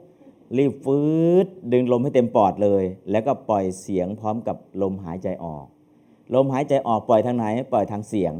[0.57, 0.99] รีบฟื
[1.45, 5.65] ดดึงลมให้เต็มปอดเลย แล้วก็ปล่อยเสียงพร้อมกับลมหายใจออก
[6.35, 8.33] ลมหายใจออกปล่อยทางไหน ปล่อยทางเสียง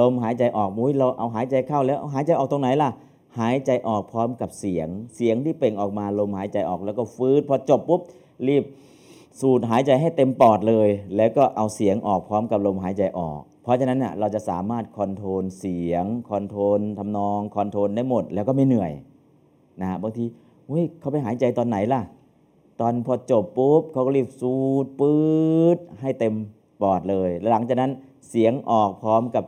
[0.00, 2.90] ลมหายใจออกมุ้ยเราเอาหายใจเข้าแล้วเอาหายใจออกตรงไหนล่ะ
[3.38, 8.00] หายใจออกพร้อมกับเสียง เสียงที่เปล่งออกมาลมหายใจออกแล้วก็ฟืดพอจบปุ๊บ
[8.48, 8.64] รีบ
[9.40, 18.92] สูดหายใจให้เต็มปอดเลย แล้วก็เอาเสียงออกพร้อมกับลมหายใจออก เพราะฉะนั้นเน่ยเราจะสามารถ control เสียง control ทำนอง control ได้หมด แล้วก็ไม่เหนื่อย
[19.80, 20.24] นะฮะบางที
[20.66, 22.00] เฮ้ยเขาไปหายใจตอนไหนล่ะ
[22.80, 24.54] ตอนพอจบปุ๊บเขาก็รีบสู
[24.84, 25.18] ดปื๊
[25.76, 26.34] ดให้เต็ม
[26.82, 27.90] ปอดเลยแล้วหลังจากนั้น
[28.28, 29.44] เสียงออกพร้อมกับ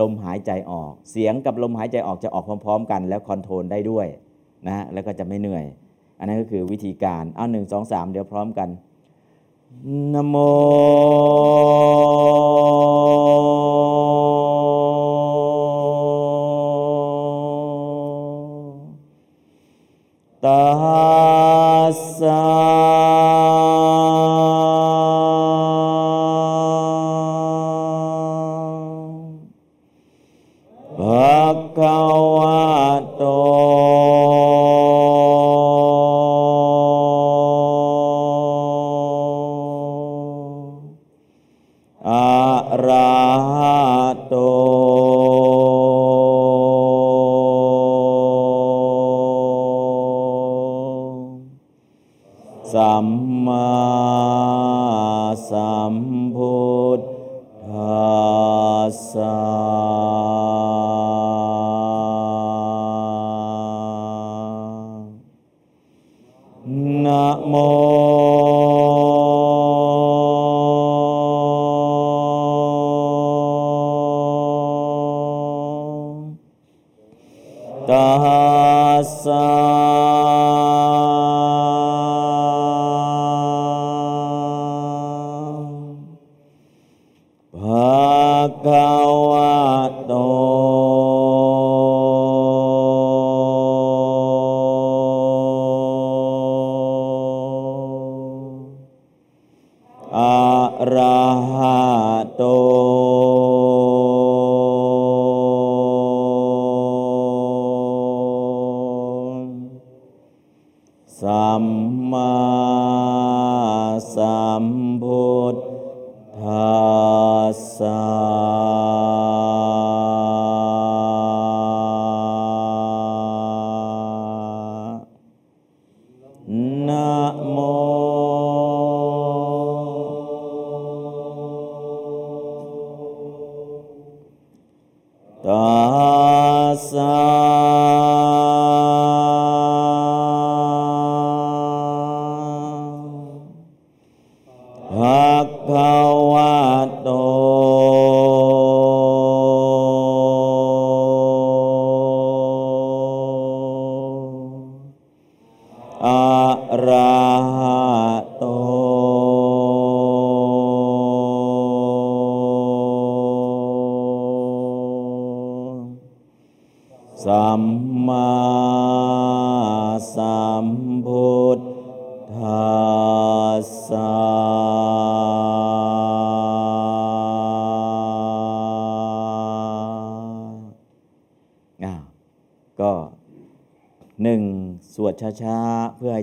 [0.00, 4.06] ลมหายใจออก เสียงกับลมหายใจออกจะออกพร้อม ๆ กัน แล้ว control ได้ด้วย
[4.66, 5.64] นะฮะแล้วก็จะไม่เหนื่อย
[6.18, 8.68] อันนั้นก็คือวิธีการเอาหนึ่งสองสามเดี๋ยวพร้อมกัน
[10.14, 10.36] นโม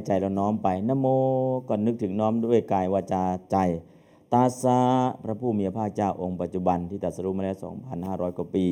[0.10, 1.08] ใจเราน้อมไปนโม
[1.70, 3.58] ก่อนนึกถึงน้อมด้วยกายวาจาใจ
[4.34, 4.80] ตาสะ
[5.24, 7.58] พระผู้มีพระเจ้าองค์ปัจจุบันที่ตรัสรู้มาแล้ว
[7.98, 8.66] 2,500 กว่าปี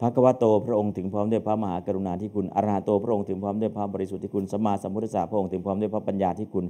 [0.00, 6.64] พระกวโตพระองค์ถึงพร้อมด้วยพระมหากรุณาธิคุณอรหัโตพระองค์ถึงพร้อมด้วยพระบริสุทธิ์ที่คุณสมมาสัมพุทธะพระองค์ถึงพร้อมด้วยพระปัญญาที่คุณ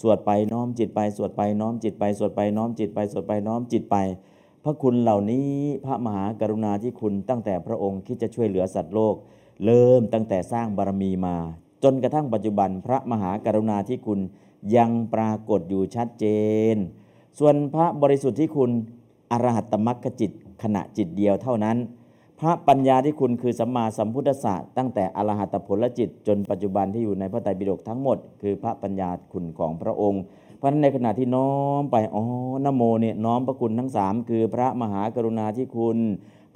[0.00, 3.96] สวดไปน้อมจิตไป สวดไปน้อมจิตไป สวดไปน้อมจิตไป สวดไปน้อมจิตไป
[4.64, 5.48] พระคุณเหล่านี้
[5.84, 9.14] พระมหากรุณาธิคุณตั้งแต่พระองค์คิดจะช่วยเหลือสัตว์โลก
[9.64, 11.36] เริ่มตั้งแต่สร้างบารมีมา
[11.84, 14.20] จนกระทั่งปัจจุบันพระมหากรุณาธิคุณ
[14.76, 16.26] ยังปรากฏอยู่ชัดเจ
[16.74, 16.76] น
[17.38, 18.70] ส่วนพระบริสุทธิ์ที่คุณ
[19.32, 20.30] อรหัตตมรรคจิต
[20.62, 21.76] ขณะจิตเดียวเท่านั้น
[22.40, 30.22] พระปัญญาที่คุณคือสัมมาสัมพุทธศาสตร์ตั้งแต่อรหัตผลจิต จนปัจจุบันที่อยู่ในพระไตรปิฎกทั้งหมด คือพระปัญญาคุณของพระองค์
[30.56, 32.24] เพราะฉะนั้นในขณะที่น้อมไปอ๋อ
[32.64, 35.98] นโมเนี่ยน้อมพระคุณทั้งสามคือพระมหากรุณาธิคุณ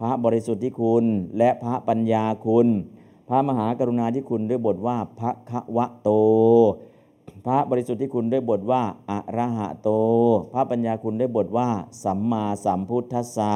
[0.01, 1.05] พระบริสุทธิ์ที่คุณ
[1.39, 2.67] และพระปัญญาคุณ
[3.29, 6.11] พระมหากรุณาธิคุณด้วยบทว่าพระควะโต
[7.47, 9.91] พระบริสุทธิ์ที่คุณด้วยบทว่าอะระหะโต
[10.53, 11.69] พระปัญญาคุณด้วยบทว่า
[12.05, 13.55] สัมมาสัมพุทธัสสะ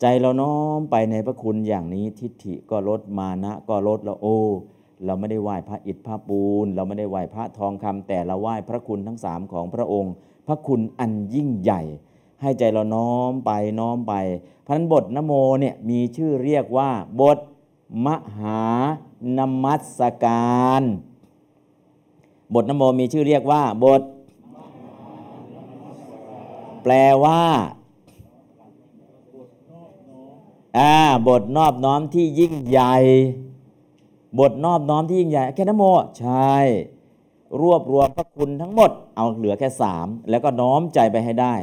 [0.00, 4.38] ใจเราน้อมไปในพระคุณอย่างนี้ทิฏฐิก็ลดมานะ ก็ลดแล้วโอ้
[5.04, 10.12] เราไม่ได้ไหว้พระอิฐพระปูน เราไม่ได้ไหว้พระทองคำแต่เราไหว้พระคุณทั้งสามของพระองค์
[10.46, 11.82] พระคุณอันยิ่งใหญ่
[12.40, 13.50] ให้ใจเราน้อมไป
[13.80, 14.14] น้อมไป
[14.66, 16.90] พันบทนโมเนี่ยมีชื่อเรียกว่า
[17.20, 17.38] บท
[18.04, 18.64] มหา
[19.36, 20.82] นมัสการ
[22.54, 24.02] บทนโมมีชื่อเรียกว่า บท
[26.82, 26.92] แปล
[27.24, 27.42] ว่า
[30.78, 30.94] อ่า
[31.28, 32.96] บทนอบน้อมที่ยิ่งใหญ่
[34.38, 35.84] บทนอบน้อมที่ยิ่งใหญ่ แค่นโม
[36.18, 36.54] ใช่
[37.60, 41.54] รวบรวมพระคุณทั้งหมด เอาเหลือแค่สามแล้วก็น้อมใจไปให้ได้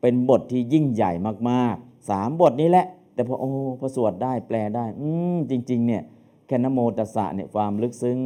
[0.00, 1.12] เป็นบทที่ยิ่งใหญ่
[1.50, 2.86] มากๆสามบทนี้แหละ
[3.18, 6.02] แต่พอโอ้พอสวดได้แปลได้ อืมจริง ๆ เนี่ย
[6.46, 8.18] แค่นโมตัสสะเนี่ยความลึกซึ้ง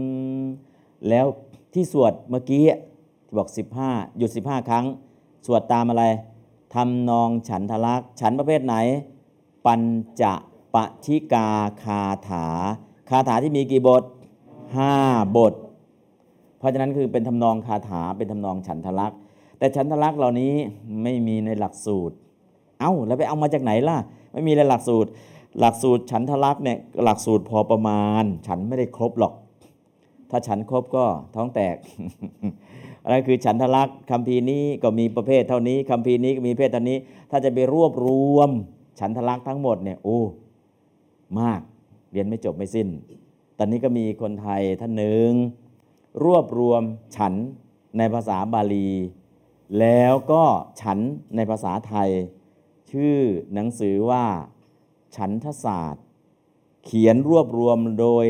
[1.08, 1.26] แล้ว
[1.74, 2.64] ที่สวดเมื่อกี้
[3.26, 3.48] ที่บอก
[3.82, 4.84] 15 หยุด 15 ครั้ง
[5.46, 6.04] สวดตามอะไร
[6.74, 8.74] ทำนองฉันทลักษ์ฉันประเภทไหน
[9.66, 9.80] ปัญ
[10.20, 10.32] จะ
[10.74, 11.48] ปะชิกา
[11.82, 12.46] คาถา
[13.08, 14.02] คาถาที่มีกี่บท
[14.68, 15.54] 5 บท
[16.58, 19.18] เพราะฉะนั้นคือเป็นทำนองคาถาเป็นทำนองฉันทลักษ์
[19.58, 20.52] แต่ฉันทลักษ์เหล่านี้
[21.02, 22.16] ไม่มีในหลักสูตร
[22.80, 23.98] เอ้าแล้วไปเอามาจากไหนล่ะ
[24.32, 25.10] ไม่มีในหลักสูตร
[25.60, 29.34] หลักสูตรฉันทลักษณ์เนี่ยหลักสูตรพอประมาณ ฉันไม่ได้ครบหรอก
[30.30, 31.04] ถ้าฉันครบก็
[31.34, 31.76] ท้องแตก
[33.04, 36.98] อะไรคือฉันทลักษณ์คำพีนี้ก็มีประเภทเท่านี้คำพีนี้ก็มีประเภทเท่านี้
[37.30, 38.50] ถ้าจะไปรวบรวม
[39.00, 40.20] ฉันทลักษณ์ทั้งหมดเนี่ยโอ้
[41.40, 41.60] มาก
[42.12, 42.88] เรียนไม่จบไม่สิ้น
[43.58, 45.30] ตอนนี้ก็มีคนไทยท่านหนึ่ง
[46.24, 46.82] รวบรวม
[47.16, 47.34] ฉัน
[47.98, 48.90] ในภาษาบาลี
[49.78, 50.42] แล้วก็
[50.82, 50.98] ฉัน
[51.36, 52.10] ในภาษาไทย
[52.92, 53.16] ชื่อ
[53.54, 54.24] หนังสือว่า
[55.16, 56.04] ฉันทศาสตร์
[56.84, 58.24] เขียนรวบรวมโดย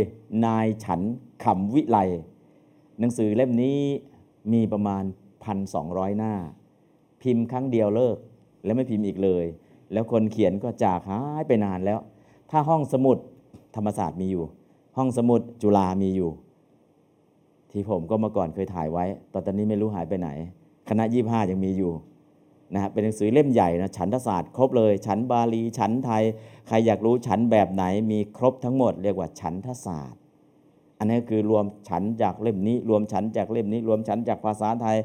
[0.46, 1.00] นายฉัน
[1.44, 1.98] ขำวิไล
[2.98, 3.78] หนังสือเล่มนี้
[4.52, 5.04] มีประมาณ
[5.60, 6.34] 1,200 หน้า
[7.22, 8.16] พิมพ์ครั้งเดียวเลิก
[8.64, 9.44] แล้วไม่พิมพ์อีกเลย
[9.92, 11.98] แล้วคนเขียนก็จากหายไปนานแล้ว
[12.50, 13.18] ถ้าห้องสมุด
[13.76, 14.44] ธรรมศาสตร์มีอยู่
[14.96, 16.30] ห้องสมุดจุฬามีอยู่
[17.70, 20.28] ที่ผมก็เมื่อก่อนเคยถ่ายไว้ตอนตอนนี้ไม่รู้หายไปไหน
[20.88, 21.92] คณะยี่ห้ายังมีอยู่
[22.74, 26.22] นะฮะเป็นหนังสือเล่มใหญ่นะฉันทศาสตร์ครบเลย ฉันบาลี ฉันไทย
[26.68, 30.20] ใครอยากรู้ฉันแบบไหนมีครบทั้งหมด เรียกว่าฉันทศาสตร์
[30.98, 34.96] อันนี้คือรวมฉันจากเล่มนี้ รวมฉันจากเล่มนี้ รวมฉันจากภาษาไทย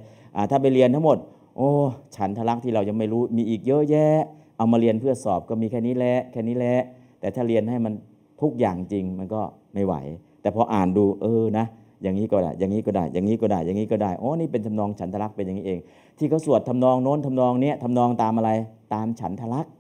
[0.50, 1.18] ถ้าไปเรียนทั้งหมด
[1.56, 1.70] โอ้
[2.16, 4.18] ฉันทลักษณ์ที่เรายังไม่รู้มีอีกเยอะแยะ
[4.58, 6.80] เอามาเรียนเพื่อสอบก็มีแค่นี้แหละแค่นี้แหละ
[7.20, 7.94] แต่ถ้าเรียนให้มัน
[8.42, 9.42] ทุกอย่างจริงมันก็
[9.74, 9.94] ไม่ไหว
[10.42, 11.66] แต่พออ่านดูเออนะ
[12.04, 15.80] อย่างนี้ก็ได้ อย่างนี้ก็ได้ อย่างนี้ก็ได้ อย่างนี้ก็ได้ อ๋อ นี่เป็นทำนองฉันทลักษ์เป็นอย่างนี้เอง
[16.18, 18.52] ที่เขาสวดทำนองโน้นทำนองเนี้ยทำนองตามอะไร
[18.94, 19.72] ตามฉันทลักษ์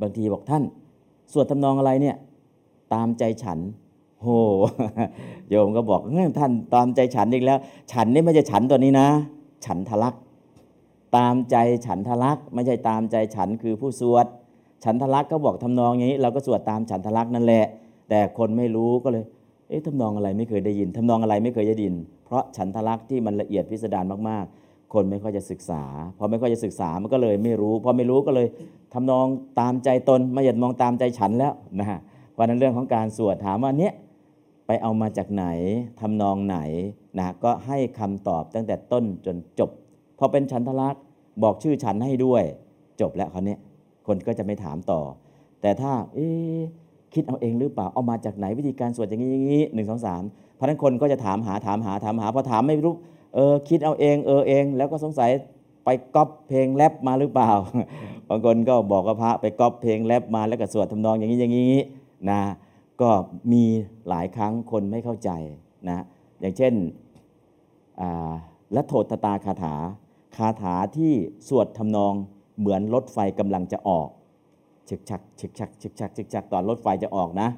[0.00, 0.62] บางทีบอกท่าน
[1.32, 2.16] สวดทำนองอะไรเนี่ย
[2.94, 3.58] ตามใจฉัน
[4.22, 4.28] โห
[5.48, 7.58] โยมก็บอกเฮ้ยท่านตามใจฉันอีกแล้ว
[7.92, 9.08] ฉันนี่ไม่ใช่ฉันตัวนี้นะ
[9.66, 10.20] ฉันทลักษ์
[11.16, 11.56] ตามใจ
[11.86, 14.26] ฉันทลักษ์ ไม่ใช่ตามใจฉันคือผู้สวด
[14.84, 17.64] ฉันทลักษณ์เขาบอกทำนองอย่างนี้ เราก็สวดตามฉันทลักษ์นั่นแหละ
[18.08, 19.24] แต่คนไม่รู้ก็เลย
[19.68, 21.94] เอ๊ะทำนองอะไรไม่เคยได้ยินทำนองอะไรไม่เคยได้ยิน
[22.24, 25.82] เพราะฉันทลักษณ์ที่มันละเอียดพิสดารมากๆ คนไม่ค่อยจะศึกษา
[26.18, 28.46] พอไม่ค่อยจะศึกษามันก็เลยไม่รู้ พอไม่รู้ก็เลย
[28.94, 29.26] ทำนอง
[29.60, 31.98] ตามใจตนไม่อยากมองตามใจฉันแล้วนะฮะ
[32.32, 33.92] เพราะนั้นเรื่องของการสวดถามว่าเนี้ย
[34.66, 35.46] ไปเอามาจากไหน
[36.00, 36.58] ทำนองไหน
[37.18, 39.70] นะก็ให้คำตอบตั้งแต่ต้นจนจบ
[40.18, 41.02] พอเป็นฉันทลักษณ์
[41.42, 42.42] บอกชื่อฉันให้ด้วย
[43.00, 43.58] จบแล้วคราวนี้ย
[44.06, 45.00] คนก็จะไม่ถามต่อ
[45.60, 46.28] แต่ถ้าเอ๊
[47.14, 50.22] คิดเอาเองหรือเปล่า เอามาจากไหนวิธีการสวดอย่างนี้อย่างนี้หนึ่งสองสาม
[50.58, 52.94] พราะฉะนั้นคนก็จะถามหาถามหาถามหาพอถามไม่รู้
[53.34, 55.30] เออคิดเอาเองเออเอง แล้วก็สงสัย
[55.84, 57.50] ไปก๊อปเพลงแรปมาหรือเปล่า
[58.28, 61.76] บางคนก็บอกว่าพระไปก๊อปเพลงแรปมาแล้วก็สวดทำนองอย่างนี้อย่างนี้
[62.30, 62.40] นะ
[63.00, 63.10] ก็
[63.52, 63.64] มี
[64.08, 65.30] หลายครั้งคนไม่เข้าใจ
[65.88, 66.04] นะ
[66.40, 66.72] อย่างเช่น
[68.74, 69.74] ละโทตตาคาถา
[70.36, 71.12] คาถาที่
[71.48, 72.12] สวดทำนอง
[72.58, 74.08] เหมือนรถไฟกำลังจะออก
[74.88, 77.48] ฉึกชักฉึกชักฉึกชักฉึกชักตอนรถไฟจะออกนะ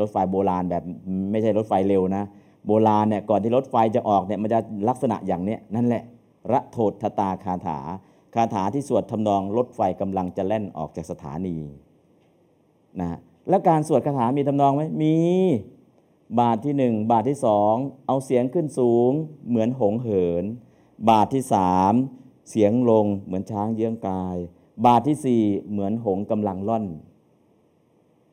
[0.00, 0.82] รถไฟโบราณแบบ
[1.30, 2.24] ไม่ใช่รถไฟเร็วนะ
[2.66, 4.58] โบราณเนี่ยก่อนที่รถไฟจะออกเนี่ยมันจะ
[4.88, 6.02] ลักษณะอย่างนี้นั่นแหละ
[6.52, 7.78] ระโทตตาคาถา
[8.34, 11.56] คาถาที่สวดทำนองรถไฟกำลังจะแล่นออกจากสถานี
[13.00, 13.18] นะ
[13.48, 15.14] แล้วการสวดคาถามีทำนองไหมมี
[16.40, 17.74] บาทที่หนึ่งบาทที่สอง
[18.06, 19.10] เอาเสียงขึ้นสูง
[19.48, 20.44] เหมือนหงเหิน
[21.10, 21.92] บาทที่สาม
[22.50, 24.36] เสียงลงเหมือนช้างเยื้องกาย
[24.84, 26.84] บาทที่สี่เหมือนหงกำลังล่อน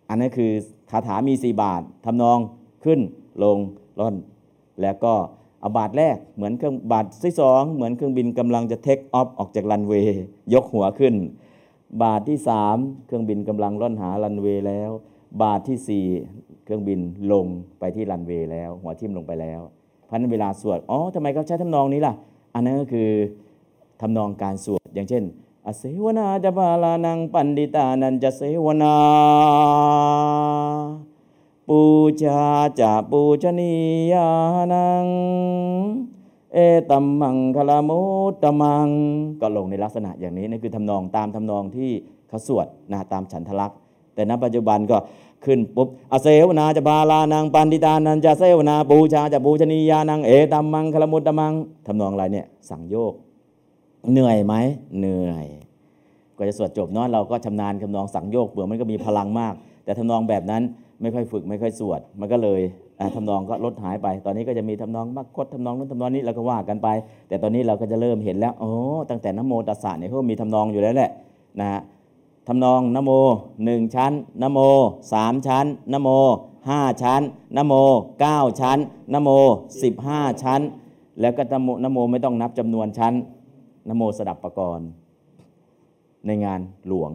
[0.10, 0.52] อันนั้นคือ
[0.92, 2.38] คาถามีสี่บาททำนอง
[2.86, 3.00] ขึ้น
[3.44, 3.58] ลง
[4.00, 4.16] ล่อน
[4.82, 5.14] แล้วก็
[5.60, 10.22] เอาบาทแรกเหมือนเครื่องบาทที่สองเหมือนเครื่องบินกำลังจะเทคออฟออกจากรันเวย์
[10.54, 11.16] ยกหัวขึ้น
[12.04, 14.90] บาทที่สามเครื่องบินกำลังล่อนหารันเวย์แล้ว
[15.44, 16.06] บาทที่สี่
[16.64, 17.00] เครื่องบิน
[17.32, 17.46] ลง
[17.80, 19.62] ไปที่รันเวย์แล้ว หัวทิ่มลงไปแล้ว
[20.06, 22.14] เพราะนั้นเวลาสวดอ๋อทำไมเขาใช้ทำนองนี้ล่ะ
[22.54, 23.10] อันนั้นก็คือ
[24.02, 25.24] ทำนองการสวดอย่างเช่น
[25.68, 28.96] อเสวนาจะบาลานังปันดิตานันจะเสวนา
[31.68, 31.80] ปู
[32.22, 32.42] ชา
[32.80, 33.74] จะปูชนี
[34.12, 34.30] ยา
[34.72, 35.06] นัง
[36.54, 36.58] เอ
[36.90, 38.02] ตัมมังคลามุ
[38.32, 38.90] ตตมัง
[39.42, 41.92] ก็ลงในลักษณะอย่างนี้นี่คือทำนองตามทำนองที่
[42.28, 43.78] เขาสวดนะตามฉันทลักษณ์
[44.14, 44.98] แต่ณปัจจุบันก็
[45.46, 51.54] ขึ้นปุ๊บอเสวนาจะบาลานังปันดิตานันจะเสวนาปูชาจะปูชนียานังเอตัมมังคลามุตตมัง
[51.86, 53.14] ทำนองอะไรเนี่ยสั่งโยก
[54.12, 54.56] เหนื่อยไหม
[55.00, 55.46] เหนื่อย
[56.36, 60.62] กว่าจะสวดจบเนาะเราก็ชำนาญทำนองสั่งโยกเบื่อมันก็มีพลังมาก แต่ทำนองแบบนั้น
[61.02, 62.62] ไม่ค่อยฝึกไม่ค่อยสวด มันก็เลย
[63.00, 66.88] อะทำนองก็ลดหายไป ตอนนี้ก็จะมีทำนองมักคดทำนองนู้นทำนองนี้เราก็ว่ากันไป
[67.28, 68.72] แต่ตอนนี้เราก็จะเริ่มเห็นแล้วโอ้
[69.10, 71.12] ตั้งแต่นโมตัสสะเนี่ยเขามีทำนองอยู่แล้วแหละ
[71.60, 71.82] นะฮะ
[72.48, 73.12] ทำนองนโม
[73.66, 74.60] หนึ่งชั้นนโม
[75.14, 76.10] สามชั้นนโม
[76.70, 77.22] ห้าชั้น
[77.58, 77.74] นโม
[78.20, 78.80] เก้าชั้น
[79.14, 79.30] นโม
[79.84, 80.62] สิบห้าชั้น
[81.22, 83.14] แล้วก็นโมนโมไม่ต้องนับจำนวนชั้น
[83.90, 84.88] นโมสดับประกรณ์
[86.28, 87.12] ในงานหลวง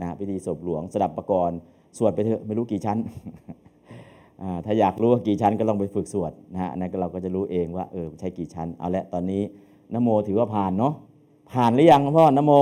[0.00, 1.56] นะพิธีศพหลวง สดับประกรณ์
[1.98, 2.98] สวดไปเถอะไม่รู้กี่ชั้น
[4.42, 9.42] อ่าถ้าอยากรู้ว่ากี่ชั้นก็ลองไปฝึกสวดนะฮะอันนั้นก็เราก็จะรู้เองว่าเออใช้กี่ชั้น เอาละตอนนี้
[9.94, 10.92] นโมถือว่าผ่านเนาะ
[11.52, 12.52] ผ่านหรือยังพ่อนโม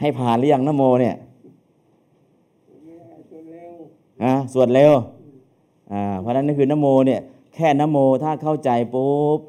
[0.00, 1.14] ให้ผ่านหรือยังนโมเนี่ย
[4.22, 4.92] อ่าสวดเร็ว
[5.92, 7.20] อ่าเพราะฉะนั้นนั่นคือนโมเนี่ย
[7.54, 9.40] แค่นโมถ้าเข้าใจปุ๊บ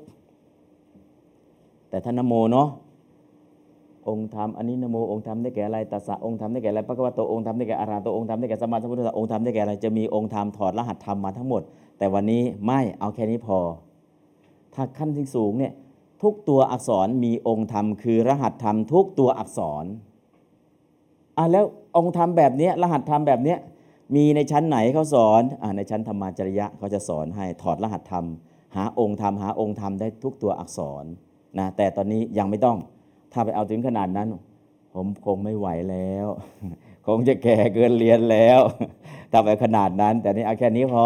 [1.94, 2.68] แต่ถ้านโมเนาะ
[4.10, 11.62] องค์ธรรมอันนี้นโมองค์ธรรมได้แก่อะไรตัสสะองค์ธรรมได้แก่อะไรพระกวาโตองค์ธรรมได้แก่อาราโตองค์ธรรมได้แก่สมมาสัมพุทธะองค์ธรรมได้แก่อะไรจะมีองค์ธรรมถอดรหัสธรรมมาทั้งหมด
[11.98, 13.58] แต่วันนี้ไม่เอาแค่นี้พอ
[14.74, 15.74] ถ้าขั้นที่สูงเนี่ย
[16.22, 19.86] ทุกตัวอักษรมีองค์ธรรม คือรหัสธรรมทุกตัวอักษร
[21.38, 21.66] อะแล้ว
[21.98, 23.56] องค์ธรรมแบบนี้รหัสธรรมแบบนี้
[24.16, 28.26] มีในชั้นไหนเขาสอนอ่าในชั้นธรรมาจริยะเขาจะสอนให้ถอดรหัสธรรม
[28.76, 31.06] หาองค์ธรรมหาองค์ธรรมได้ทุกตัวอักษร
[31.60, 32.78] นะแต่ตอนนี้ยังไม่ต้อง
[33.34, 34.28] ถ้าไปเอาถึงขนาดนั้น
[34.94, 36.28] ผมคงไม่ไหวแล้ว
[37.08, 38.60] คงจะแก่เกินเรียนแล้ว
[39.32, 41.06] ถ้าไปขนาดนั้น แต่นี่เอาแค่นี้พอ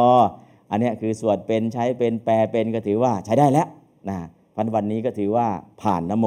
[0.71, 3.67] อันนี้คือสวดเป็นใช้เป็นแปลเป็นก็ถือว่าใช้ได้แล้ว
[4.09, 4.17] นะ
[4.55, 5.47] พันวันนี้ก็ถือว่า
[5.81, 6.25] ผ่านนโม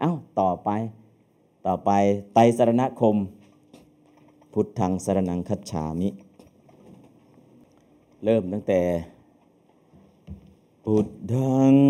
[0.00, 0.70] เอ้าต่อไป
[1.66, 1.90] ต่อไป
[2.34, 3.16] ไตสรณคม
[4.52, 6.08] พุทธังสรนังคัจฉามิ
[8.24, 8.80] เริ่มตั้งแต่
[10.88, 11.84] Buddhang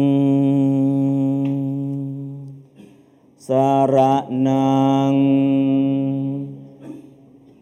[3.38, 5.22] saranang.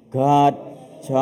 [0.09, 1.13] Gacchami.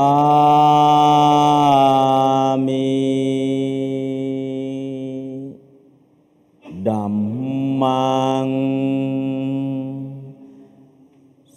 [6.86, 8.54] Dhammang.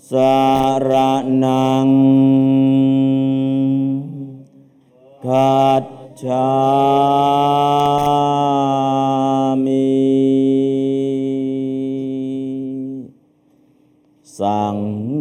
[0.01, 1.93] Saranang.
[5.22, 6.68] Gacchami.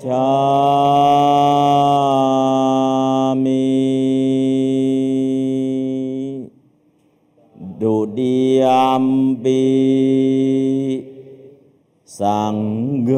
[0.05, 0.21] Jami.
[7.81, 9.65] Dudiampi
[12.05, 13.17] Sanggang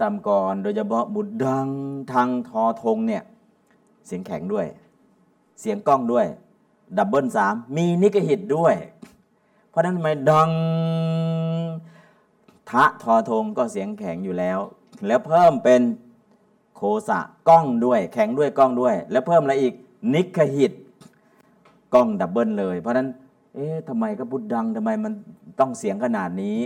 [0.01, 1.67] ตามกรโดยเฉพาะบุตรดัง
[2.11, 3.23] ทางทอทงเนี่ย
[4.05, 4.65] เสียงแข็งด้วย
[5.59, 6.25] เสียงกล้องด้วย
[6.97, 8.75] ดับเบิลสามมีนิกหิตด้วย
[9.69, 10.49] เพราะนั้นทำไมดัง
[12.69, 14.59] ทะทอทงก็เสียงแข็งอยู่แล้ว
[15.07, 15.81] แล้วเพิ่มเป็น
[16.75, 19.73] โคสะกล้องด้วย แข็งด้วยกล้องด้วย แล้วเพิ่มอะไรอีก
[20.13, 20.73] นิกหิต
[21.93, 23.07] กล้องดับเบิลเลย เพราะนั้น
[23.53, 25.13] เอ๊ะทำไมก็พุทดังทำไมมัน
[25.59, 26.57] ต้องเสียงขนาดนี้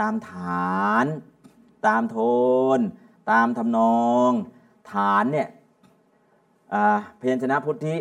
[0.00, 1.06] ตามฐาน
[1.88, 2.18] ตามโท
[2.76, 2.78] น
[3.30, 4.30] ตามทำนอง
[4.92, 5.48] ฐานเนี่ย
[6.72, 7.96] อ่าพยัญชนะพุทธิ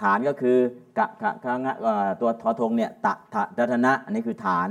[0.00, 0.58] ฐานก็คือ
[0.98, 1.74] กะกะกะงะ
[2.20, 4.68] ตัวทอทงเนี่ยตะทะดัทนะอันนี้คือฐาน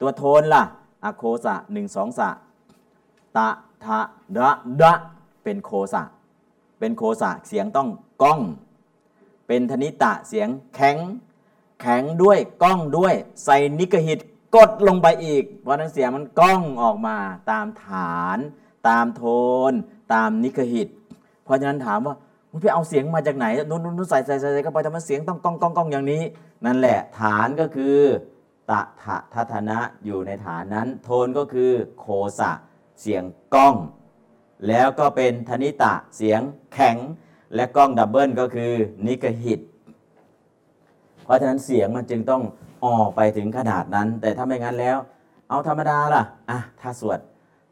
[0.00, 0.62] ตัวโทนล่ะ
[1.04, 2.28] อโคสะหนึ่งสองสะ
[3.36, 3.48] ตะ
[3.84, 3.98] ทะ
[4.36, 4.92] ดะดะ
[5.44, 6.02] เป็นโคสะ
[6.78, 7.88] เป็นโคสะเสียงต้อง
[8.22, 8.40] ก้อง
[9.46, 10.96] เป็นธนิตะเสียงแข็ง
[11.80, 14.18] แข็งด้วยก้องด้วยใส่นิกหิต
[14.56, 17.16] กดลงไปอีก เพราะฉะนั้นเสียงมันก้องออกมา
[17.50, 18.38] ตามฐาน
[18.88, 19.24] ตามโท
[19.70, 19.72] น
[20.12, 20.88] ตามนิกหิต
[21.44, 22.14] เพราะฉะนั้นถามว่า
[22.50, 26.22] มึงไปเอาเสียงมาจากไหนนู้นนู้นใส่ใส่ใส่ใส่เข้าไปทำไมเสียงต้องก้องก้องก้องอย่างนี้
[26.66, 27.96] นั่นแหละฐานก็คือ
[28.70, 32.06] ตะทะทัทนะอยู่ในฐานนั้น โทนก็คือโค
[32.38, 32.50] สะ
[33.00, 33.22] เสียง
[33.54, 33.74] ก้อง
[34.68, 36.40] แล้วก็เป็นธนิตะเสียง
[36.74, 36.96] แข็ง
[37.54, 38.72] และก้องดับเบิลก็คือ
[39.06, 39.60] นิกหิต
[41.24, 42.42] เพราะฉะนั้นเสียงมันจึงต้อง
[42.86, 44.96] ออกไปถึงขนาดนั้น แต่ถ้าไม่งั้นแล้ว
[45.50, 47.18] เอาธรรมดาล่ะอะถ้าสวด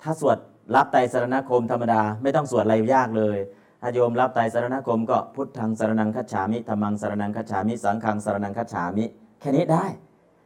[0.02, 0.38] ถ้าสวด
[0.74, 3.38] รับไตรสรณคมธรรมดาไม่ต้องสวดอะไรยากเลย
[3.82, 9.04] ถ้าโยมรับไตรสรณคมก็พุทธังสรนังคัจฉามิธรรมังสรนังคัจฉามิ สังฆังสรนังคัจฉามิ
[9.40, 9.84] แค่นี้ได้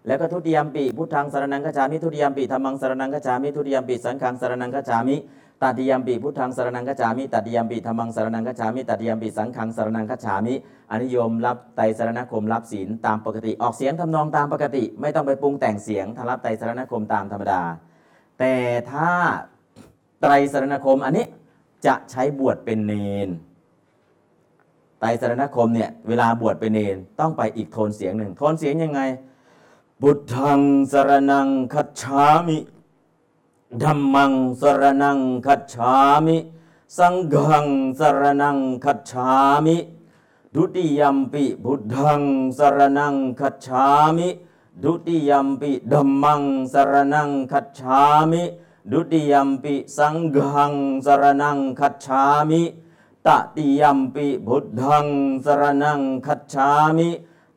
[0.06, 5.16] แล้วก็ทุติยมปีพุทธังสรนังคัจฉามิทุติยมปีธรรมังสรนังคัจฉามิทุติยมปีสังฆังสรนังคัจฉามิ
[5.62, 10.54] ตติยมปีพุทธังสารนังคัจฉามิตติยมปีธรรมังสารนังคัจฉามิตติยมปีสังฆังสารนังคัจฉามิ
[10.90, 17.62] อันนิยมรับไตรสรณคมรับศีลตามปกติออกเสียงทำนองตามปกติ ไม่ต้องไปปรุงแต่งเสียงถ้ารับไตรสรณคมตามธรรมดา
[18.38, 18.54] แต่
[18.92, 19.10] ถ้า
[20.20, 21.26] ไตรสรณคมอันนี้
[21.86, 22.92] จะใช้บวชเป็นเน
[23.26, 23.28] น
[25.00, 29.00] ไตรสรณคมเนี่ยเวลาบวชเป็นเนนต้องไปอีกโทนเสียงหนึ่งโทนเสียงยังไง
[30.02, 30.60] บุตทัง
[30.92, 32.58] สารนังคัจฉามิ
[33.80, 35.94] ธรรมังสรนังคัจฉา
[36.26, 36.36] มิ
[36.98, 37.66] สังฆัง
[37.98, 39.30] สรนังคัจฉา
[39.64, 39.76] มิ
[40.54, 42.22] ดุติยมปิบุตัง
[42.58, 43.84] สรนังคัจฉา
[44.16, 44.28] มิ
[44.82, 46.42] ดุติยมปิธัมมัง
[46.72, 48.00] สรนังคัจฉา
[48.30, 48.42] มิ
[48.90, 50.74] ดุติยมปิสังฆัง
[51.06, 52.62] สรนังคัจฉามิ
[53.26, 55.06] ตติยมปิบุตัง
[55.44, 57.10] สรนังคัจฉามิ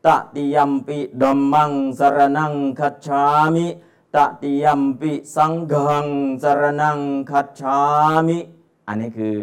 [0.06, 3.23] ตติยมปิดัมมังสรนังคัจฉา
[3.56, 3.68] มิ
[4.16, 6.06] ตติยมปิสังฆัง
[6.44, 7.80] สรนังคัจฉา
[8.28, 8.40] มิ
[8.88, 9.36] อันนี้คือ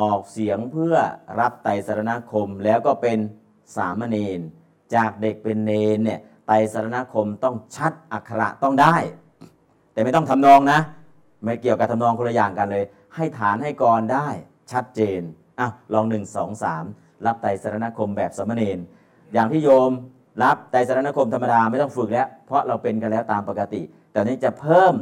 [0.00, 0.94] ออกเสียงเพื่อ
[1.40, 3.18] รับไตรสรณคมแล้วก็เป็น
[3.76, 4.40] สามเณร
[4.94, 8.94] จากเด็กเป็นเนนเนี่ยไตรสรณคมต้องชัดอักขระต้องได้
[9.92, 10.80] แต่ไม่ต้องทำนองนะ
[11.44, 12.84] ไม่เกี่ยวกับทำนองคนละอย่างกันเลย
[13.14, 14.28] ให้ฐานให้กรได้
[14.72, 15.20] ชัดเจน
[15.60, 16.84] อะลองหนึ่งสองสาม
[17.26, 18.78] รับไตรสรณคมแบบสามเณร
[19.32, 19.90] อย่างที่โยม
[20.42, 23.82] รับไตรสรณคมธรรมดาไม่ต้องฝึกแล้ว เพราะเราเป็นกันแล้วตามปกติ
[24.16, 24.94] แต่นี้จะเพิ่ม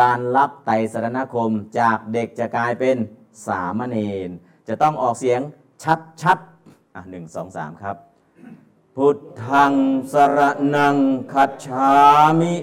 [0.00, 1.50] การรับไตรสรณคม
[1.80, 2.96] จากเด็กจะกลายเป็น
[3.46, 3.96] สามเณ
[4.28, 4.30] ร
[4.68, 5.40] จะต้องออกเสียง
[5.82, 7.96] ชัดชัดๆอะหนึ่งสองสามครับ
[8.96, 9.72] พุทธัง
[10.12, 10.38] สร
[10.76, 10.96] นัง
[11.32, 11.90] คัจฉา
[12.40, 12.54] มิ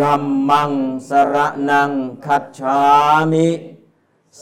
[0.00, 0.72] ดัมมัง
[1.08, 1.36] สร
[1.70, 1.90] นัง
[2.26, 2.78] คัจฉา
[3.32, 3.48] มิ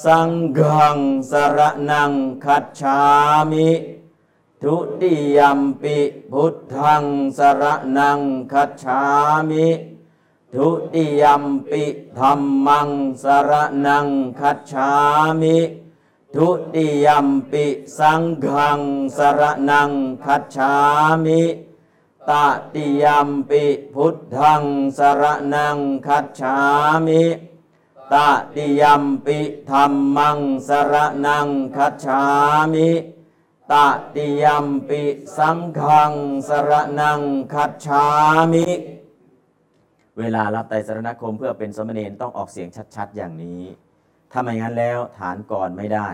[0.04, 0.98] สังฆัง
[1.30, 1.60] สร
[1.90, 2.12] นัง
[2.44, 3.00] คัจฉา
[3.52, 3.68] มิ
[4.62, 5.98] ทุติยมปิ
[6.32, 7.04] พุทธัง
[7.38, 7.64] สร
[7.98, 8.20] นัง
[8.52, 9.00] คัจฉา
[9.50, 9.68] มิ
[10.54, 11.84] ทุติยมปิ
[12.18, 12.32] ธรร
[12.66, 12.90] มัง
[13.22, 13.52] สร
[13.86, 14.08] นัง
[14.40, 14.90] คัจฉา
[15.40, 15.58] มิ
[16.34, 17.66] ทุติยมปิ
[17.98, 18.80] สังฆัง
[19.16, 19.90] สรนัง
[20.24, 20.72] คัจฉา
[21.24, 21.42] มิ
[22.28, 22.30] ต
[22.74, 23.64] ติยมปิ
[23.94, 24.62] พุทธัง
[24.98, 25.22] สร
[25.54, 26.56] นังคัจฉา
[27.06, 27.24] มิ
[28.12, 28.14] ต
[28.54, 29.38] ติยมปิ
[29.70, 30.94] ธรรมังสร
[31.26, 32.22] นังคัจฉา
[32.72, 32.90] มิ
[33.70, 33.74] ต
[34.14, 35.02] ติยมปิ
[35.36, 36.12] สังฆัง
[36.48, 36.70] สร
[37.00, 37.20] นัง
[37.52, 38.04] คัจฉา
[38.52, 38.66] มิ
[40.18, 43.62] เวลารับไตรสรณคมเพื่อเป็นสมณเณรต้องออกเสียงชัดๆ อย่างนี้
[44.32, 46.08] ถ้าไม่งั้นแล้วฐานก่อนไม่ได้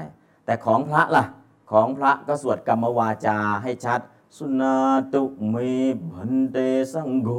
[0.44, 1.24] แต่ของพระล่ะ
[1.72, 4.00] ของพระก็สวดกรรมวาจาให้ชัด
[4.36, 4.76] สุนา
[5.12, 5.56] ตุเม
[6.10, 6.56] บันเต
[6.92, 7.30] สังโฆ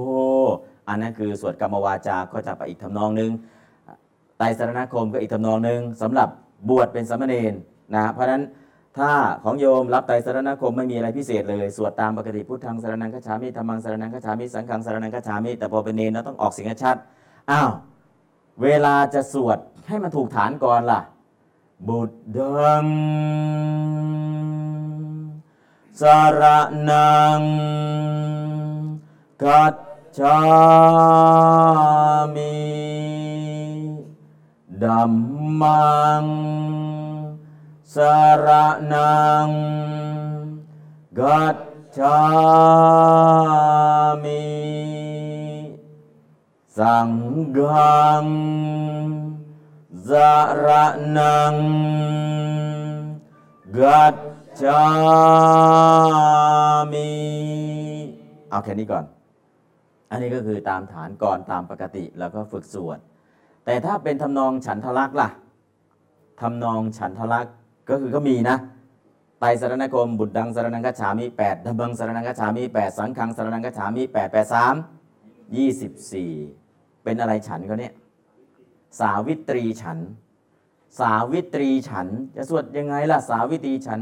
[0.88, 3.31] อันนั้นคือสวดกรรมวาจาก็จะไปอีกทำนองหนึ่ง
[4.38, 6.29] ไตรสรณคมก็อีกทำนองหนึ่งสำหรับ
[6.69, 7.53] บวชเป็นสมเณร
[7.95, 8.43] นะเพราะฉะนั้น
[8.98, 9.14] ถ้า
[9.44, 16.95] ของโยมรับไตรสรณคมไม่มีอะไรพิเศษเลย สวดตามปกติพุทธังสรนังคัจฉามิธรรมังสรนังคัจฉามิสังฆังสรนังคัจฉามิแต่พอเป็นเนรเราต้องออกเสียงชัด
[17.52, 17.69] อ้าว
[18.64, 19.57] เวลาจะสวด
[19.88, 21.02] ให้มันถูกฐานก่อนล่ะ
[21.88, 22.88] บุตดัง
[26.02, 26.03] ส
[26.40, 26.44] ร
[26.90, 27.41] นัง
[29.44, 29.76] คัจ
[30.18, 30.40] ฉา
[32.36, 32.53] มิ
[34.84, 35.14] ดัม
[35.61, 36.26] มัง
[37.95, 38.47] สาร
[38.93, 39.49] นัง
[41.19, 41.57] กัจ
[41.97, 42.19] ฉา
[44.23, 44.45] มิ
[46.77, 47.09] สัง
[47.57, 48.26] ฆัง
[50.09, 50.34] สา
[50.65, 50.68] ร
[51.18, 51.55] นัง
[53.77, 54.15] กัจ
[54.61, 54.85] ฉา
[56.91, 57.11] มิ
[58.49, 59.05] เอาแค่นี้ก่อน
[60.11, 62.99] อันนี้ก็คือตามฐานก่อนตามปกติแล้วก็ฝึกสวด
[63.65, 65.30] แต่ถ้าเป็นทำนองฉันทลักษ์ล่ะ
[66.41, 67.55] ทำนองฉันทลักษ์
[67.89, 68.57] ก็คือก็มีนะ
[69.39, 74.76] ไตรสรณคม บุตรดังสรนังคัจฉามิแปดดัมบังสรนังคัจฉามิแปดสังฆังสรนังคัจฉามิแปดแปดสาม
[75.55, 76.31] ยี่สิบสี่
[77.03, 77.93] เป็นอะไรฉันเขาเนี่ย
[78.99, 79.97] สาวิตรีฉัน
[80.99, 84.01] สาวิตรีฉัน จะสวดยังไงล่ะ สาวิตรีฉัน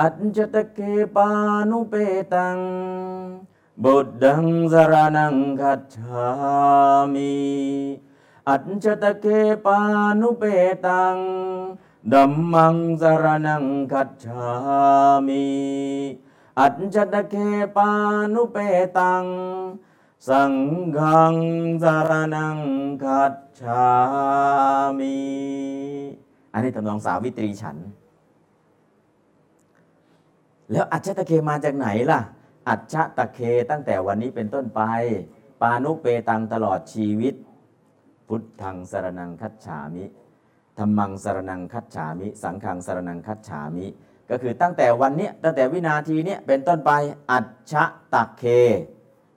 [0.00, 0.78] อัจจตเค
[1.16, 1.28] ปา
[1.70, 1.94] นุเป
[2.34, 2.58] ตัง
[3.84, 6.26] บุตดังสรนังคัจฉา
[7.14, 7.34] มิ
[8.48, 9.26] อัจจตเค
[9.64, 9.78] ปา
[10.20, 10.44] นุเป
[10.86, 11.16] ตัง
[12.10, 14.48] ดัมมังสรนังคัจฉา
[15.26, 15.46] มิ
[16.60, 17.34] อัจจตเค
[17.76, 17.90] ปา
[18.34, 18.56] นุเป
[18.98, 19.24] ตัง
[20.28, 20.54] สัง
[20.98, 21.34] ฆัง
[21.82, 22.58] สารนัง
[23.02, 23.86] คัจฉา
[24.98, 25.16] มิ
[26.52, 27.76] อันนี้ทำนองสาวิตรีฉัน
[30.70, 32.20] แล้วอัจฉตะเคมาจากไหนล่ะ
[32.68, 33.38] อัจฉตะเค
[33.70, 34.80] ตั้งแต่วันนี้เป็นต้นไป
[35.60, 37.34] ปานุเปตังตลอดชีวิต
[38.28, 40.04] พุทธังสารนังคัจฉามิ
[40.78, 43.86] ธรรมังสารนังคัจฉามิ สังฆังสารนังคัจฉามิ
[44.30, 46.90] ก็คือตั้งแต่วันนี้ตั้งแต่วินาทีนี้เป็นต้นไป
[47.30, 47.74] อัจฉ
[48.12, 48.44] ตะเค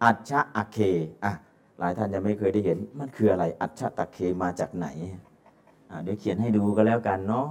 [0.04, 0.78] อัจฉอเค
[1.24, 1.34] อะ
[1.80, 4.88] หลายท่านยังไม่เคยได้เห็น มันคืออะไร อัจฉตะเคมาจากไหน
[5.90, 7.48] อะเดี๋ยวเขียนให้ดูก็แล้วกันเนาะ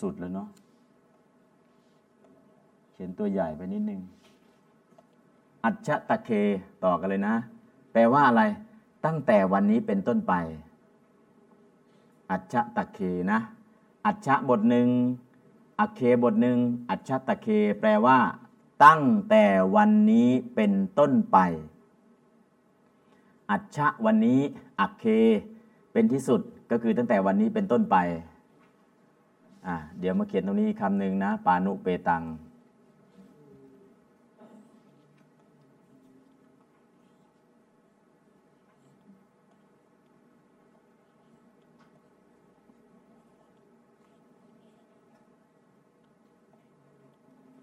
[0.00, 0.48] สุดแล้วเนาะ
[2.92, 4.00] เขียนตัวใหญ่ไปนิดนึง
[5.64, 6.30] อัจฉตะเค
[6.84, 7.34] ต่อกันเลยนะ
[7.92, 8.42] แปลว่าอะไร
[9.04, 10.34] ตั้งแต่วันนี้เป็นต้นไป
[12.30, 12.98] อัจฉตะเค
[13.32, 13.38] นะ
[14.06, 14.88] อัจฉบทหนึ่ง
[15.80, 16.58] อัคเคบทหนึ่ง
[16.90, 17.48] อัจฉตะเค
[17.80, 18.18] แปลว่า
[18.84, 19.44] ตั้งแต่
[19.76, 21.38] วันนี้เป็นต้นไป
[23.50, 24.40] อัจฉวันนี้
[24.80, 25.04] อัคเค
[25.92, 26.40] เป็นที่สุด
[26.70, 27.96] ก็คือตั้งแต่วันนี้เป็นต้นไป
[29.66, 32.22] อะเดี๋ยวมาเขียนตรงนี้คำหนึ่งนะ ปานุเปตัง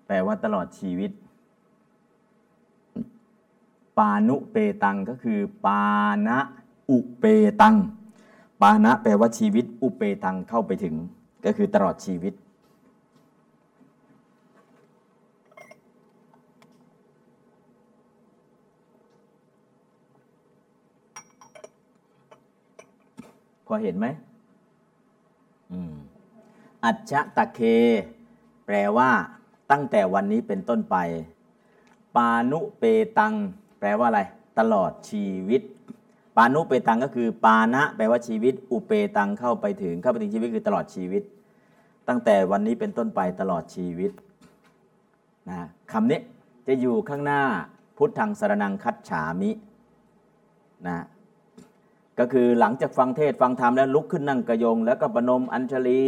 [0.07, 1.11] แปลว่าตลอดชีวิต
[3.97, 5.81] ปานุเปตังก็คือ ปา
[6.27, 6.37] นะ
[6.89, 7.23] อุเป
[7.61, 7.75] ตัง
[8.61, 10.95] ปานะแปลว่าชีวิตอุเปตังเข้าไปถึง
[11.45, 12.33] ก็คือตลอดชีวิต
[23.65, 24.07] พอเห็นไหม
[26.83, 27.59] อัจฉตะเค
[28.65, 29.09] แปลว่า
[29.71, 30.95] ตั้งแต่วันนี้เป็นต้นไป
[32.15, 32.83] ปานุเป
[33.17, 33.33] ตัง
[33.79, 34.21] แปลว่าอะไร
[34.59, 41.23] ตลอดชีวิตานุเปตังก็คือ ปานะแปลว่าชีวิต อุเปตังเข้าไปถึงเข้าไปถึงชีวิตคือตลอดชีวิต
[42.07, 44.11] ตั้งแต่วันนี้เป็นต้นไปตลอดชีวิต
[45.49, 45.59] นะ
[45.91, 46.19] คำนี้
[46.67, 47.41] จะอยู่ข้างหน้า
[47.97, 49.51] พุทธังสรนังคัจฉามิ
[50.87, 50.97] นะ
[52.19, 56.03] ก็คือหลังจากฟังเทศฟังธรรมแล้วลุกขึ้นนั่งกระยง แล้วก็ประนมอัญชลี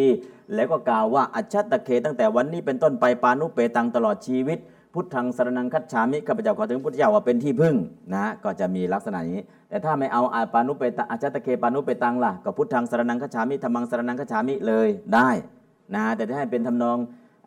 [0.56, 4.60] แล้วก็กล่าวว่าอัจฉตะเค ตั้งแต่วันนี้เป็นต้นไปปานุเปตังตลอดชีวิต
[4.93, 7.76] พุทธังสรนังคัจฉามิข้าพเจ้าขอถึงพุทธเจ้าว่าเป็นที่พึ่ง
[8.15, 15.30] นะก็จะมีลักษณะอย่างนี้ แต่ถ้าไม่เอาอาปานุเปตังอัจตะเคปานุเปตังล่ะก็พุทธังสรนังคัจฉามิธรรมังสรนังคัจฉามิเลยได้
[15.95, 16.97] นะแต่ถ้าให้เป็นทำนอง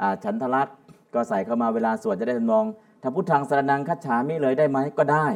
[0.00, 0.74] อ่าฉันทลักษ์
[1.14, 2.64] ก็ใส่เข้ามาเวลาสวดจะได้ทำนอง
[3.02, 5.26] ถ้าพุทธังสรนังคัจฉามิเลยได้ไหมก็ได้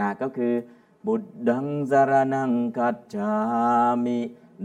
[0.00, 0.52] นะก็คือ
[1.06, 3.32] บุตดังสรนังคัจฉา
[4.04, 4.18] มิ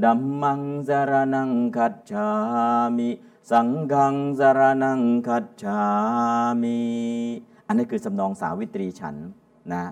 [0.04, 2.28] ดัมมังสรนังคัจฉา
[2.98, 3.10] มิ
[3.50, 5.82] สังฆังสารนังคัจฉา
[6.62, 6.80] มิ
[7.68, 9.16] อันนี้คือสำนองสาวิตรีฉัน
[9.72, 9.84] นะ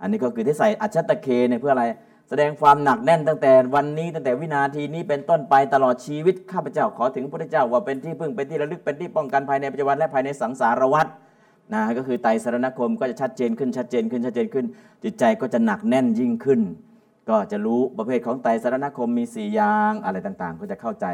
[0.00, 1.84] อันนี้ก็คือที่ใส่อัจฉตะเคเนี่ยเพื่ออะไร
[2.28, 11.06] แสดงความหนักแน่นตั้งแต่วันนี้ตั้งแต่วินาทีนี้เป็นต้นไปตลอดชีวิตข้าพเจ้าขอถึงพระพุทธเจ้าว่าเป็นที่พึ่งเป็นที่ระลึกเป็นที่ป้องกันภายในปัจจุบันและภายในสังสารวัฏ
[11.72, 14.66] นะก็คือไตรสรณคมก็จะชัดเจนขึ้นชัดเจนขึ้นชัดเจนขึ้น
[15.04, 16.60] จิตใจก็จะหนักแน่นยิ่งขึ้น
[17.28, 21.06] ก็จะรู้ประเภทของไตรสรณคมมีสี่อย่างอะไรต่างๆ ก็จะเข้าใจ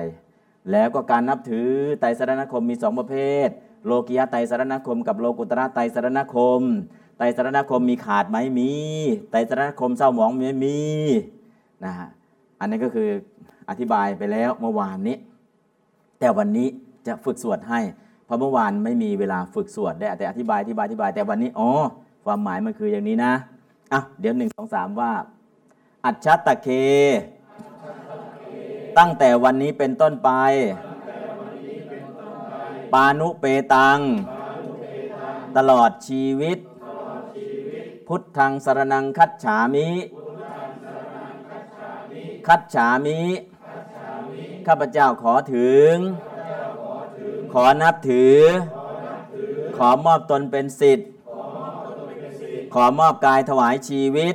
[0.71, 1.69] แล้วก็การนับถือ
[2.01, 3.17] ไตรสรณคมมีสองประเภ
[3.47, 3.49] ท
[3.87, 6.61] โลกิยะไตรสรณคม กับโลกุตระไตรสรณคม
[7.19, 8.71] ไตรสรณคมมีขาดไหมมี
[9.31, 10.79] ไตรสรณคมเศร้าหมองมีมี
[11.85, 12.09] นะฮะ
[12.61, 13.09] อันนี้ก็คือ
[13.69, 15.17] อธิบายไปแล้วเมื่อวานนี้
[16.21, 16.69] แต่วันนี้
[17.07, 17.81] จะฝึกสวดให้
[18.25, 21.71] เพราะเมื่อวานไม่มีเวลาฝึกสวดได้แต่อธิบายอธิบายอธิบายแต่วันนี้อ๋อ
[22.25, 23.33] ความหมายมันคืออย่างนี้นะ
[23.93, 25.13] อะเดี๋ยวหนึ่งสองสามว่า
[26.05, 26.69] อัจฉตะเค
[28.99, 30.31] ตั้งแต่วันนี้เป็นต้นไป
[32.93, 33.45] ปานุเป
[33.75, 33.99] ตัง
[35.57, 36.59] ตลอดชีวิต
[38.07, 39.89] พุทธังสรนังคัจฉามิ
[42.47, 43.21] คัจฉามิ
[44.67, 45.93] ข้าพเจ้าขอถึง
[47.53, 48.39] ขอนับถือ
[49.77, 51.09] ขอมอบตนเป็นสิทธิ์
[52.75, 54.35] ขอมอบกายถวายชีวิต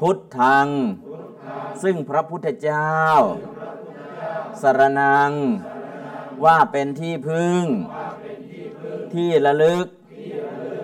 [0.00, 0.66] พุทธัง
[1.82, 2.92] ซึ่งพระพุทธเจ้า
[4.62, 5.32] สรนัง
[6.44, 7.62] ว่าเป็นที่พึ่ง
[9.14, 9.86] ที่ระลึก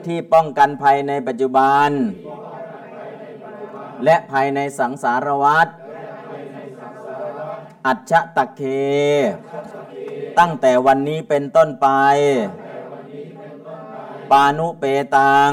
[0.07, 1.91] ที่ป้องกันภัยในปัจจุบัน
[4.05, 5.69] และภายในสังสารวัฏ
[7.87, 8.63] อัจฉตะเค
[10.39, 11.89] ตั้งแต่วันนี้เป็นต้นไป
[14.31, 14.85] ปานุเป
[15.17, 15.53] ตัง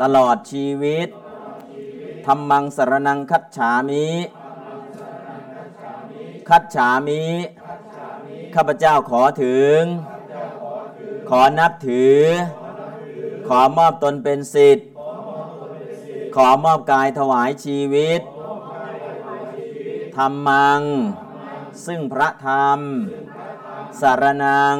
[0.00, 1.08] ตลอดชีวิต
[2.26, 4.08] ธรรมังสรนังคัจฉามิ
[6.48, 7.24] คัจฉามิ
[8.54, 9.80] ข้าพเจ้าขอถึง
[11.28, 12.20] ขอนับถือ
[13.48, 14.88] ขอมอบตนเป็นสิทธิ์
[16.36, 18.20] ขอมอบกายถวายชีวิต
[20.16, 20.80] ธรรมัง
[21.86, 22.78] ซึ่งพระธรรม
[24.00, 24.78] สารนัง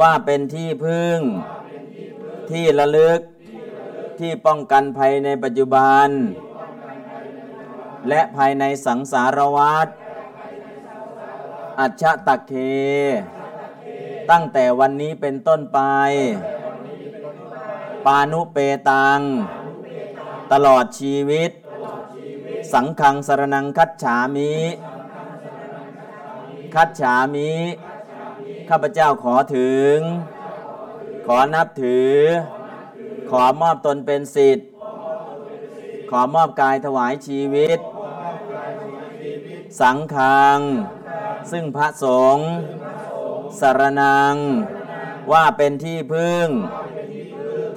[0.00, 1.18] ว่าเป็นที่พึ่ง
[2.50, 3.20] ที่ระลึก
[4.20, 6.08] ที่ป้องกันภัยในปัจจุบัน
[8.08, 9.88] และภายในสังสารวัฏ
[11.80, 12.52] อัจฉตะเค
[14.30, 15.80] ตั้งแต่วันนี้เป็นต้นไป
[18.04, 18.58] ปานุเป
[18.90, 19.20] ตัง
[20.52, 21.50] ตลอดชีวิต
[22.72, 24.54] สังขังสรนังคัจฉามิ
[26.74, 27.52] คัจฉามิ
[28.68, 29.96] ข้าพเจ้าขอถึง
[31.26, 32.16] ขอนับถือ
[33.30, 34.66] ขอมอบตนเป็นสิทธิ์
[36.10, 37.78] ขอมอบกายถวายชีวิต
[39.80, 40.58] สังขัง
[41.50, 42.06] ซึ่งพระส
[42.36, 42.48] งฆ์
[43.60, 44.36] สารนัง
[45.32, 46.46] ว่าเป็นที่พึ่ง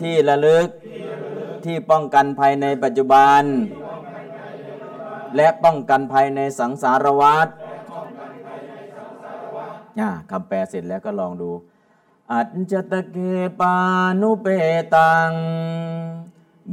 [0.01, 0.67] ที่ระลึก
[1.65, 3.43] ที่ป้องกันภัยในปัจจุบัน
[5.35, 7.47] และป้องกันภัยในสังสารวัฏ
[10.31, 11.51] คำแปลเสร็จแล้วก็ลองดู
[12.33, 13.17] อัจจตเก
[13.59, 13.73] ปา
[14.21, 14.47] นุเป
[14.95, 15.31] ตัง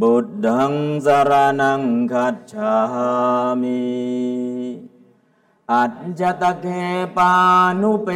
[0.01, 0.73] บุตดัง
[1.07, 1.83] สารนัง
[2.13, 2.77] คัจฉา
[3.61, 3.83] มิ
[5.73, 6.67] อัจจตเก
[7.17, 7.33] ปา
[7.81, 8.09] นุเป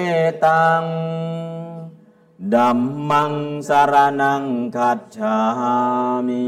[0.44, 0.82] ตัง
[2.54, 2.78] ดัม
[3.10, 3.32] มัง
[3.68, 4.44] สารนัง
[4.76, 5.36] คัจฉา
[6.26, 6.46] มิ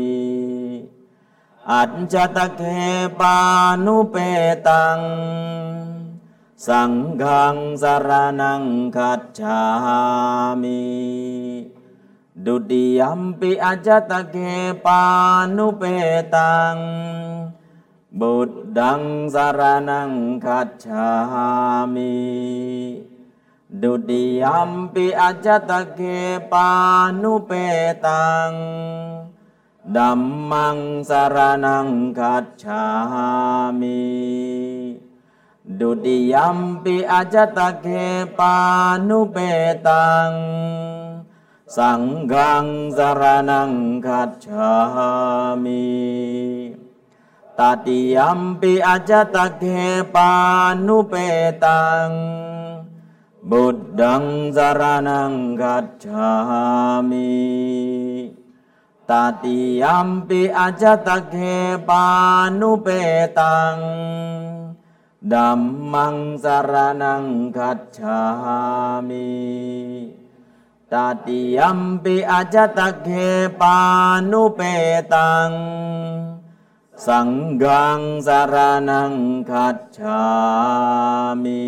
[1.70, 2.62] อัจจตเก
[3.20, 3.36] ปา
[3.84, 4.16] นุเป
[4.68, 4.98] ตัง
[6.66, 6.92] สัง
[7.22, 8.10] ฆังสาร
[8.40, 8.64] นัง
[8.96, 9.60] คัจฉา
[10.62, 10.82] มิ
[12.46, 14.36] ดุติยัมปิอัจจตเก
[14.84, 15.02] ปา
[15.56, 15.82] นุเป
[16.34, 16.76] ตัง
[18.20, 19.02] บุตดัง
[19.34, 20.12] สารนัง
[20.44, 21.08] คัจฉา
[21.94, 22.14] มิ
[23.82, 26.00] ดุติยัมปิอัจจตเก
[26.52, 26.68] ปา
[27.22, 27.52] นุเป
[28.06, 28.50] ตัง
[29.96, 30.20] ดัม
[30.50, 30.78] มัง
[31.08, 31.88] สารนัง
[32.18, 32.82] คัจฉา
[33.80, 34.00] มิ
[35.79, 37.87] ดุติยัมปิอาจตะเก
[38.37, 38.55] ปา
[39.07, 39.37] นุเป
[39.87, 40.31] ตัง
[41.75, 42.65] สังฆัง
[42.97, 43.71] สารนัง
[44.05, 44.73] คัจฉา
[45.63, 45.85] มิ
[47.59, 49.63] ตติยัมปิอาจตะเก
[50.15, 50.31] ปา
[50.87, 51.13] นุเป
[51.65, 52.09] ตัง
[53.49, 54.23] บุตดัง
[54.55, 56.31] สารนังคัจฉา
[57.09, 57.33] มิ
[59.09, 59.11] ต
[59.43, 61.35] ติยัมปิอาจตะเก
[61.89, 62.05] ปา
[62.59, 62.87] นุเป
[63.39, 63.75] ตัง
[65.34, 65.60] ดัม
[65.94, 66.72] มังสาร
[67.02, 67.24] นัง
[67.56, 68.20] คัจฉา
[69.08, 69.30] มิ
[70.92, 70.94] ต
[71.26, 73.08] ติยัมปิอาจตะเก
[73.60, 73.76] ปา
[74.30, 74.60] นุเป
[75.14, 75.50] ตัง
[77.06, 77.30] สัง
[77.62, 78.54] ฆังสาร
[78.90, 79.12] นัง
[79.50, 80.22] คัจฉา
[81.44, 81.64] มิ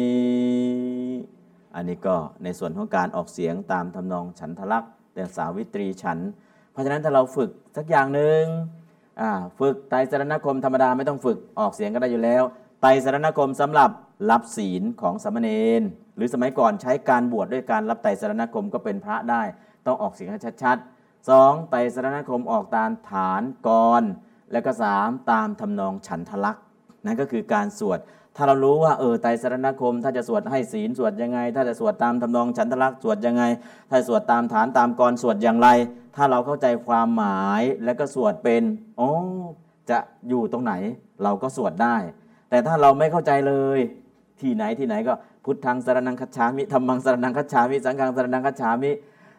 [1.75, 6.19] อันนี้ก็ในส่วนของการออกเสียงตามทำนองฉันทลักษณ์แต่สาวิตรีฉัน
[6.73, 8.43] เพราะฉะนั้นถ้าเราฝึกสักอย่างหนึ่ง
[9.61, 12.45] ฝึกไตรสรณคมธรรมดาไม่ต้องฝึกออกเสียงก็ได้อยู่แล้ว
[12.85, 13.91] ไตรสรณคมสำหรับ
[14.31, 15.51] รับศีลของสามเณ
[15.81, 15.83] ร
[16.17, 19.43] หรือสมัยก่อนใช้การบวชด้วยการรับไตรสรณคมก็เป็นพระได้
[19.87, 24.03] ต้องออกเสียงให้ชัดๆสองไตรสรณคมออกตามฐานกร
[24.53, 26.63] แล้วก็สามตามทำนองฉันทลักษณ์
[27.05, 27.99] นั่นก็คือการสวด
[28.37, 33.45] ถ้าเรารู้ว่าเออไตรสรณคม ถ้าจะสวดให้ศีลสวดยังไง ถ้าจะสวดตามทำนองฉันทลักษณ์สวดยังไง
[33.91, 35.69] ถ้าสวดตามฐานตามกรสวดอย่างไร
[36.17, 38.63] ถ้าเราเข้าใจความหมายแล้วก็สวดเป็น
[39.01, 39.09] อ๋อ
[39.91, 39.99] จะ
[40.29, 40.73] อยู่ตรงไหน
[41.23, 41.97] เราก็สวดได้
[42.53, 43.79] แต่ถ้าเราไม่เข้าใจเลย
[44.41, 45.15] ที่ไหนที่ไหนก็
[45.45, 48.91] พุทธังสารนังคัจฉามิธรรมังสารนังคัจฉามิ สังฆังสารนังคัจฉามิ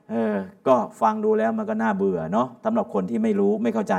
[0.09, 0.35] เออ
[0.67, 3.95] ก็ฟังดูแล้วมันก็น่าเบื่อเนาะสำหรับคนที่ไม่รู้ไม่เข้าใจ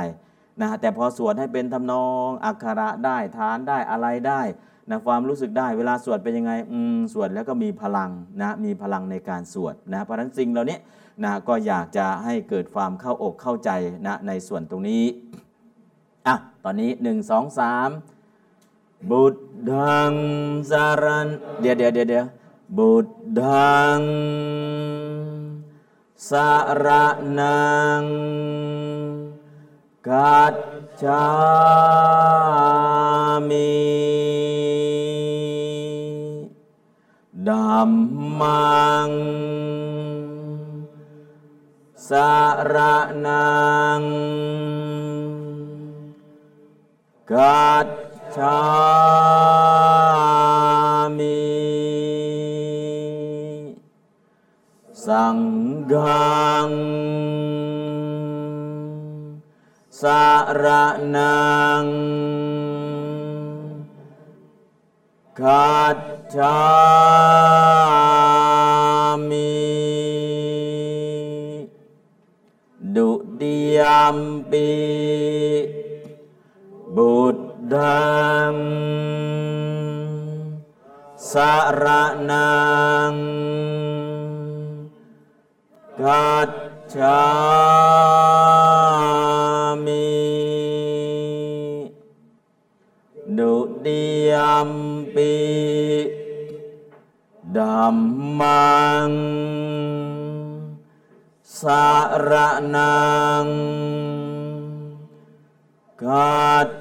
[0.61, 4.41] นะแต่พอสวดให้เป็นทำนองอักขระได้ฐานได้อะไรได้
[4.89, 8.11] นะความรู้สึกได้เวลาสวดเป็นยังไงอืมสวดแล้วก็มีพลัง
[8.41, 10.77] นะมีพลังในการสวดนะเพราะฉะนั้นสิ่งเหล่านี้
[11.23, 13.69] นะก็อยากจะให้เกิดความเข้าอกเข้าใจ
[14.07, 15.03] นะในส่วนตรงนี้
[16.27, 18.14] อะตอนนี้ 1 2 3
[19.05, 21.37] Budhang saran.
[21.61, 22.33] Dia dia dia dia.
[22.65, 24.09] Budhang
[26.17, 28.09] saranang
[30.01, 31.21] kacami.
[37.29, 39.13] Damang
[41.93, 43.29] saranang
[47.29, 48.04] kacami.
[55.05, 56.75] Sanggang.
[59.87, 61.15] Saranang.
[65.31, 66.35] Gajami
[72.79, 74.75] Duk diampi.
[76.95, 77.89] Buddha เดี๋ย
[93.53, 94.35] วเดี๋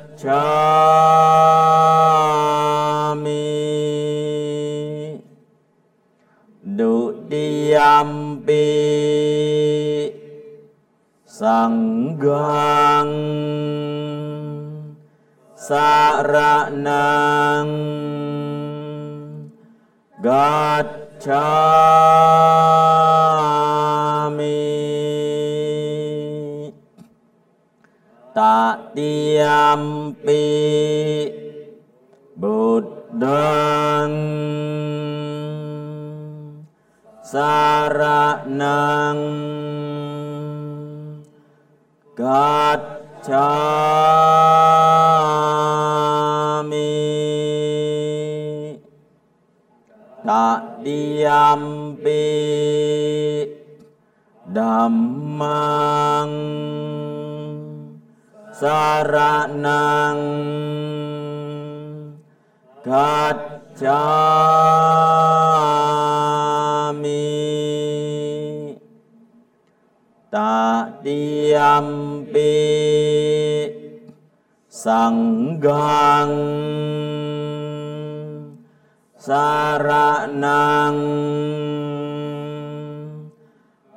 [0.01, 0.41] ย jami.
[6.65, 8.73] Du diampi
[11.29, 13.13] sanggang
[15.53, 16.73] saranang
[20.25, 21.85] gacchami
[28.39, 28.41] ต
[28.97, 29.41] ติย
[29.81, 29.83] ม
[30.25, 30.45] ปี
[32.41, 32.85] บุต
[33.23, 33.55] ดั
[58.65, 60.25] saranang.
[62.81, 63.61] Gacami
[70.33, 72.65] tak diampi.
[74.73, 76.33] Sanggang.
[79.21, 81.01] Saranang.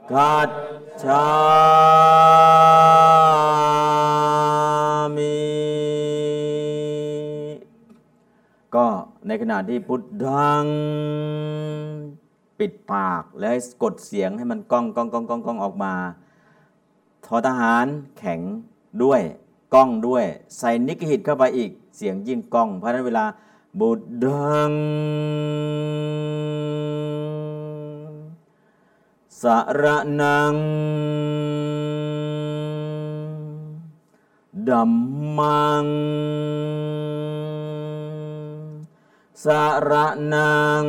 [0.08, 0.68] Gacami
[9.28, 10.66] ในขณะที่พุทธัง
[12.60, 15.94] ปิดปากแล้วให้กดเสียงให้มันก้องก้องก้องก้องก้องออกมา
[17.26, 17.86] ทอทหาร
[18.18, 18.42] แข็ง
[19.04, 19.22] ด้วย
[19.74, 20.26] ก้องด้วย
[20.58, 23.26] ใส่นิกหิตเข้าไปอีกเสียงยิ่งก้อง เพราะฉะนั้นเวลา
[23.80, 24.72] บุตดัง
[29.42, 29.84] สาร
[30.22, 30.56] นัง
[34.70, 34.92] ดัม
[35.38, 35.86] มัง
[39.48, 39.92] สาร
[40.34, 40.86] นัง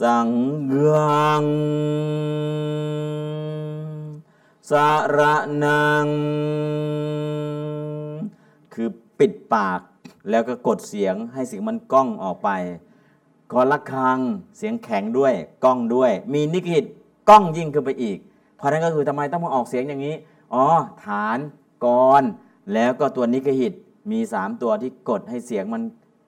[0.00, 0.30] สัง
[0.72, 1.44] ฆัง
[4.70, 5.18] สาร
[5.64, 6.06] นัง
[8.74, 8.88] คือ
[9.18, 9.80] ปิดปาก
[10.30, 12.50] แล้วก็กดเสียงให้เสียงมันก้องออกไป
[13.52, 14.18] กอละคัง
[14.56, 15.34] เสียงแข็งด้วย
[15.64, 16.84] ก้องด้วย มีนิกิต
[17.28, 18.18] ก้องยิ่งขึ้นไปอีก
[18.56, 20.14] เพราะนั้นก็คือทำไมต้องมาออกเสียงอย่างนี้
[20.54, 20.64] อ๋อ
[21.04, 21.38] ฐาน
[21.84, 21.86] ก
[22.20, 22.22] ร
[22.74, 23.74] แล้วก็ตัวนิกหิต
[24.10, 25.82] มี 3 ตัวที่กดให้เสียงมัน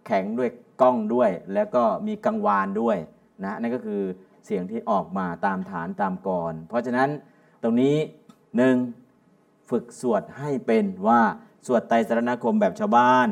[0.07, 0.51] แข็งด้วย
[0.83, 2.97] กล้องด้วย แล้วก็มีกังวานด้วย
[3.45, 4.03] นะนั่นก็คือ
[4.47, 7.09] เสียงที่ออกมาตามฐานตามกร เพราะฉะนั้น
[7.63, 7.95] ตรงนี้
[8.57, 8.77] หนึ่ง
[9.71, 11.21] ฝึกสวดให้เป็นว่า
[11.67, 13.29] สวดไตรสรณคมแบบชาวบ้าน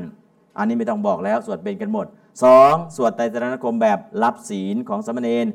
[0.59, 2.07] อันนี้ไม่ต้องบอกแล้วสวดเป็นกันหมด
[2.51, 2.97] 2.
[2.97, 5.47] สวดไตรสรณคมแบบรับศีลของสมเณร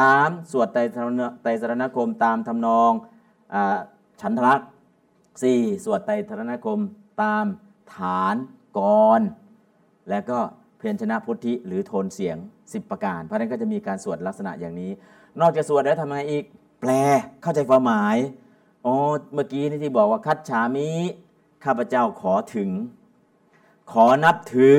[0.00, 0.52] 3.
[0.52, 2.90] สวดไตรสรณไตสรณคมตามทำนอง
[3.54, 3.76] อา
[4.20, 4.68] ฉันทลักษ์
[5.26, 5.84] 4.
[5.84, 6.78] สวดไตรสรณคม
[7.22, 7.44] ตาม
[7.96, 8.34] ฐาน
[8.78, 8.80] ก
[9.18, 9.20] ร
[10.10, 10.38] และก็
[10.78, 14.90] เพียรชนะพุทธิหรือโทนเสียง 10 ประการ เพราะนั้นก็จะมีการสวดลักษณะอย่างนี้
[15.40, 16.44] นอกจากสวดแล้วทำไงอีก
[16.80, 16.90] แปล
[17.42, 18.16] เข้าใจความหมาย
[18.86, 18.94] อ๋อ
[19.34, 20.88] เมื่อกี้นี่ที่บอกว่าคัดฉามิ
[21.64, 22.70] ข้าพเจ้าขอถึง
[23.92, 24.78] ขอนับถือ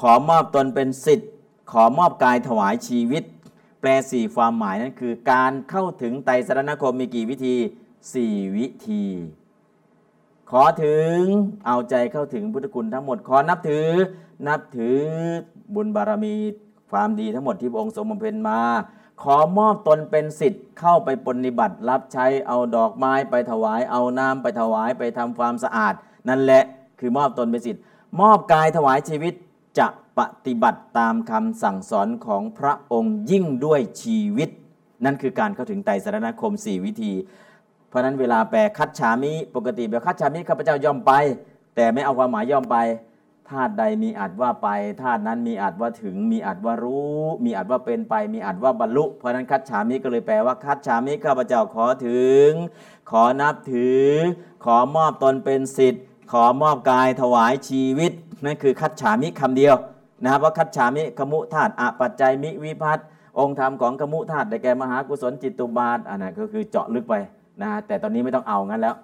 [0.00, 1.30] ขอมอบตนเป็นสิทธิ์
[1.72, 3.22] ขอมอบกายถวายชีวิต
[3.80, 7.56] แปลสี่ความหมายนั้นคือ การเข้าถึงไตรสรณคมมีกี่วิธี
[8.14, 9.04] สี่วิธี
[10.54, 11.18] ขอถึง
[11.66, 13.88] เอาใจเข้าถึงพุทธคุณทั้งหมดขอนับถือ
[14.48, 15.00] นับถือ
[15.74, 16.34] บุญบารมี
[16.90, 18.60] ความดีทั้งหมดที่พระองค์ทรงบำเพ็ญมา
[19.22, 25.94] ขอมอบตนเป็นสิทธิ์เข้าไปปฏิบัติรับใช้เอาดอกไม้ไปถวายเอาน้ำไปถวายไปทำความสะอาด
[26.28, 26.62] นั่นแหละ
[27.00, 27.82] คือมอบตนเป็นสิทธิ์
[28.20, 29.34] มอบกายถวายชีวิต
[29.78, 29.86] จะ
[30.18, 34.50] ปฏิบัติตามคำสั่งสอนของพระองค์ยิ่งด้วยชีวิต
[35.04, 37.12] นั่นคือการเข้าถึงไตรสรณคม 4 วิธี
[37.92, 41.12] เพราะนั้นเวลาแปลคัดฉามิปกติแบบคัดฉามิข้าพเจ้าย่อมไป
[41.76, 42.76] แต่ไม่เอาความหมายย่อมไป
[43.50, 44.68] ธาตุใดมีอาจว่าไป
[45.02, 52.48] ธาตุนั้นมีอาจว่าถึง มีอาจว่ารู้ มีอาจว่าเป็นไป มีอาจว่าบรรลุ เพราะนั้นคัดฉามิก็เลยแปลว่าคัดฉามิข้าพเจ้าขอถึง
[53.10, 54.06] ขอนับถือ
[54.64, 56.02] ขอมอบตนเป็นสิทธิ์
[56.32, 58.12] ขอมอบกายถวายชีวิต
[58.44, 59.74] นั่นคือคัดฉามิคำเดียว
[60.22, 62.98] นะครับว่าคัดฉามิขมุธาตุอปัจจัยมิวิพัต
[63.38, 67.16] องค์ธรรมของขมุธาตุได้แก่มหากุศลจิตตุบาทอันนั้นก็คือเจาะลึกไป
[67.62, 68.96] นะแต่ตอนนี้ไม่ต้องเอางั้นแล้ว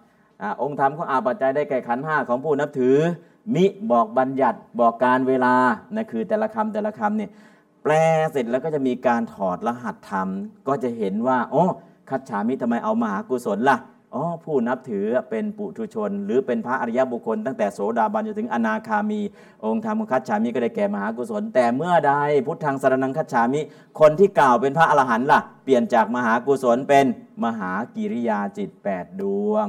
[0.43, 2.97] อาองค์ธรรมของอาปัจจัยได้แก่ขันห้าของผู้นับถือ
[3.55, 5.55] มิบอกบัญญัติบอกการเวลา
[5.94, 7.30] นะคือแต่ละคำแต่ละคำเนี่ย
[7.82, 7.93] แปล
[8.32, 10.28] เสร็จแล้วก็จะมีการถอดรหัสธรรม
[10.68, 11.64] ก็จะเห็นว่าโอ้
[12.10, 13.76] คัจฉามิทำไมเอามหากุศลล่ะ
[14.14, 19.20] อ๋อผู้นับถือเป็นปุถุชน หรือเป็นพระอริยบุคคล ตั้งแต่โสดาบันจนถึงอนาคามี
[19.64, 22.12] องค์ธรรมคัจฉามิก็ได้แก่มหากุศล แต่เมื่อใด
[22.47, 23.60] พุทธังสารนังคัจฉามิ
[24.01, 27.06] คนที่กล่าวเป็นพระอรหันต์ล่ะ เปลี่ยนจากมหากุศลเป็น
[27.44, 29.66] มหากิริยาจิต 8 ดวง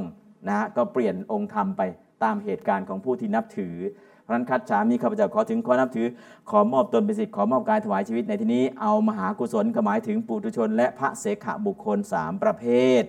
[0.48, 1.82] นะก็เปลี่ยนองค์ธรรมไป
[2.22, 3.76] ตามเหตุการณ์ของผู้ที่นับถือ
[4.22, 6.06] เพราะฉะนั้นคัดฉามีข้าพเจ้าขอถึงขอนับถือ
[6.50, 12.64] ขอมอบตนเป็นสิทธิ์ขอมอบกายถวายชีวิตในที่นี้เอามหากุศลก็หมายถึงปุถุชน และพระเสขบุคคล 3 ประเภ
[13.00, 13.02] ท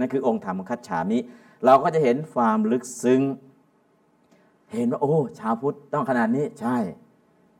[0.00, 1.18] นั่นคือองค์ธรรมคัดฉามิ
[1.64, 3.20] เราก็จะเห็นความลึกซึ้ง
[4.72, 6.76] เห็นว่าโอ้ ชาวพุทธต้องขนาดนี้ใช่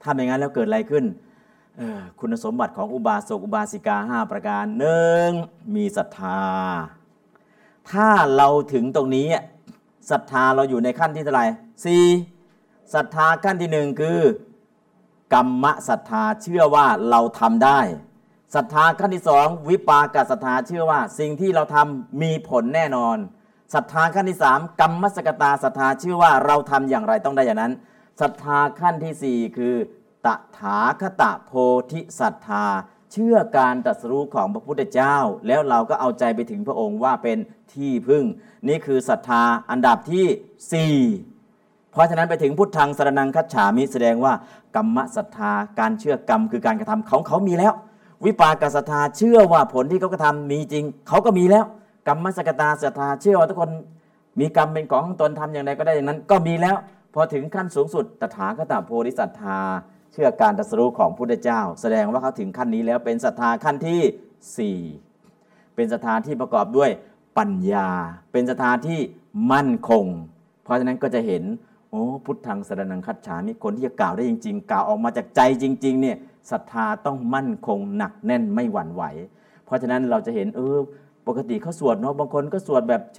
[0.02, 1.04] ถ้าไม่งั้นแล้วเกิดอะไรขึ้น
[2.20, 5.28] คุณสมบัติของอุบาสกอุบาสิกา5ประการหนึ่ง
[5.74, 6.40] มีศรัทธา
[7.90, 9.26] ถ้าเราถึงตรงนี้
[10.10, 11.46] ศรัทธาเราอยู่ในขั้นที่เท่าไหร่
[11.84, 12.04] สี่
[12.94, 14.18] ศรัทธาขั้นที่หนึ่งคือ
[15.34, 17.80] กรรมศรัทธาเชื่อว่าเราทำได้
[18.54, 23.16] ศรัทธาขั้นที่สองวิปากศรัทธาเชื่อว่า สิ่งที่เราทำมีผลแน่นอน
[23.74, 27.72] ศรัทธาขั้นที่สามกรรมสกตาศรัทธาเชื่อว่าเราทำอย่างไรต้องได้อย่างนั้น
[28.20, 29.74] ศรัทธาขั้นที่สี่คือ
[30.26, 30.28] ต
[30.58, 31.52] ถาคตโพ
[31.92, 32.64] ธิศรัทธา
[33.12, 35.16] เชื่อการตรัสรู้ของพระพุทธเจ้า
[35.46, 37.38] แล้วเราก็เอาใจไปถึงพระองค์ว่าเป็น
[37.74, 38.24] ที่พึ่ง
[38.68, 44.32] นี่คือศรัทธาอันดับที่ 4 เพราะฉะนั้นไปถึงพุทธังสรนังคัจฉามิแสดงว่า
[44.76, 47.74] กรรมศรัทธาการเชื่อกรรมคือการกระทำของเขามีแล้ว
[48.24, 51.64] วิปากศรัทธาเชื่อว่าผลที่เขากระทำมีจริง เขาก็มีแล้ว
[52.08, 53.70] กรรมสกตาศรัทธาเชื่อว่าทุกคน
[54.40, 56.76] มีกรรมเป็นของตนทำอย่างไรก็ได้อย่างนั้น ก็มีแล้ว
[57.14, 59.58] พอถึงขั้นสูงสุดตถาคตโพธิศรัทธา
[60.12, 66.90] เชื่อการตรัสรู้ของพุทธเจ้า แสดงว่าเขาถึงขั้นนี้แล้วเป็นศรัทธาขั้นที่ 4 เป็นศรัทธาที่ประกอบด้วย
[67.38, 67.88] ปัญญา
[68.32, 69.00] เป็นศรัทธาที่
[69.52, 70.04] มั่นคง
[70.64, 71.42] เพราะฉะนั้นก็จะเห็น
[71.90, 76.16] โอ้พุทธังสรนังคัจฉามิคนที่จะกล่าวได้จริง ๆ กล่าวออกมาจากใจจริงๆเนี่ย
[76.50, 79.02] ศรัทธาต้องมั่นคงหนักแน่นไม่หวั่นไหว
[79.64, 80.76] เพราะฉะนั้นเราจะเห็นเออ
[81.26, 83.18] ปกติเขาสวดเนาะบางคนก็สวดแบบเฉ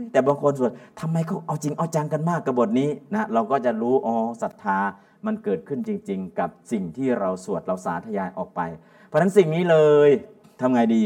[0.00, 0.70] ยๆแต่บางคนสวด
[1.00, 4.78] ทำไมเขาเอาจริงเอาจังกันมากกับบทนี้นะเราก็จะรู้อ๋อศรัทธา
[5.26, 8.60] มันเกิดขึ้นจริง ๆ กับสิ่งที่เราสวดเราสาธยายออกไป
[9.06, 9.76] เพราะฉะนั้นสิ่งนี้เล
[10.08, 10.10] ย
[10.60, 11.02] ทำไงดี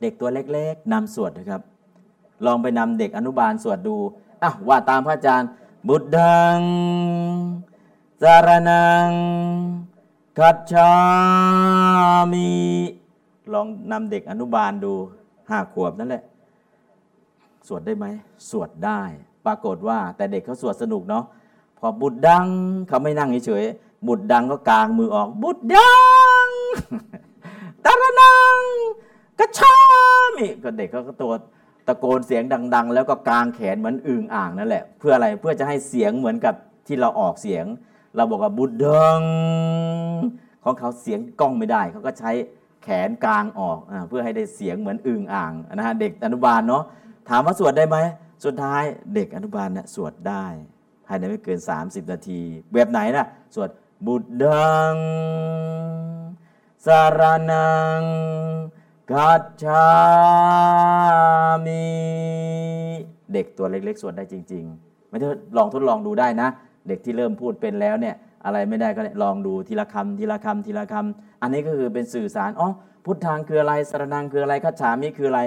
[0.00, 1.62] เด็กตัวเล็กๆนำสวดนะครับ
[2.46, 3.96] ลองไปนำเด็กอนุบาลสวดดู
[4.42, 5.48] อะว่าตามพระอาจารย์
[5.88, 6.60] บุตดัง
[8.22, 9.10] สารนัง
[10.38, 10.92] คัจฉา
[12.32, 12.48] มิ
[13.52, 14.92] ลองนำเด็กอนุบาลดู
[15.50, 16.22] ห้าขวบนั่นแหละ
[17.66, 18.06] สวดได้ไหม
[18.50, 19.00] สวดได้
[19.46, 21.24] ปรากฏว่าแต่เด็กเขาสวดสนุกเนาะ
[21.78, 22.46] พอบุตรดัง
[22.88, 23.64] เขาไม่นั่งเฉย
[24.08, 25.94] บุตรดังก็กางมือออก บุตรดั
[26.44, 26.46] ง
[27.84, 28.58] ตารนัง
[29.38, 29.76] กระชา
[30.36, 31.32] มิก็เด็กเขาก็ตัว
[31.86, 32.42] ตะโกนเสียง
[32.74, 36.54] ดัง ๆ แล้วก็กางแขนเหมือนอึ่งอ่างนั่นแหละ เพื่ออะไรเพื่อจะให้เสียงเหมือนกับ
[36.86, 37.64] ที่เราออกเสียง
[38.16, 39.22] เราบอกว่าบุตรดัง
[40.64, 42.30] ของเขาเสียงกล้องไม่ได้ เขาก็ใช้
[42.82, 46.82] แขนกลางออกอเพื่อให้ได้เสียงเหมือนอึ่งอ่างนะฮะเด็กอนุบาลเนาะ
[47.28, 47.96] ถามว่าสวดได้ไหม
[48.44, 48.82] สุดท้าย
[49.14, 50.44] เด็กอนุบาลเนี่ยสวดได้
[51.06, 52.40] ภายในไม่เกิน 30 นาที
[52.72, 53.70] แบบไหนนะสวด
[54.06, 54.94] บุตดัง
[56.86, 58.02] สารนัง
[59.12, 59.86] กัจฉา
[61.66, 61.84] มิ
[63.32, 65.26] เด็กตัวเล็กๆ สวดได้จริงๆ ไม่ได้
[65.56, 66.48] ลองทดลองดูได้นะ
[66.88, 68.14] เด็กที่เริ่มพูดเป็นแล้วเนี่ย
[68.44, 72.68] อะไรไม่ได้ก็ลองดูทีละคำทีละคำทีละคำอันนี้ก็คือเป็นสื่อสารอ๋อ
[73.04, 75.40] พุทธังคืออะไรสรนังคืออะไรคัจฉามิคืออะไร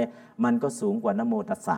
[0.43, 1.77] มันก็สูงกว่านโมตัสสะ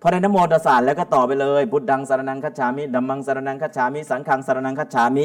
[0.00, 5.24] พอในนโมตัสสะแล้วก็ต่อไปเลยพุทธังสรนังคัจฉามิดัมมังสรนังคัจฉามิสังฆังสรนังคัจฉามิ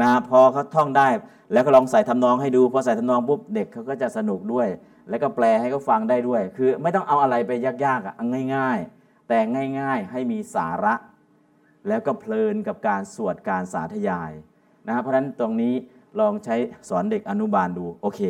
[0.00, 1.08] นะพอเขาท่องได้
[1.52, 4.68] แล้วก็ลองใส่ทำนองให้ดูพอใส่ทำนองปุ๊บเด็กเขาก็จะสนุกด้วย
[5.08, 9.38] แล้วก็แปลให้เขาฟังได้ด้วย คือไม่ต้องเอาอะไรไปยากๆอะเอาง่าย ๆ แต่
[9.80, 10.94] ง่ายๆให้มีสาระ
[11.88, 14.32] แล้วก็เพลินกับการสวดการสาธยาย
[14.88, 15.74] นะเพราะฉะนั้นตรงนี้
[16.20, 16.56] ลองใช้
[16.88, 18.20] สอนเด็กอนุบาลดูโอเค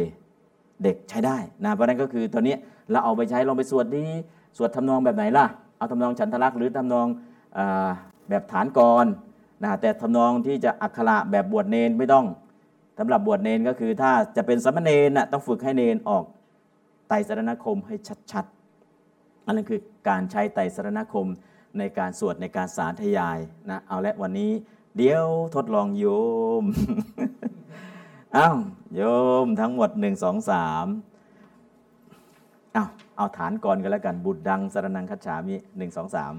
[0.82, 2.56] เด็กใช้ได้นะเพราะฉะนั้นก็คือตัวเนี้
[2.90, 4.06] เราเอาไปใช้ลองไปสวดดี
[4.56, 5.46] สวดทำนองแบบไหนล่ะ
[5.78, 7.06] เอาทำนองฉันทลักษ์หรือทำนอง
[7.56, 7.60] อ
[8.28, 9.06] แบบฐานกร
[9.62, 12.26] นะแต่ทำนองที่จะอักขระแบบบวชเนนไม่ต้อง
[12.98, 16.24] สำหรับบวชเนนก็คือถ้าจะเป็นสามเณรน่ะต้องฝึกให้เนนออก
[17.08, 17.94] ไตสรณคมให้
[18.32, 21.28] ชัดๆ อันนั้นคือการใช้ไตสรณคม
[21.78, 23.38] ในการสวดในการสาธยาย
[23.70, 24.50] นะเอาละวันนี้
[24.96, 26.06] เดี๋ยวทดลองโย
[26.62, 26.64] ม
[28.36, 28.56] อ้าว
[28.96, 29.02] โย
[29.44, 30.86] มทั้งหมดหนึ่งสองสาม
[32.76, 36.34] อ้าวเอาฐานก่อนกันแล้วกันบุตรดังสรนังคัจฉามิหนึ่งสองสาม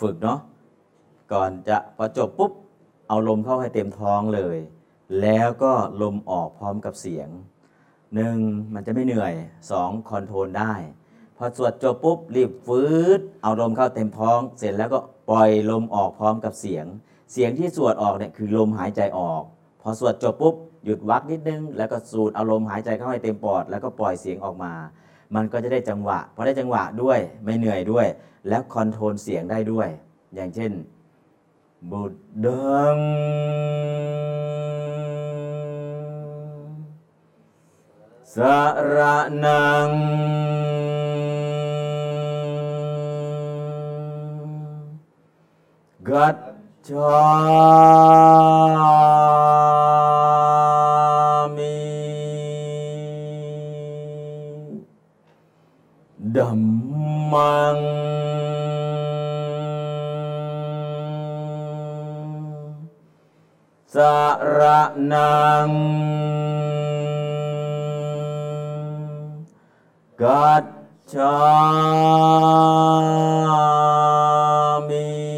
[0.00, 0.38] ฝึกเนาะ
[1.32, 2.52] ก่อนจะพอจบปุ๊บ
[3.08, 4.58] เอาลมเข้าให้เต็มท้องเลย
[5.20, 5.72] แล้วก็
[6.02, 7.28] ลมออกพร้อมกับเสียง
[8.14, 8.36] หนึ่ง
[8.74, 9.32] มันจะไม่เหนื่อย
[9.70, 10.74] สองคอนโทรลได้
[11.36, 12.82] พอสวดจบปุ๊บรีบฟื
[13.18, 15.00] ดเอาลมเข้าเต็มท้อง เสร็จแล้วก็
[15.30, 16.86] ปล่อยลมออกพร้อมกับเสียง
[17.32, 19.42] เสียงที่สวดออกเนี่ยคือลมหายใจออก
[19.82, 20.54] พอสวดจบปุ๊บ
[20.84, 24.72] หยุดวักนิดนึง แล้วก็สูดเอาลมหายใจเข้าให้เต็มปอด แล้วก็ปล่อยเสียงออกมา
[25.34, 28.06] มันก็จะได้จังหวะพอได้จังหวะด้วยไม่เหนื่อยด้วย
[28.48, 29.88] แล้วคอนโทรลเสียงได้ด้วย
[30.34, 30.72] อย่างเช่น
[31.90, 32.12] บุต
[32.44, 32.96] ดัง
[38.34, 38.36] ส
[38.94, 39.90] ระนัง
[46.08, 46.36] กัจ
[46.88, 49.09] ฉา
[64.90, 65.70] ระนัง
[70.22, 70.64] กัจ
[71.12, 71.38] ฉา
[74.88, 75.30] มิ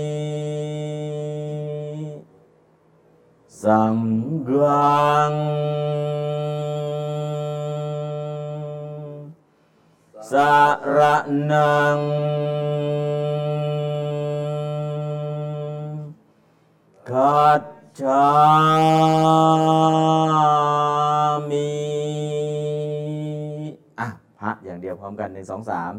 [21.50, 21.68] มิ
[24.00, 24.08] อะ
[24.38, 25.92] พระอย่างเดียวพร้อมกันหนึ่งสองสาม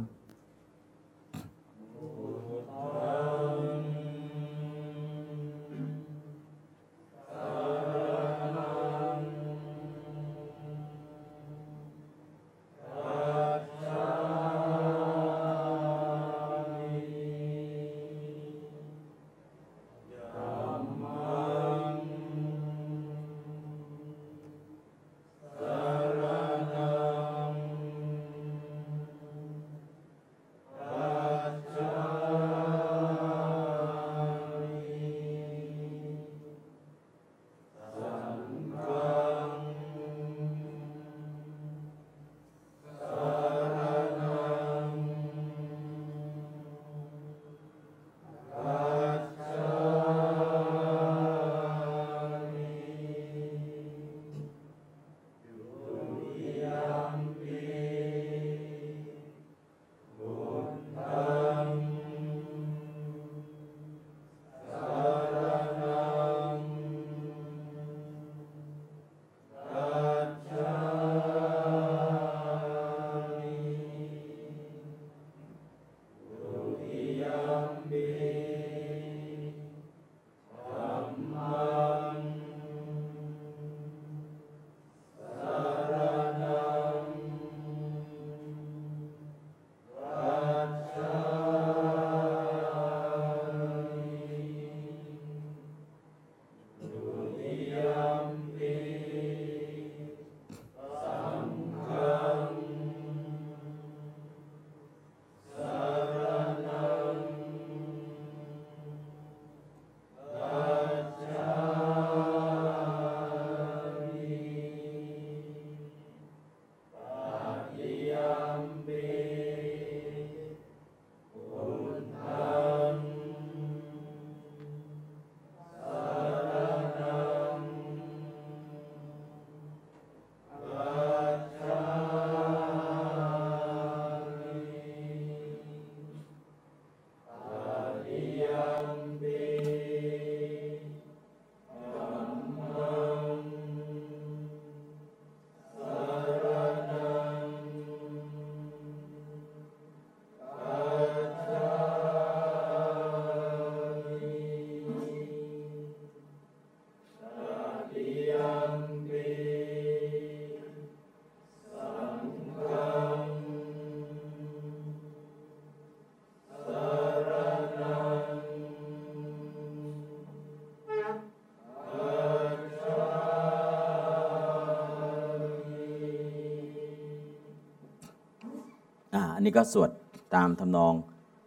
[179.44, 179.90] นนี้ก็สวด
[180.36, 180.94] ตามทำนอง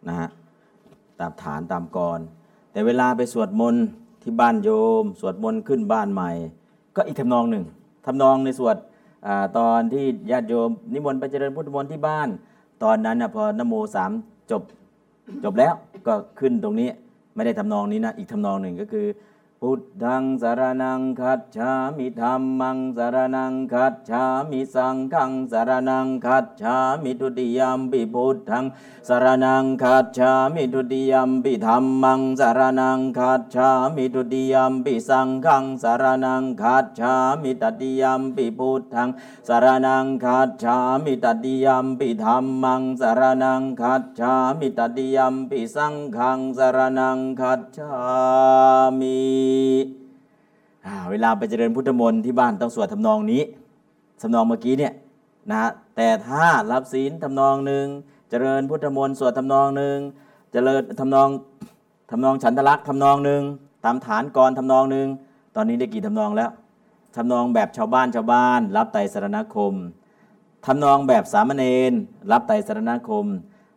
[0.09, 0.29] นะฮะ
[1.21, 2.21] ตามฐานตามกร
[2.73, 3.85] แต่เวลาไปสวดมนต์
[4.23, 4.71] ที่บ้านโย
[5.03, 6.31] ม สวดมนต์ขึ้นบ้านใหม่
[6.97, 7.65] ก็อีกทำนองหนึ่ง
[8.07, 8.77] ทำนองในสวด
[9.27, 9.29] อ
[9.59, 12.29] ตอนที่ญาติโยม นิมนต์ไปเจริญพุทธมนต์ที่บ้าน
[12.83, 14.11] ตอนนั้นนะพอนโมสาม
[14.51, 14.63] จบ
[15.45, 15.75] จบแล้ว
[16.07, 16.89] ก็ขึ้นตรงนี้
[17.35, 19.07] ไม่ได้ทำนองนี้นะอีกทำนองหนึ่งก็คือ
[19.61, 28.65] พุท ธังสารนังคัจฉามิธรรมังสารนังคัจฉามิสังฆังสารนังคัจฉามิทุติยมปิพุทธัง
[29.09, 39.09] สารนังคัจฉามิทุติยมปิธรรมังสารนังคัจฉามิทุติยมปิสังฆังสารนังคัจฉามิตติยมปิพุทธัง
[39.49, 47.95] สารนังคัจฉามิตติยมปิธรรมังสารนังคัจฉามิตติยมปิสังฆังสารนังคัจฉา
[48.99, 49.86] มิ
[51.11, 53.43] เวลาไปเจริญพุทธมนต์ที่บ้านต้องสวดทำนองนี้
[54.23, 54.93] ทำนองเมื่อกี้เนี่ย
[55.51, 55.59] นะ
[55.97, 57.87] แต่ถ้ารับศีลทำนองหนึ่ง
[58.31, 59.99] เจริญพุทธมนต์สวดทำนองหนึ่ง
[60.53, 61.29] เจริญทำนอง
[62.11, 63.43] ทำนองฉันทลักษ์ทำนองหนึ่ง
[63.85, 65.09] ตามฐานกรทำนองหนึ่ง
[65.55, 66.51] ตอนนี้ได้กี่ทำนองแล้ว
[67.17, 69.75] ทำนองแบบชาวบ้านชาวบ้าน รับไตรสรณคม
[70.67, 71.93] ทำนองแบบสามเณร
[72.33, 73.27] รับไตรสรณคม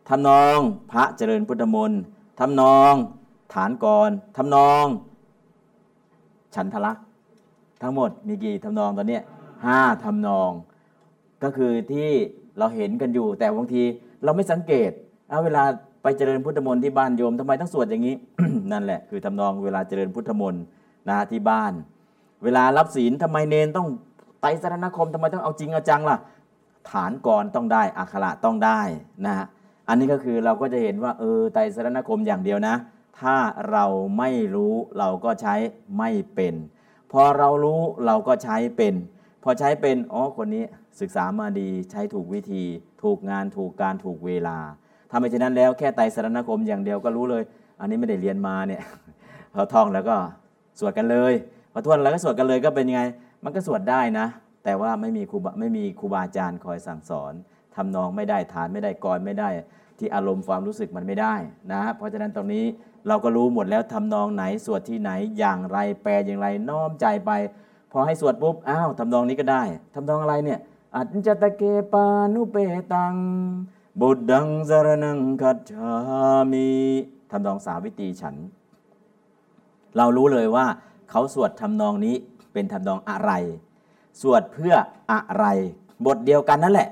[0.08, 0.56] ทำนอง
[0.90, 2.00] พระเจริญพุทธมนต์
[2.40, 2.92] ทำนอง
[3.54, 4.84] ฐานกรทำนอง
[6.54, 7.04] ฉันทลักษ์
[7.82, 9.20] ทั้งหมดมีกี่ทำนองตอนนี้
[9.64, 10.50] ห้าทำนอง
[11.42, 12.08] ก็คือที่
[12.58, 13.82] เราเห็นกันอยู่ แต่บางที
[14.24, 14.90] เราไม่สังเกต
[15.30, 15.62] เอาเวลา
[16.02, 18.16] ไปเจริญพุทธมนต์ที่บ้านโยมทำไมต้องสวดอย่างนี้
[18.72, 20.62] นั่นแหละคือทำนองเวลาเจริญพุทธมนต์
[21.08, 21.72] นะที่บ้าน
[22.44, 23.88] เวลารับศีลทำไมเนนต้อง
[24.40, 26.16] ไตรสรณคมทำไมต้องเอาจริงเอาจังล่ะ
[26.90, 28.80] ฐานกรต้องได้อักขระต้องได้
[29.26, 29.46] นะฮะ
[29.88, 32.74] อันนี้ก็คือเราก็จะเห็นว่าเออไตรสรณคมอย่างเดียวนะ
[33.20, 33.36] ถ้า
[33.70, 33.84] เรา
[34.18, 35.54] ไม่รู้เราก็ใช้
[35.98, 36.54] ไม่เป็น
[37.12, 38.94] พอเรารู้เราก็ใช้เป็น
[39.44, 40.64] พอใช้เป็นอ๋อคนนี้
[41.00, 42.64] ศึกษามาดีใช้ถูกวิธี
[43.02, 44.58] ถูกงานถูกการถูกเวลา
[45.10, 47.42] ถ้าไม่เช่นนั้นแล้วแค่ไตรสรณคมอย่างเดียวก็รู้เลย
[47.80, 48.82] อันนี้ไม่ได้เรียนมาเนี่ย
[49.54, 50.16] พอท่องแล้วก็
[50.78, 51.32] สวดกันเลย
[51.72, 53.02] พอทวนแล้วก็สวดกันเลยก็เป็นยังไง
[53.44, 54.26] มันก็สวดได้นะ
[54.64, 57.32] แต่ว่าไม่มีครูบาไม่มีครูบาอาจารย์คอยสั่งสอน
[57.76, 59.48] ทำนองไม่ได้ฐานไม่ได้กรไม่ได้
[59.98, 61.34] ที่อารมณ์ความรู้สึกมันไม่ได้
[61.72, 62.64] นะ เพราะฉะนั้นตรงนี้
[63.08, 67.30] เราก็รู้หมดแล้วทำนองไหนสวดที่ไหนอย่างไรแปลอย่างไรน้อมใจไป
[67.92, 69.62] พอให้สวดปุ๊บอ้าวทำนองนี้ก็ได้
[69.94, 70.58] ทำนองอะไรเนี่ย
[70.94, 71.62] อัจจตะเก
[71.92, 72.04] ปา
[72.34, 72.56] นุเป
[72.92, 73.14] ตัง
[74.00, 75.92] บุตดังสรนังคัจฉา
[76.52, 76.68] มิ
[77.30, 78.36] ทำนองสาวิตรีฉัน
[79.96, 80.66] เรารู้เลยว่า
[81.10, 82.14] เขาสวดทำนองนี้
[82.52, 83.32] เป็นทำนองอะไร
[84.20, 84.74] สวดเพื่อ
[85.12, 85.46] อะไร
[86.06, 86.88] บทเดียวกันนั่นแหละ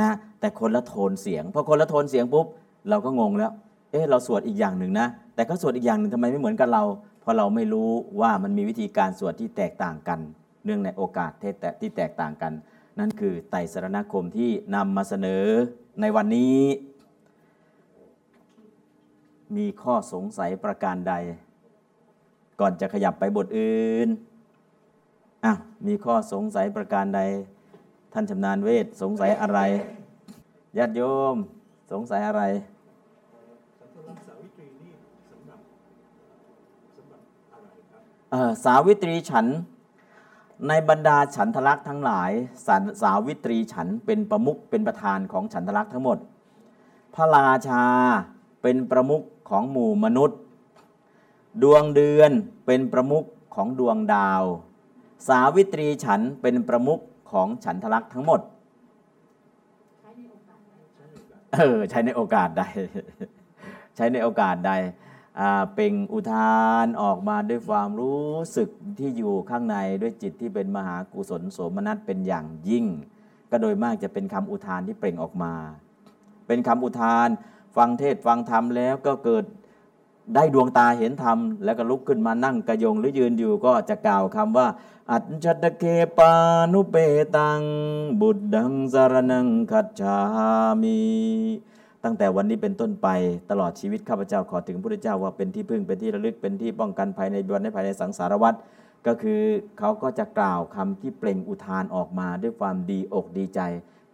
[0.00, 0.10] นะ
[0.40, 2.46] แต่คนละโทนเสียงพอคนละโทนเสียงปุ๊บ
[2.88, 3.52] เราก็งงแล้ว
[3.90, 5.06] เอ๊ะเราสวดอีกอย่างหนึ่งนะ
[5.40, 6.82] แต่ก็สวดอีกอย่างหนึ่งทำไมไม่เหมือนกับเรา
[7.20, 7.90] เพราะเราไม่รู้
[8.20, 10.20] ว่ามันมีวิธีการสวดที่แตกต่างกัน
[10.64, 11.30] เนื่องในโอกาส
[11.80, 12.52] ที่แตกต่างกัน
[12.98, 15.44] นั่นคือไตรสรณคมที่นำมาเสนอ
[16.00, 16.58] ในวันนี้
[19.56, 21.14] มีข้อสงสัยประการใด
[22.60, 24.08] ก่อนจะขยับไปบทอื่น
[25.44, 25.52] อะ
[25.86, 27.20] มีข้อสงสัยประการใด
[28.12, 29.60] ท่านชำนาญเวทสงสัยอะไร
[30.78, 31.02] ญาติโย
[31.34, 31.36] ม
[31.92, 34.12] สงสัยอะไร เอ่
[38.16, 38.19] อ
[38.64, 39.46] สาวิตรีฉัน
[40.68, 42.30] ในบรรดาฉันทลักษ์ทั้งหลาย
[42.66, 46.18] สาสาวิตรีฉันเป็นประมุขเป็นประธานของฉันทลักษ์ทั้งหมด
[47.14, 47.84] พระราชา
[48.62, 50.38] เป็นประมุขของหมู่มนุษย์
[51.62, 52.30] ดวงเดือน
[52.66, 53.24] เป็นประมุข
[53.54, 54.42] ของดวงดาว
[55.28, 57.00] สาวิตรีฉันเป็นประมุข
[57.32, 58.40] ของฉันทลักษ์ทั้งหมด
[61.54, 62.62] เออใช้ในโอกาสใด
[63.96, 64.72] ใช้ในโอกาสใด
[65.74, 68.24] เปล่งอุทานออกมาด้วยความรู้
[68.56, 72.86] สึกที่อยู่ข้างในด้วยจิตที่เป็นมหากุศลโสมนัสเป็นอย่างยิ่ง
[73.50, 75.54] ก็โดยมากจะเป็นคำอุทานที่เปล่งออกมา
[76.46, 77.28] เป็นคำอุทาน
[77.76, 79.44] ฟังเทศฟังธรรมแล้วก็เกิด
[80.34, 84.66] ได้ดวงตาเห็นธรรม แล้วก็ลุกขึ้นมานั่งกระยงหรือยืนอยู่ก็จะกล่าวคำว่า
[85.10, 85.84] อัจฉตเค
[86.18, 86.32] ปา
[86.72, 86.96] นุเป
[87.36, 87.62] ตัง
[88.20, 90.18] บุตดังสารนังคัจฉา
[90.82, 90.98] มิ
[92.04, 93.08] ตั้งแต่วันนี้เป็นต้นไป
[93.50, 98.54] ตลอดชีวิตข้าพเจ้าขอถึงพระพุทธเจ้าว่าเป็นที่พึ่งเป็นที่ระลึกเป็นที่ป้องกันภายในวันในภายในสังสารวัฏ
[99.06, 99.40] ก็คือ
[99.78, 103.60] เขาก็จะกล่าวคำที่เปล่งอุทานออกมาด้วยความดีอกดีใจ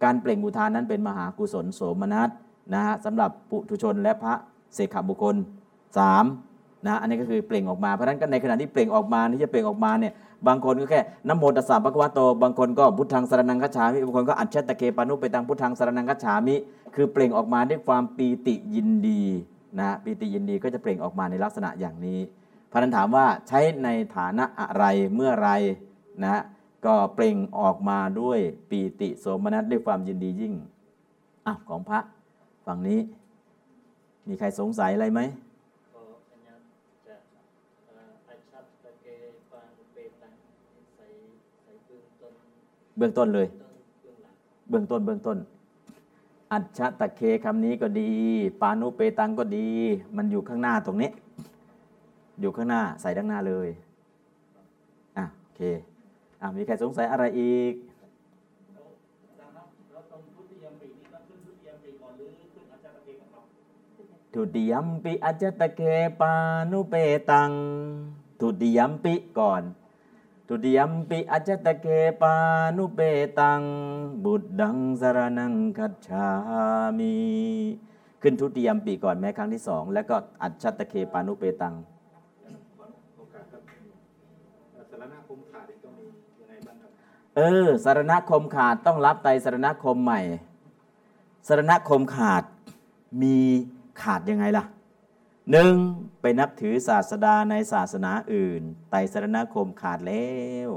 [0.03, 2.29] การเปล่งอุทานนั้นเป็นมหากุศลโสมนัส
[2.73, 4.33] นะฮะสำหรับปุถุชนและพระ
[4.75, 5.35] เสขบุคคล
[5.97, 6.25] สาม
[6.85, 10.13] นะอันนี้ก็คือเปล่งออกมาเพราะฉะนั้นในขณะที่เปล่งออกมาที่จะเปล่งออกมาเนี่ย
[10.47, 16.55] บางคนก็แค่นะโมตัสสะภะคะวะโต บางคนก็พุทธังสรนังคัจฉามิบางคนก็อัจฉตะเคปานุไปตังพุทธังสรนังคัจฉามิ
[16.95, 19.21] คือเปล่งออกมาด้วยความปีติยินดี
[19.79, 22.19] นะปีติยินดีก็จะเปล่งออกมาในลักษณะอย่างนี้
[22.71, 24.85] พระนันถามว่าใช้ในฐานะอะไร
[25.15, 25.49] เมื่อไร
[26.23, 26.41] นะ
[26.85, 28.39] ก็เปล่งออกมาด้วย
[28.69, 30.53] ปีติโสมนัสด้วยความยินดียิ่ง
[31.45, 31.99] อะของพระ
[32.65, 32.99] ฝั่งนี้
[34.27, 35.21] มีใครสงสัยอะไรไหม
[35.93, 36.01] ก็
[36.31, 36.55] อัญญา
[37.07, 37.15] จะ
[37.87, 39.05] เอ่ออัจฉตตะเก
[39.51, 40.33] ปานุเปตัง
[40.95, 41.05] ใส่
[41.63, 42.33] ใส่เบื้องต้น
[42.97, 43.47] เบื้องต้นเลย
[43.99, 44.33] เบื้องหลัง
[44.69, 45.37] เบื้องต้นเบื้องต้น
[46.51, 48.09] อัจฉตะเคคำนี้ก็ดี
[48.61, 49.67] ปานุเปตังก็ดี
[50.15, 51.11] มันอยู่ข้างหน้าตรงนี้
[52.41, 53.69] อยู่ข้างหน้าใส่ด้านหน้าเลย
[55.17, 55.61] อะโอเค
[56.41, 57.73] อะมีใครสงสัยอะไรอีก
[64.33, 65.81] ทุติยมปิอัจจตะเค
[66.19, 66.33] ปา
[66.71, 66.93] นุเป
[67.31, 67.51] ตัง
[68.39, 69.63] ทุติยมปิก่อน
[70.49, 71.87] ทุติยมปิอัจตะเค
[72.21, 72.33] ปา
[72.77, 72.99] นุเป
[73.39, 73.61] ตัง
[74.23, 76.27] บุตดังสารนังคัจฉา
[76.97, 77.13] มิ
[78.21, 81.73] ขึ้นทุติยมปิก่อนแม้ครั้งที่สองแล้วก็อัจฉตะเคปานุเปตัง
[83.15, 85.17] โอกาสารณา
[85.53, 85.63] ครับ
[87.37, 90.21] เออสารณคมขาดต้องรับไตสารณคมใหม่
[91.47, 92.43] สารณคมขาด
[93.21, 93.35] มี
[94.01, 94.65] ขาดยังไงล่ะ
[95.51, 95.73] หนึ่ง
[96.21, 100.29] ไปนับถือศาสดาในศาสนาอื่น ไตรสรณคมขาดแล้
[100.67, 100.69] ว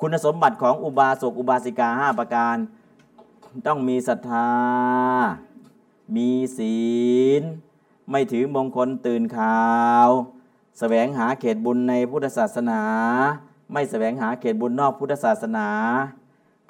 [0.00, 2.56] คุณสมบัติของอุบาสกอุบาสิกาห้าประการ
[3.66, 4.50] ต้องมีศรัทธา
[6.16, 6.78] มีศี
[7.40, 7.42] ล
[8.10, 9.64] ไม่ถือมงคลตื่นข่า
[10.06, 10.08] ว
[10.78, 12.82] แสวงหาเขตบุญในพุทธศาสนา
[13.72, 15.68] ไม่แสวงหาเขตบุญนอกพุทธศาสนา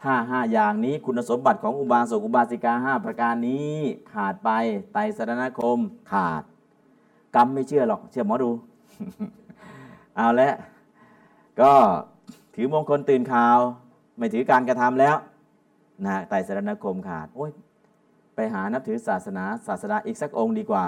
[0.02, 3.74] ถ้าห้าอย่างนี้คุณสมบัติของอุบาสกอุบาสิกาห้าประการนี้
[4.12, 4.51] ขาดไป
[4.93, 5.78] ไตรสรณคม
[6.12, 6.43] ขาด
[7.36, 8.50] กรรมไม่เชื่อหรอก เชื่อหมอดู
[10.16, 10.52] เอาละ
[11.60, 11.72] ก็
[12.54, 13.58] ถือมงคลตื่นข่าว
[14.18, 15.16] ไม่ถือการกระทำแล้ว
[16.06, 17.50] นะไตรสรณคมขาดโอ้ย
[18.34, 20.84] ไปหานับถือศาสนา ศาสนาอีกสักองค์ดีกว่า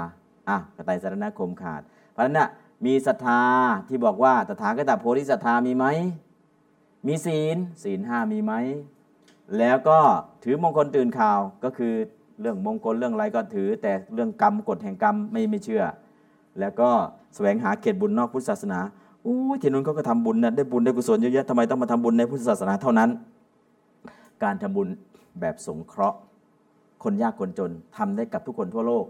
[0.49, 0.57] อะ
[0.87, 2.49] ไตรสรณคมขาด เพราะนั้นน่ะ
[2.87, 3.43] มีศรัทธา
[3.89, 5.87] ที่บอกว่าตถาคตโพธิศรัทธามีไหม
[7.07, 8.53] มีศีลศีลห้ามีไหม
[9.59, 9.99] แล้วก็
[10.45, 11.95] ถือมงคลตื่นข่าวก็คือ
[12.41, 15.83] เรื่องมงคลเรื่องอะไรก็ถือ แต่เรื่องกรรมกฎแห่งกรรมไม่ไม่เชื่อ
[16.61, 16.89] แล้วก็
[17.35, 18.81] แสวงหาเขตบุญนอกพุทธศาสนา
[19.27, 23.11] อู้ยที่นู้นเขาก็ทำบุญนะได้บุญได้กุศลเยอะแยะทำไมต้องมาทำบุญในพุทธศาสนาเท่านั้น
[24.43, 24.89] การทำบุญ
[25.41, 26.19] แบบสงเคราะห์
[27.05, 29.05] คนยากคนจนทำได้กับทุกคนทั่วโลก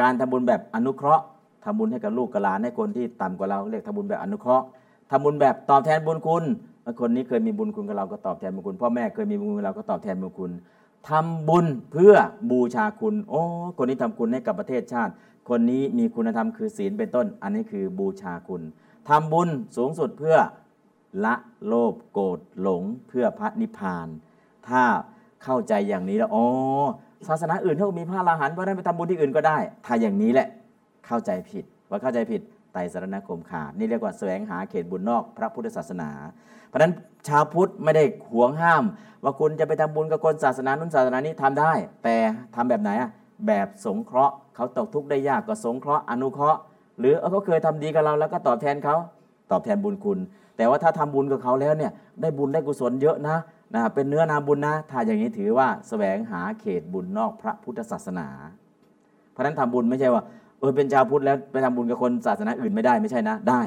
[0.00, 1.24] การทำบุญแบบอนุเคราะห์
[1.64, 4.64] ทำบุญให้กับลูกกับหลานให้คนที่ต่ำกว่าเราเรียกทำบุญแบบอนุเคราะห์
[5.10, 6.44] ทำบุญแบบตอบแทนบุญคุณ
[7.00, 10.52] คนนี้เคยมีบุญคุณกับเราก็ตอบแทนบุญคุณพ่อแม่เคยมีบุญคุณเราก็ตอบแทนบุญคุณ
[11.08, 12.14] ทำบุญเพื่อ
[12.50, 13.40] บูชาคุณ โอ้
[13.76, 15.12] คนนี้ทำคุณให้กับประเทศชาติ
[15.48, 18.62] คนนี้มีคุณธรรมคือศีลเป็นต้น อันนี้คือบูชาคุณ
[19.08, 20.36] ทำบุญสูงสุดเพื่อ
[21.24, 21.34] ละ
[21.66, 24.08] โลภโกรธหลงเพื่อพระนิพพาน
[24.68, 24.82] ถ้า
[25.44, 26.44] เข้าใจอย่างนี้แล้วอ๋อ
[27.28, 30.48] ศาสนาอื่นเขามีพระอรหันต์เพราะนั้นไปทำบุญที่อื่นก็ได้ ถ้าอย่างนี้แหละ
[31.06, 32.40] เข้าใจผิดว่าเข้าใจผิด
[32.72, 36.10] ไตรสรณคมขาดนี่เรียกว่าแสวงหาเขตบุญนอกพระพุทธศาสนา
[36.66, 36.92] เพราะฉะนั้น
[37.28, 38.84] ชาวพุทธไม่ได้หวงห้าม
[39.22, 41.72] ว่าคุณจะไปทำบุญกับคนศาสนานู้นศาสนานี้ทำได้
[42.04, 42.16] แต่
[42.54, 43.10] ทำแบบไหนอะ
[43.46, 46.60] แบบสงเคราะห์ เขาตกทุกข์ได้ยากก็สงเคราะห์อนุเคราะห์
[46.98, 48.96] หรือเออเขาเคยทำดีกับเราแล้วก็ตอบแทนเขา
[49.50, 50.18] ตอบแทนบุญคุณ
[50.56, 53.36] แต่ว่าถ้าทำบุญกับเขาแล้วเนี่ยได้บุญได้กุศลเยอะนะ
[53.74, 58.28] นะเป็นเนื้อนาบุญนะ ถ้าอย่างนี้ถือว่าแสวงหาเขตบุญนอกพระพุทธศาสนา
[59.30, 60.22] เพราะฉะนั้นทำบุญไม่ใช่ว่า
[60.60, 63.62] เออเป็นชาวพุทธแล้วไปทำบุญกับคนศาสนาอื่นไม่ได้ไม่ใช่นะได้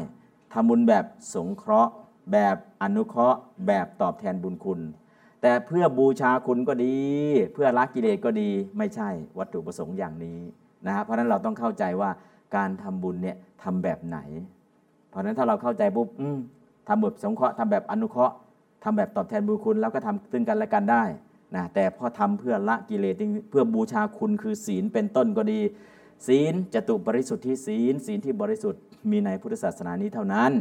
[0.53, 1.05] ทำบุญแบบ
[1.35, 1.91] สงเคราะห์
[2.31, 4.79] แบบอนุเคราะห์ แบบตอบแทนบุญคุณ
[5.41, 6.95] แต่เพื่อบูชาคุณก็ดี
[7.53, 10.39] เพื่อละกิเลสก็ดีไม่ใช่วัตถุประสงค์อย่างนี้
[10.85, 12.09] นะฮะเพราะฉะนั้นเราต้องเข้าใจว่า
[12.55, 14.19] การทำบุญเนี่ยทำแบบไหน
[15.09, 16.07] เพราะฉะนั้นถ้าเราเข้าใจปุ๊บ
[16.87, 18.35] ทำแบบสงเคราะห์ทำแบบอนุเคราะห์
[18.83, 21.03] ทำแบบตอบแทนบุญคุณ แล้วก็ทำตึงกันและกันได้
[21.55, 23.15] นะแต่พอทำเพื่อละกิเลส
[23.49, 25.59] เพื่อบูชาคุณคือศีลเป็นต้นก็ดี
[26.27, 28.81] ศีลจตุบริสุทธิ์ที่ศีล ศีลที่บริสุทธิ์
[29.11, 30.51] มีในพุทธศาสนานี้เท่านั้น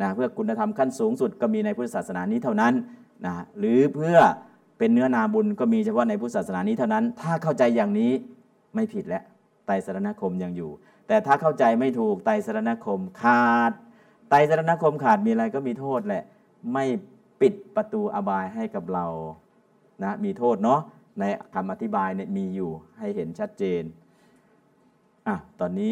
[0.00, 2.74] นะเพื่อคุณธรรมขั้นสูงสุดก็มีในพุทธศาสนานี้เท่านั้น
[3.26, 4.16] นะหรือเพื่อ
[4.78, 8.12] เป็นเนื้อนาบุญก็มีเฉพาะในพุทธศาสนานี้เท่านั้น ถ้าเข้าใจอย่างนี้
[8.74, 9.22] ไม่ผิดแล้ว
[9.68, 10.70] ไตรสรณคมยังอยู่
[11.08, 13.72] แต่ถ้าเข้าใจไม่ถูกไตรสรณคมขาด
[14.30, 16.24] ไตรสรณคมขาดมีอะไรก็มีโทษแหละ
[16.72, 16.84] ไม่
[17.40, 19.06] ปิดประตูอบายให้กับเรา
[20.04, 20.80] นะมีโทษเนาะ
[21.18, 21.24] ใน
[21.54, 23.82] คำอธิบายเนี่ยมีอยู่ให้เห็นชัดเจน
[25.26, 25.90] อะตอนนี้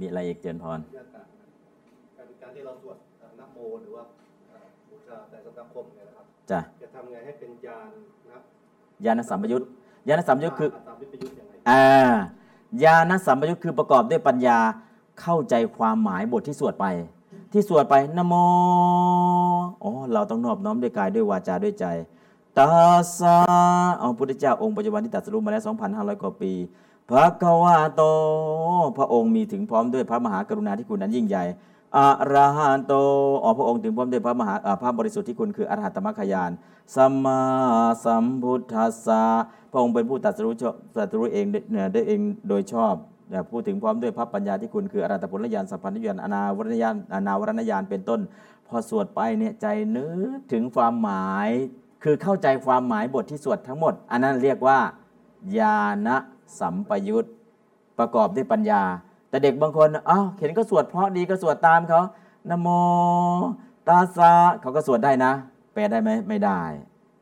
[0.00, 1.26] มีอะไรอีกเจนพรยากาศ
[2.16, 4.02] การการที่เราสวดเอ่อนะโมหรือว่า
[4.48, 7.90] เอ่อบูชาแต่สำนักคมเนี่ยนะครับจ้ะจะทำไงให้เป็นยาน
[8.24, 8.42] นะครับ
[9.04, 9.62] ญาณสัมปยุต
[10.08, 10.70] ญาณสัมปยุตคือ
[11.68, 14.58] ตามวิปยุทธ์ยังไงอ่าญาณสัมปยุตคือประกอบด้วยปัญญา
[15.20, 16.86] เข้าใจความหมายบทที่สวดไป
[17.52, 18.34] ที่สวดไปนะโม
[19.82, 21.86] อ๋อเราต้องนอบน้อมด้วยกายด้วยวาจาด้วยใจ
[22.58, 22.68] ตา
[23.18, 23.36] สา
[24.00, 25.62] อ๋อพุทธเจ้าองค์ปัจจุบันที่ตรัสรู้มาแล้ว
[25.92, 26.52] 2,500 กว่าปี
[27.08, 28.02] พระกวาโต
[28.98, 31.44] พระองค์มีถึงพร้อมด้วยพระมหากรุณาธิคุณนั้นยิ่งใหญ่
[31.96, 32.92] อะรหันโต
[33.42, 36.50] อ๋อพระองค์ถึงพร้อมด้วยพระมหาพระบริสุทธิ์ที่คุณคืออรหัตตมรรคยาน
[36.94, 37.40] สัมมา
[38.04, 39.22] สัมพุทธัสสะ
[39.70, 40.54] พระองค์เป็นผู้ตรัสรู้
[40.94, 42.94] ตรัสรู้เองได้เนี่ยได้เองโดยชอบ
[43.50, 48.20] พูดถึงพร้อมด้วยพระปัญญาที่คุณคืออรัตผลญาณสัพพัญญาณอนาวรณญาณอนาวรณญาณเป็นต้น
[48.68, 49.66] พอสวดไปเนี่ยใจ
[49.96, 50.06] นึ
[50.36, 51.48] กถึงความหมาย
[52.02, 54.78] คือเข้าใจความหมายบทที่สวดทั้งหมด อันนั้นเรียกว่า
[55.58, 56.08] ญาณ
[56.60, 57.24] สัมปยุต
[57.98, 58.82] ประกอบด้วยปัญญา
[59.28, 62.02] แต่เด็กบางคนอ้าวเห็นก็สวดเพราะดีก็สวดตามเขา
[62.50, 62.68] นะโม
[63.88, 65.32] ตาสาเขาก็สวดได้นะ
[65.74, 66.62] แปลได้ไหมไม่ได้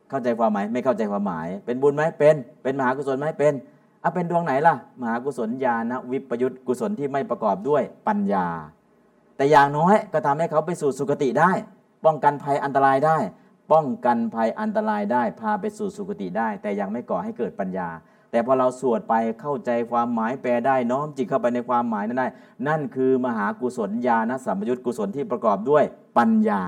[0.09, 3.53] เข้าใจความหมายไม่เข้าใจความหมาย เป็นบุญไหมเป็น เป็นมหากุศลไหมเป็น
[4.03, 8.47] อะเป็นดวงไหนล่ะ มหากุศลญาณวิปยุตกุศลที่ไม่ประกอบด้วยปัญญา
[9.37, 11.51] แต่อย่างน้อยก็ทำให้เขาไปสู่สุคติได้
[12.05, 13.17] ป้องกันภัยอันตรายได้
[13.71, 17.89] ป้องกันภัยอันตรายได้ พาไปสู่สุคติได้ แต่ยังไม่ก่อให้เกิดปัญญา
[18.31, 22.27] แต่พอเราสวดไปเข้าใจความหมายแปลได้น้อมจิตเข้าไปในความหมายนั้นได้
[22.67, 25.83] นั่นคือมหากุศลญาณสัมปยุตกุศลที่ประกอบด้วย
[26.17, 26.63] ปัญญา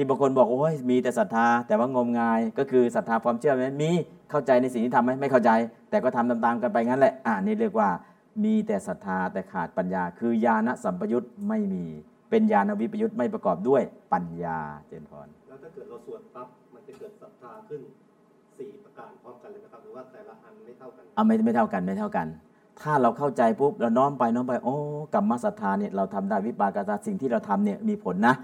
[0.00, 3.90] ที่บางคนบอกโอ้ยมีแต่ศรัทธาแต่ว่างมงาย ก็คือศรัทธาความเชื่อไหมมี
[4.30, 5.50] เข้าใจในสิ่งที่ทำไหมไม่เข้าใจ
[5.90, 7.88] แต่ก็ทำตามๆกันไปงั้นแหละอ่านี่เรียกว่า
[8.44, 11.84] มีแต่ศรัทธาแต่ขาดปัญญา คือญาณสัมปยุตไม่มี
[12.30, 13.82] เป็นญาณวิปยุตไม่ประกอบด้วย
[14.12, 14.58] ปัญญา
[14.88, 17.80] เจนพรแล้วถ้าเกิดเราสวดปั๊บมันจะเกิดศรัทธาขึ้น
[18.58, 22.26] สี่ประการพร้อมกันเลยนะครับหรือว่าแต่ละอันไม่เท่ากันเอาไม่ไม่เท่ากันไม่เท่ากัน
[22.80, 24.76] ถ้าเราเข้าใจปุ๊บเราน้อมไปน้อมไปโอ้
[25.14, 28.34] กรรมศรัทธาเนี่ยเราทำได้วิปากศรัทธาสิ่งที่เราทำเนี่ยมีผลนะ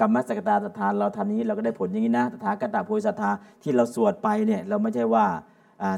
[0.00, 3.30] กรรมสกตาศรัทธาเราทำอย่านี้เราก็ได้ผลอย่างนี้นะตถาคตโพธิศรัทธา
[3.62, 5.26] ที่เราสวดไปเนี่ยเราไม่ใช่ว่า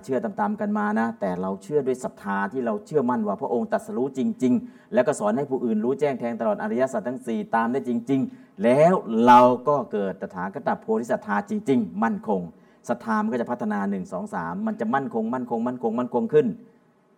[0.04, 8.94] เชื่อตามๆกันมานะ แต่เราเชื่อด้วยศรัทธาที่เราเชื่อมั่นว่าพระองค์ตรัสรู้จริง ๆ แล้วก็สอนให้ผู้อื่นรู้แจ้งแทงตลอดอริยสัจทั้ง 4 ตามได้จริง ๆ แล้ว
[9.26, 12.40] เราก็เกิดตถาคตโพธิศรัทธาจริง ๆ มั่นคง
[12.88, 16.46] ศรัทธามันก็จะพัฒนา1 2 3 มันจะมั่นคง มั่นคง มั่นคง มั่นคงขึ้น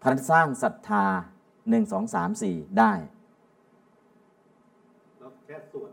[0.02, 1.05] พันสร้างศรัทธา
[1.51, 2.93] 1 2 3 4 ได้
[5.19, 5.90] แล้วแค่สวด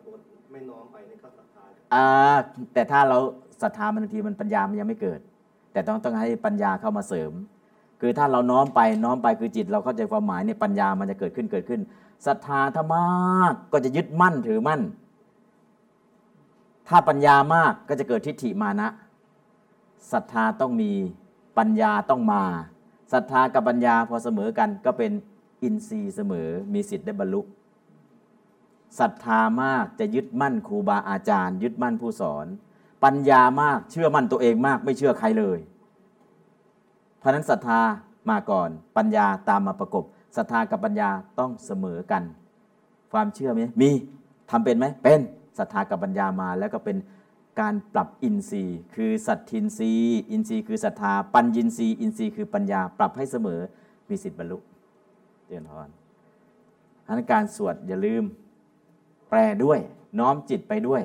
[0.58, 1.64] ไม่น้อมไปนี่ก็ศรัทธา
[1.94, 2.36] อ่า
[2.74, 3.18] แต่ถ้าเรา
[3.62, 5.20] ศรัทธามันบางทีมันปัญญามันยังไม่เกิด
[5.72, 7.32] แต่ต้องต้องให้ปัญญาเข้ามาเสริม
[8.02, 11.82] คือถ้าเราน้อมไปน้อมไปคือจิต เราเข้าใจความหมายเนี่ยปัญญามันจะเกิดขึ้นเกิดขึ้น
[12.28, 14.82] ศรัทธาถ้ามากก็จะยึดมั่นถือมั่น
[16.88, 18.88] ถ้าปัญญามากก็จะเกิดทิฏฐิมานะ
[20.12, 20.92] ศรัทธาต้องมี
[21.58, 22.44] ปัญญาต้องมา
[23.14, 25.12] ศรัทธากับปัญญาพอเสมอกันก็เป็น
[25.64, 27.42] อินทรีย์เสมอมีสิทธิ์ได้บรรลุ
[29.00, 32.48] ศรัทธามากจะยึดมั่นครูบาอาจารย์ ยึดมั่นผู้สอน
[33.04, 35.60] ปัญญามากเชื่อมั่นตัวเองมากไม่เชื่อใครเลย
[37.20, 37.80] เพราะนั้นศรัทธา
[38.30, 40.04] มาก่อนปัญญาตามมาประกบ
[40.38, 41.10] ศรัทธากับปัญญา
[41.40, 42.24] ต้องเสมอกัน
[43.14, 43.90] ความเชื่อไหมมี
[44.50, 45.20] ทำเป็นไหมเป็น
[45.58, 46.98] ศรัทธากับปัญญามาแล้วก็เป็น
[47.60, 53.60] การปรับอินทรีย์ คือสัตทินทรีย์อินทรีย์คือศรัทธาปัญญินทรีย์อินทรีย์คือปัญญาปรับให้เสมอ
[54.10, 54.58] มีสิทธิ์บรรลุ
[55.46, 55.90] เตือนพร
[57.08, 58.24] อันการสวดอย่าลืม
[59.30, 59.80] แปลด้วย
[60.20, 61.02] น้อมจิตไปด้วย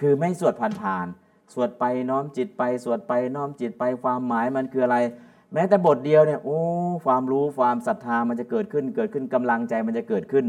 [0.00, 4.98] คือไม่สวดผ่านๆสวดไปน้อมจิตไป สวดไปน้อมจิตไปความหมายมันคืออะไร
[5.52, 6.58] แม้แต่บทเดียวเนี่ยโอ้
[7.04, 10.46] ความรู้ความศรัทธามันจะเกิดขึ้นเกิดขึ้นกำลังใจมันจะเกิดขึ้น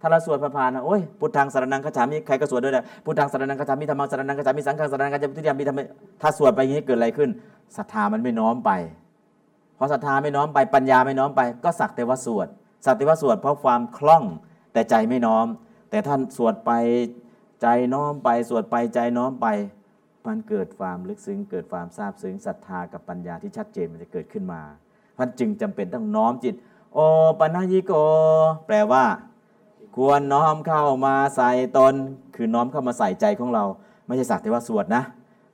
[0.00, 5.80] ถ้าเราสวดผ่านๆนะโอ้ยพุทธังสารนังคัจฉามิใครก็สวดด้วยนะพุทธังสารนังคัจฉามิธรรมังสารนังคัจฉามิสังฆังสารนังคัจฉามิทุติยมปิธรรม
[6.20, 7.30] ถ้าสวดไปอย่างนี้เกิดอะไรขึ้น
[7.76, 8.70] ศรัทธามันไม่น้อมไป
[9.78, 12.48] พอศรัทธาไม่น้อมไปปัญญาไม่น้อมไป ก็สักแต่ว่าสวด
[12.84, 14.24] สักแต่ว่าสวดเพราะความคล่อง
[14.72, 15.46] แต่ใจไม่น้อม
[15.90, 16.72] แต่ท่านสวดไป
[17.62, 19.46] ใจน้อมไปสวดไปใจน้อมไป
[20.26, 24.60] มันเกิดความลึกซึ้งเกิดความซาบซึ้งศรัทธากับปัญญาที่ชัดเจนมันจะเกิดขึ้นมา
[25.18, 26.54] ท่านจึงจำเป็นต้องน้อมจิต
[26.94, 26.98] โอ
[27.40, 27.92] ปัญญิโก
[28.66, 29.04] แปลว่า
[29.96, 31.94] ควรน้อมเข้ามาใส่ตน
[32.36, 33.64] คือน้อมเข้ามาใส่ใจของเรา
[34.06, 35.02] ไม่ใช่สักแต่ว่าสวดนะ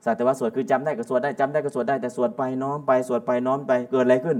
[0.05, 4.37] สักแต่ว่าสวดคือจำได้ก็สวดได้จำได้ก็สวดได้แต่สวดไปน้อมไปสวดไปน้อมไปเกิดอะไรขึ้น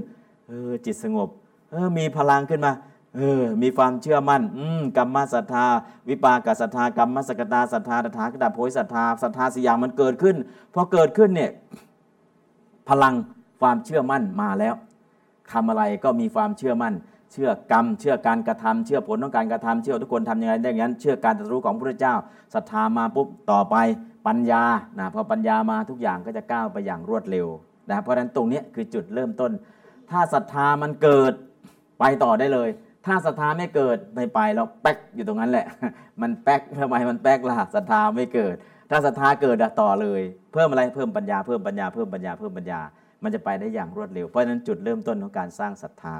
[0.48, 1.28] เออจิตสงบ
[1.70, 2.72] เออมีพลังขึ้นมา
[3.16, 5.66] เออ มีความเชื่อมั่น อืมกรรมศรัทธา
[6.08, 10.36] วิปากศรัทธากรรมสกตาศรัทธาตถาคตโพธิศรัทธาศรัทธาสี่อย่างมันเกิดขึ้น
[10.74, 11.50] พอเกิดขึ้นเนี่ย
[12.88, 13.14] พลัง
[13.60, 14.74] ความเชื่อมั่นมาแล้ว
[15.52, 16.94] ทำอะไรก็มีความเชื่อมั่น
[17.32, 22.14] เชื่อกรรม เชื่อการกระทำเชื่อผลของการกระทำเชื่อทุกคนทำยังไงได้อย่างนั้น เชื่อการตรัสรู้ของพระเจ้า
[22.54, 23.76] ศรัทธามาปุ๊บต่อไป
[24.26, 24.62] ปัญญา
[24.98, 27.46] นะพอปัญญามาทุกอย่างก็จะก้าวไปอย่างรวดเร็ว
[27.90, 29.50] นะเพราะฉะนั้นตรงนี้คือจุดเริ่มต้น
[30.10, 31.32] ถ้าศรัทธามันเกิด
[32.00, 32.68] ไปต่อได้เลย
[33.06, 35.66] ถ้าศรัทธาไม่เกิดไม่ไปแล้วแป๊กอยู่ตรงนั้นแหละ
[36.22, 38.54] มันแป๊กทำไมมันแป๊กล่ะศรัทธาไม่เกิด
[38.90, 40.22] ถ้าศรัทธาเกิดต่อเลย
[40.52, 42.80] เพิ่มอะไรเพิ่มปัญญาเพิ่มปัญญาเพิ่มปัญญาเพิ่มปัญญา
[43.22, 46.18] มันจะไปได้อย่างรวดเร็วเพราะฉะนั้นจุดเริ่มต้นของการสร้างศรัทธา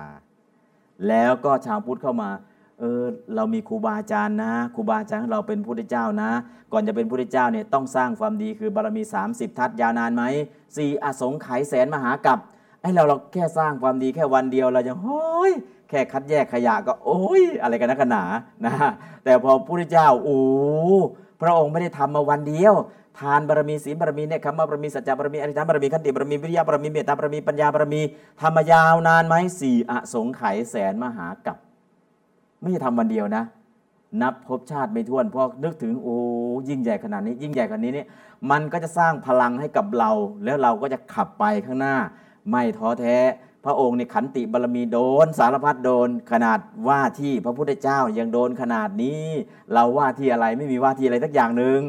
[1.09, 2.31] แล้วก็ชาวพุทธเข้ามา
[2.79, 3.03] เออ
[3.35, 6.31] เรามีครูบาอาจารย์นะครูบาอาจารย์เราเป็นพุทธเจ้านะ
[6.73, 10.25] ก่อนจะเป็นพุทธเจ้าเนี่ยต้องสร้างความดีคือบารมี 30 ทัศยาวนานไหม
[10.77, 12.39] สี่อสงไขยแสนมหากับ
[12.81, 15.53] ไอเราเราแค่สร้างความดีแค่วันเดียวเราจะโอ้ย
[15.89, 18.25] แค่คัดแยกขยะก็โอ้ยอะไรกันนักกันหนา
[18.65, 18.75] นะ
[19.25, 20.39] แต่พอพุทธเจ้าโอ้
[21.41, 22.75] พระองค์ไม่ได้ทำมาวันเดียว
[23.19, 28.01] ทานบารมีศีลบารมีเนคขมบารมีสัจจะบารมีอริยธรรมบารมีขันติบารมีวิริยะบารมีเมตตาบารมีปัญญาบารมี
[28.41, 31.57] ทำมายาวนานไหมสี่อสงไขยแสนมหากับ
[32.61, 33.45] ไม่ใช่ทำวันเดียวนะ
[34.23, 36.17] นับภพชาติไม่ถ้วนเพราะนึกถึงโอ้
[36.69, 38.07] ยิ่งใหญ่ขนาดนี้ ยิ่งใหญ่ขนาดนี้นี่
[38.51, 40.11] มันก็จะสร้างพลังให้กับเรา
[40.45, 41.97] แล้วเราก็จะขับไปข้างหน้า
[42.51, 43.17] ไม่ท้อแท้
[43.67, 49.25] พระองค์ในขันติบารมีโดน สารพัดโดนขนาดว่าที่พระพุทธเจ้ายังโดนขนาดนี้
[49.73, 51.81] เราว่าที่อะไรไม่มีว่าที่อะไรสักอย่างหนึ่ง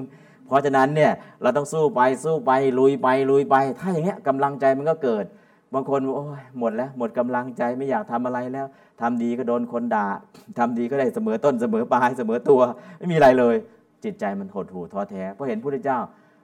[0.48, 5.26] เพราะฉะนั้นเนี่ยเราต้องสู้ไปสู้ไปลุยไปลุยไป ถ้าอย่างเงี้ยกำลังใจมันก็เกิด
[5.74, 8.66] บางคนโอ้ยหมดแล้ว หมดกำลังใจไม่อยากทำอะไรแล้ว
[9.02, 10.08] ทำดีก็โดนคนด่า
[10.58, 12.62] ทำดีก็ได้เสมอต้นเสมอปลายเสมอตัว
[12.98, 13.56] ไม่มีอะไรเลย
[14.04, 16.00] จิตใจมันหดหู่ท้อแท้เพราะเห็นพระพุทธเจ้า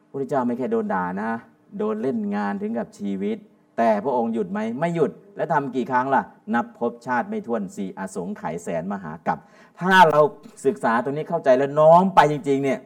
[0.07, 1.31] พระพุทธเจ้าไม่แค่โดนด่านะ
[1.77, 3.37] โดนเล่นงานถึงกับชีวิต
[3.77, 6.23] แต่พระองค์หยุดไหมไม่หยุดและทำกี่ครั้งล่ะ
[6.55, 9.37] นับภพชาติไม่ถ้วนสี่อสงไขยแสนมหากับ
[9.79, 10.21] ถ้าเรา
[10.65, 12.79] ศึกษาตรงนี้เข้าใจแล้วน้อมไปจริง ๆ เนี่ย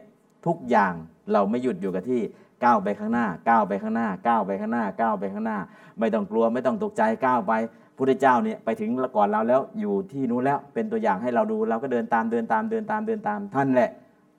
[0.46, 0.92] ทุกอย่าง
[1.32, 2.20] เราไม่หยุดอยู่กับที่
[2.64, 5.58] ก้าวไปข้างหน้าก้าวไปข้างหน้าก้าวไปข้างหน้าก้าวไปข้างหน้า
[5.98, 7.52] ไม่ต้องกลัวไม่ต้องตกใจก้าวไป
[7.96, 13.90] พุทธเจ้าเนี่ยไปถึงก่อนเราแล้วอยู่ที่นู้นแล้วเป็นตัวอย่างให้เราดูเราก็เดินตามเดินตามเดินตามเดินตามท่านแหละ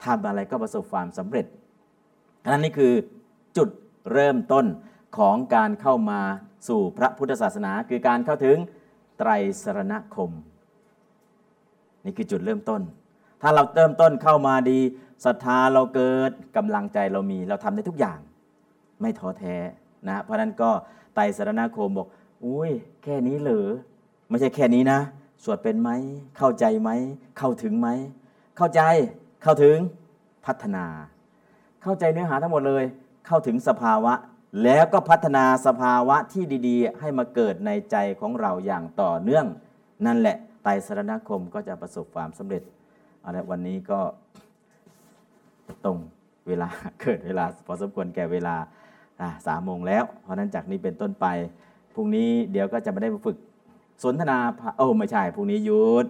[0.03, 1.45] ทำอะไรก็ประสบความสำเร็จ
[2.43, 2.93] อันนั้นนี่คือ
[3.57, 3.69] จุด
[4.13, 4.65] เริ่มต้น
[5.17, 6.19] ของการเข้ามา
[6.67, 8.57] สู่พระพุทธศาสนาคือการเข้าถึง
[9.17, 9.29] ไตร
[9.63, 10.31] สรณคม
[12.03, 12.81] นี่คือจุดเริ่มต้น
[13.41, 14.79] ถ้าเราเริ่มต้นเข้ามาดี
[15.25, 18.19] ศรัทธาเราเกิดกำลังใจเรามีเราทำได้ทุกอย่าง
[19.01, 19.55] ไม่ท้อแท้
[20.07, 20.69] นะเพราะฉะนั้นก็
[21.15, 22.07] ไตรสรณคมบอก
[22.45, 22.71] อุ้ย
[23.03, 23.67] แค่นี้เหรอ
[24.29, 24.99] ไม่ใช่แค่นี้นะ
[25.43, 25.89] สวดเป็นไหม
[26.37, 26.89] เข้าใจไหม
[27.37, 27.87] เข้าถึงไหม
[28.57, 28.81] เข้าใจ
[29.43, 29.77] เข้าถึง
[30.45, 30.85] พัฒนา
[31.83, 32.83] เข้าใจเนื้อหาทั้งหมดเลย
[33.27, 34.13] เข้าถึงสภาวะ
[34.63, 39.45] แล้วก็พัฒนาสภาวะที่ดีๆ ให้มาเกิดในใจของเราอย่างต่อเนื่อง
[40.05, 42.63] นั่นแหละไตรสรณคมก็จะประสบความสำเร็จ
[43.21, 43.99] เอาละวันนี้ก็
[45.85, 45.97] ตรง
[46.47, 46.69] เวลา
[47.01, 48.55] เกิดเวลาพอสมควรแก่เวลา
[49.47, 51.25] สามโมงแล้ว เพราะนั้นจากนี้เป็นต้นไป
[51.93, 53.37] พรุ่งนี้เดี๋ยวก็จะไม่ได้ฝึก
[54.03, 54.37] สนทนา
[54.77, 56.05] โอ้ไม่ใช่พรุ่งนี้หยุด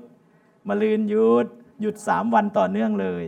[0.68, 1.46] มาลืนหยุด
[1.82, 3.26] หยุดสามวันต่อเนื่องเลย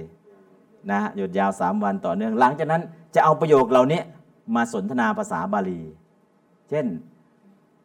[0.91, 2.81] นะหยุดยาว3วันต่อเนื่อง หลังจากนั้น
[3.15, 4.01] จะเอาประโยคเหล่านี้
[4.55, 5.81] มาสนทนาภาษาบาลี
[6.69, 6.85] เช่น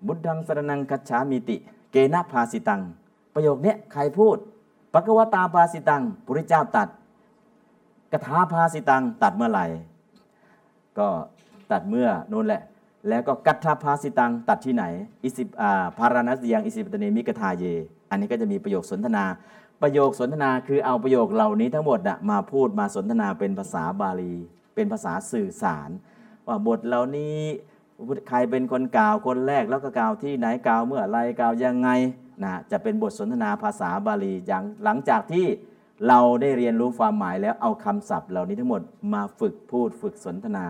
[0.07, 1.57] บุตดังสรนังคัจฉามิติ
[1.93, 2.83] เกณภาสิตัง
[3.35, 4.37] ประโยคนี้ใครพูด
[4.93, 6.89] ปะกวตาภาสิตังพุทธเจ้าตัด
[8.13, 9.67] กถาภาสิตังตัดเมื่อไหร่
[10.99, 11.09] ก็
[11.73, 12.63] ตัดเมื่อนู่นแหละ
[13.09, 14.85] แล้วก็กัตถาภาสิตังตัดที่ไหน
[15.23, 17.65] อิสิอ่าพาราณสยังอิสิปตเนมิกทาเย
[18.11, 19.25] อันนี้ก็จะมีประโยคสนทนา
[19.83, 24.35] ประโยคสนทนาคือเอาประโยคเหล่านี้ทั้งหมดนะมาพูดมาสนทนาเป็นภาษาบาลี
[24.75, 25.91] เป็นภาษาสื่อสาร
[26.47, 27.39] ว่าบทเหล่านี้
[28.29, 31.89] ใครเป็นคนกล่าวคนแรกแล้วก็กล่าวที่ไหนกล่าวเมื่อไรกล่าวยังไง
[32.45, 35.47] นะจะเป็นบทสนทนาภาษาบาลีอย่างหลังจากที่
[36.09, 38.83] เราได้เรียนรู้ความหมายแล้วเอาคำศัพท์เหล่านี้ทั้งหมด
[39.15, 40.67] มาฝึกพูดฝึกสนทนา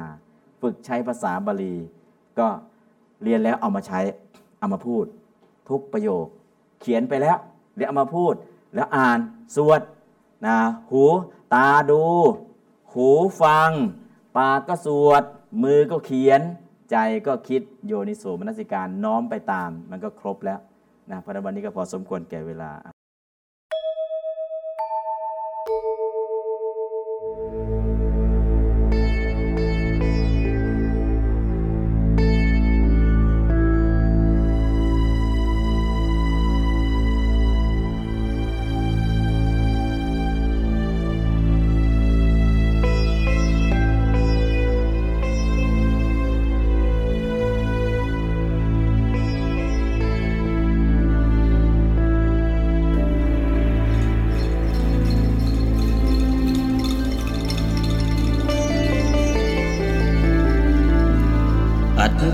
[0.63, 1.75] ฝึกใช้ภาษาบาลี
[2.39, 2.49] ก็
[3.23, 4.01] เรียนแล้วเอามาใช้
[4.59, 5.05] เอามาพูด
[5.69, 6.27] ทุกประโยค
[6.81, 7.39] เขียนไปแล้ว
[7.77, 8.35] เดี๋ยวเอามาพูด
[8.75, 9.19] แล้วอ่าน
[9.57, 9.81] สวด
[10.47, 10.57] นะ
[10.91, 11.05] หู
[11.55, 12.03] ตาดู
[12.93, 13.09] หู
[13.43, 13.71] ฟัง
[14.37, 15.23] ปากก็สวด
[15.63, 16.41] มือก็เขียน
[16.91, 16.97] ใจ
[17.27, 20.61] ก็คิดโยนิโสมนสิการน้อมไปตาม มันก็ครบแล้ว
[21.11, 22.71] นะเพราะฉะนั้นวันนี้ก็พอสมควรแก่เวลา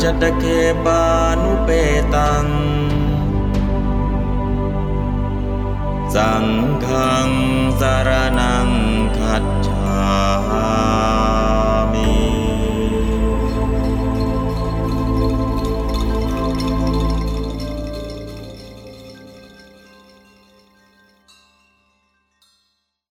[0.00, 0.44] จตเค
[0.84, 1.04] ปา
[1.42, 1.70] นุเป
[2.14, 2.46] ตัง
[6.14, 6.46] สัง
[6.86, 7.30] ฆัง
[7.80, 8.68] สารนัง
[9.18, 11.21] คัจฉา